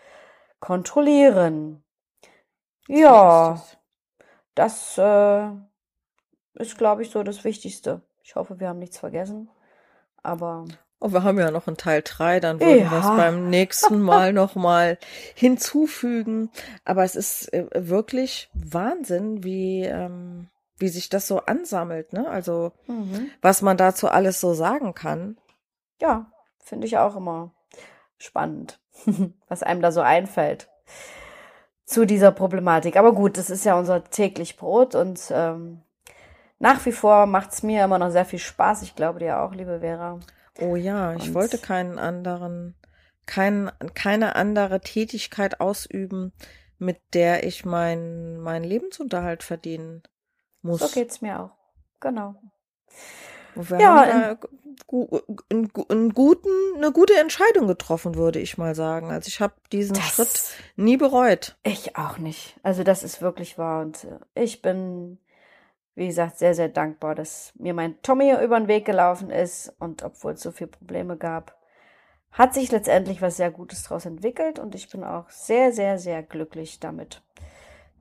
kontrollieren. 0.63 1.83
Ja, 2.87 3.61
das 4.55 4.97
äh, 4.97 5.49
ist, 6.55 6.79
glaube 6.79 7.03
ich, 7.03 7.11
so 7.11 7.23
das 7.23 7.45
Wichtigste. 7.45 8.01
Ich 8.23 8.37
hoffe, 8.37 8.61
wir 8.61 8.69
haben 8.69 8.79
nichts 8.79 8.99
vergessen. 8.99 9.51
Aber 10.23 10.65
Oh, 11.05 11.13
wir 11.13 11.25
haben 11.25 11.41
ja 11.41 11.51
noch 11.51 11.67
einen 11.67 11.77
Teil 11.77 12.03
3, 12.05 12.39
dann 12.39 12.61
würden 12.61 12.85
ja. 12.85 12.91
wir 12.93 12.99
es 13.01 13.07
beim 13.07 13.51
nächsten 13.51 14.01
Mal 14.01 14.33
nochmal 14.33 14.99
hinzufügen. 15.35 16.49
Aber 16.85 17.03
es 17.03 17.17
ist 17.17 17.53
äh, 17.53 17.67
wirklich 17.75 18.49
Wahnsinn, 18.55 19.43
wie, 19.43 19.83
ähm, 19.83 20.49
wie 20.79 20.89
sich 20.89 21.09
das 21.09 21.27
so 21.27 21.41
ansammelt, 21.41 22.13
ne? 22.13 22.29
Also, 22.29 22.71
mhm. 22.87 23.33
was 23.41 23.63
man 23.63 23.77
dazu 23.77 24.07
alles 24.07 24.41
so 24.41 24.55
sagen 24.55 24.95
kann. 24.95 25.39
Ja, 26.01 26.31
finde 26.61 26.87
ich 26.87 26.99
auch 26.99 27.17
immer 27.17 27.53
spannend, 28.17 28.79
was 29.49 29.63
einem 29.63 29.83
da 29.83 29.93
so 29.93 30.01
einfällt 30.01 30.69
zu 31.85 32.07
dieser 32.07 32.33
Problematik. 32.33 32.97
Aber 32.97 33.13
gut, 33.13 33.37
das 33.37 33.51
ist 33.51 33.65
ja 33.65 33.79
unser 33.79 34.05
täglich 34.05 34.57
Brot 34.57 34.95
und 34.95 35.21
ähm, 35.31 35.83
nach 36.59 36.85
wie 36.87 36.93
vor 36.93 37.27
macht 37.27 37.53
es 37.53 37.63
mir 37.63 37.85
immer 37.85 37.99
noch 37.99 38.11
sehr 38.11 38.25
viel 38.25 38.39
Spaß. 38.39 38.83
Ich 38.83 38.95
glaube 38.95 39.19
dir 39.19 39.41
auch, 39.41 39.53
liebe 39.53 39.81
Vera. 39.81 40.21
Oh 40.61 40.77
ja, 40.77 41.15
ich 41.15 41.29
Und 41.29 41.35
wollte 41.35 41.59
keinen 41.59 41.99
anderen, 41.99 42.77
kein, 43.27 43.71
keine 43.95 44.37
andere 44.37 44.81
Tätigkeit 44.81 45.61
ausüben, 45.61 46.33
mit 46.79 47.01
der 47.15 47.45
ich 47.45 47.65
mein, 47.65 48.39
mein 48.39 48.65
Lebensunterhalt 48.65 49.43
verdienen 49.43 50.03
muss. 50.63 50.81
So 50.81 50.89
geht's 50.89 51.21
mir 51.21 51.41
auch. 51.41 51.51
Genau. 52.01 52.37
Wir 53.55 53.81
ja, 53.81 54.07
haben 54.07 54.39
einen, 55.51 55.71
einen 55.89 56.15
guten, 56.15 56.49
eine 56.77 56.93
gute 56.93 57.15
Entscheidung 57.19 57.67
getroffen, 57.67 58.15
würde 58.15 58.39
ich 58.39 58.59
mal 58.59 58.75
sagen. 58.75 59.11
Also 59.11 59.29
ich 59.29 59.41
habe 59.41 59.55
diesen 59.73 59.97
Schritt 59.97 60.57
nie 60.77 60.97
bereut. 60.97 61.57
Ich 61.63 61.97
auch 61.97 62.19
nicht. 62.19 62.57
Also 62.63 62.83
das 62.83 63.03
ist 63.03 63.21
wirklich 63.21 63.59
wahr. 63.59 63.83
Und 63.83 64.05
äh, 64.05 64.43
ich 64.43 64.63
bin 64.63 65.19
wie 65.95 66.07
gesagt, 66.07 66.39
sehr, 66.39 66.55
sehr 66.55 66.69
dankbar, 66.69 67.15
dass 67.15 67.53
mir 67.57 67.75
mein 67.75 68.01
Tommy 68.03 68.33
über 68.43 68.59
den 68.59 68.69
Weg 68.69 68.85
gelaufen 68.85 69.31
ist 69.31 69.75
und 69.79 70.03
obwohl 70.03 70.33
es 70.33 70.41
so 70.41 70.51
viele 70.51 70.71
Probleme 70.71 71.17
gab, 71.17 71.57
hat 72.31 72.55
sich 72.55 72.73
letztendlich 72.73 73.21
was 73.21 73.37
sehr 73.37 73.51
Gutes 73.51 73.83
daraus 73.83 74.07
entwickelt 74.07 74.59
und 74.59 74.75
ich 74.75 74.89
bin 74.89 75.05
auch 75.05 75.29
sehr, 75.29 75.73
sehr, 75.73 75.99
sehr 75.99 76.23
glücklich 76.23 76.81
damit. 76.81 77.21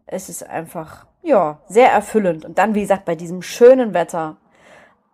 Es 0.06 0.30
ist 0.30 0.44
einfach, 0.44 1.06
ja, 1.22 1.62
sehr 1.68 1.92
erfüllend. 1.92 2.46
Und 2.46 2.58
dann, 2.58 2.76
wie 2.76 2.82
gesagt, 2.82 3.06
bei 3.06 3.16
diesem 3.16 3.42
schönen 3.42 3.94
Wetter, 3.94 4.38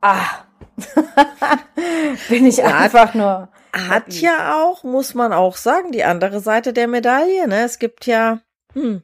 ah, 0.02 0.45
bin 2.30 2.45
ich 2.45 2.58
ja, 2.58 2.78
einfach 2.78 3.14
nur. 3.14 3.50
Hat 3.74 4.08
happy. 4.08 4.20
ja 4.22 4.64
auch, 4.64 4.84
muss 4.84 5.14
man 5.14 5.34
auch 5.34 5.56
sagen, 5.56 5.91
die 5.91 6.04
andere 6.04 6.39
Seite 6.39 6.74
der 6.74 6.88
Medaille. 6.88 7.48
Ne? 7.48 7.64
Es 7.64 7.80
gibt 7.80 8.06
ja, 8.06 8.39
hm, 8.74 9.04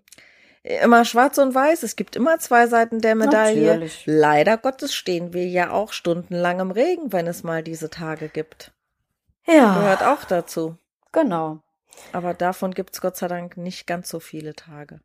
immer 0.64 1.06
schwarz 1.06 1.38
und 1.38 1.54
weiß. 1.54 1.84
Es 1.84 1.96
gibt 1.96 2.16
immer 2.16 2.40
zwei 2.40 2.68
Seiten 2.68 3.00
der 3.02 3.16
Medaille. 3.16 3.74
Natürlich. 3.74 4.04
Leider 4.06 4.58
Gottes 4.58 4.94
stehen 4.94 5.34
wir 5.34 5.48
ja 5.48 5.72
auch 5.72 5.94
stundenlang 5.94 6.60
im 6.60 6.72
Regen, 6.72 7.12
wenn 7.12 7.28
es 7.28 7.44
mal 7.44 7.64
diese 7.64 7.90
Tage 7.90 8.30
gibt. 8.30 8.72
Ja. 9.46 9.76
Gehört 9.76 10.04
auch 10.04 10.24
dazu. 10.24 10.78
Genau. 11.12 11.62
Aber 12.12 12.34
davon 12.34 12.74
gibt's 12.74 13.02
Gott 13.02 13.18
sei 13.18 13.28
Dank 13.28 13.58
nicht 13.58 13.86
ganz 13.86 14.10
so 14.10 14.20
viele 14.20 14.56
Tage. 14.56 15.02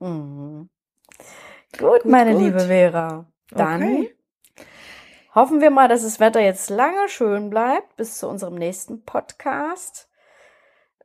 Mhm. 0.00 0.68
Gut, 1.78 2.02
gut, 2.02 2.04
meine 2.04 2.32
gut. 2.32 2.42
liebe 2.42 2.60
Vera. 2.60 3.26
Dann 3.50 3.82
okay. 3.82 4.16
Hoffen 5.34 5.60
wir 5.60 5.70
mal, 5.70 5.88
dass 5.88 6.02
das 6.02 6.20
Wetter 6.20 6.40
jetzt 6.40 6.70
lange 6.70 7.08
schön 7.08 7.50
bleibt 7.50 7.96
bis 7.96 8.18
zu 8.18 8.28
unserem 8.28 8.54
nächsten 8.54 9.04
Podcast. 9.04 10.08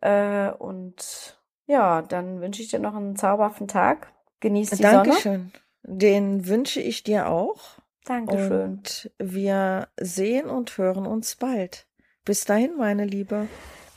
Äh, 0.01 0.49
und 0.51 1.39
ja, 1.65 2.01
dann 2.01 2.41
wünsche 2.41 2.61
ich 2.61 2.69
dir 2.69 2.79
noch 2.79 2.95
einen 2.95 3.15
zauberhaften 3.15 3.67
Tag. 3.67 4.11
Genieß 4.39 4.71
die 4.71 4.81
Dankeschön. 4.81 5.51
Sonne. 5.83 5.99
Den 5.99 6.47
wünsche 6.47 6.81
ich 6.81 7.03
dir 7.03 7.29
auch. 7.29 7.77
Dankeschön. 8.05 8.61
Und 8.61 9.11
wir 9.17 9.87
sehen 9.99 10.49
und 10.49 10.77
hören 10.77 11.05
uns 11.05 11.35
bald. 11.35 11.87
Bis 12.23 12.45
dahin, 12.45 12.77
meine 12.77 13.05
Liebe. 13.05 13.47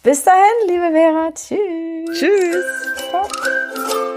Bis 0.02 0.22
dahin, 0.22 0.68
liebe 0.68 0.90
Vera. 0.92 1.30
Tschüss. 1.32 2.18
Tschüss. 2.18 2.64
Ciao. 3.10 4.09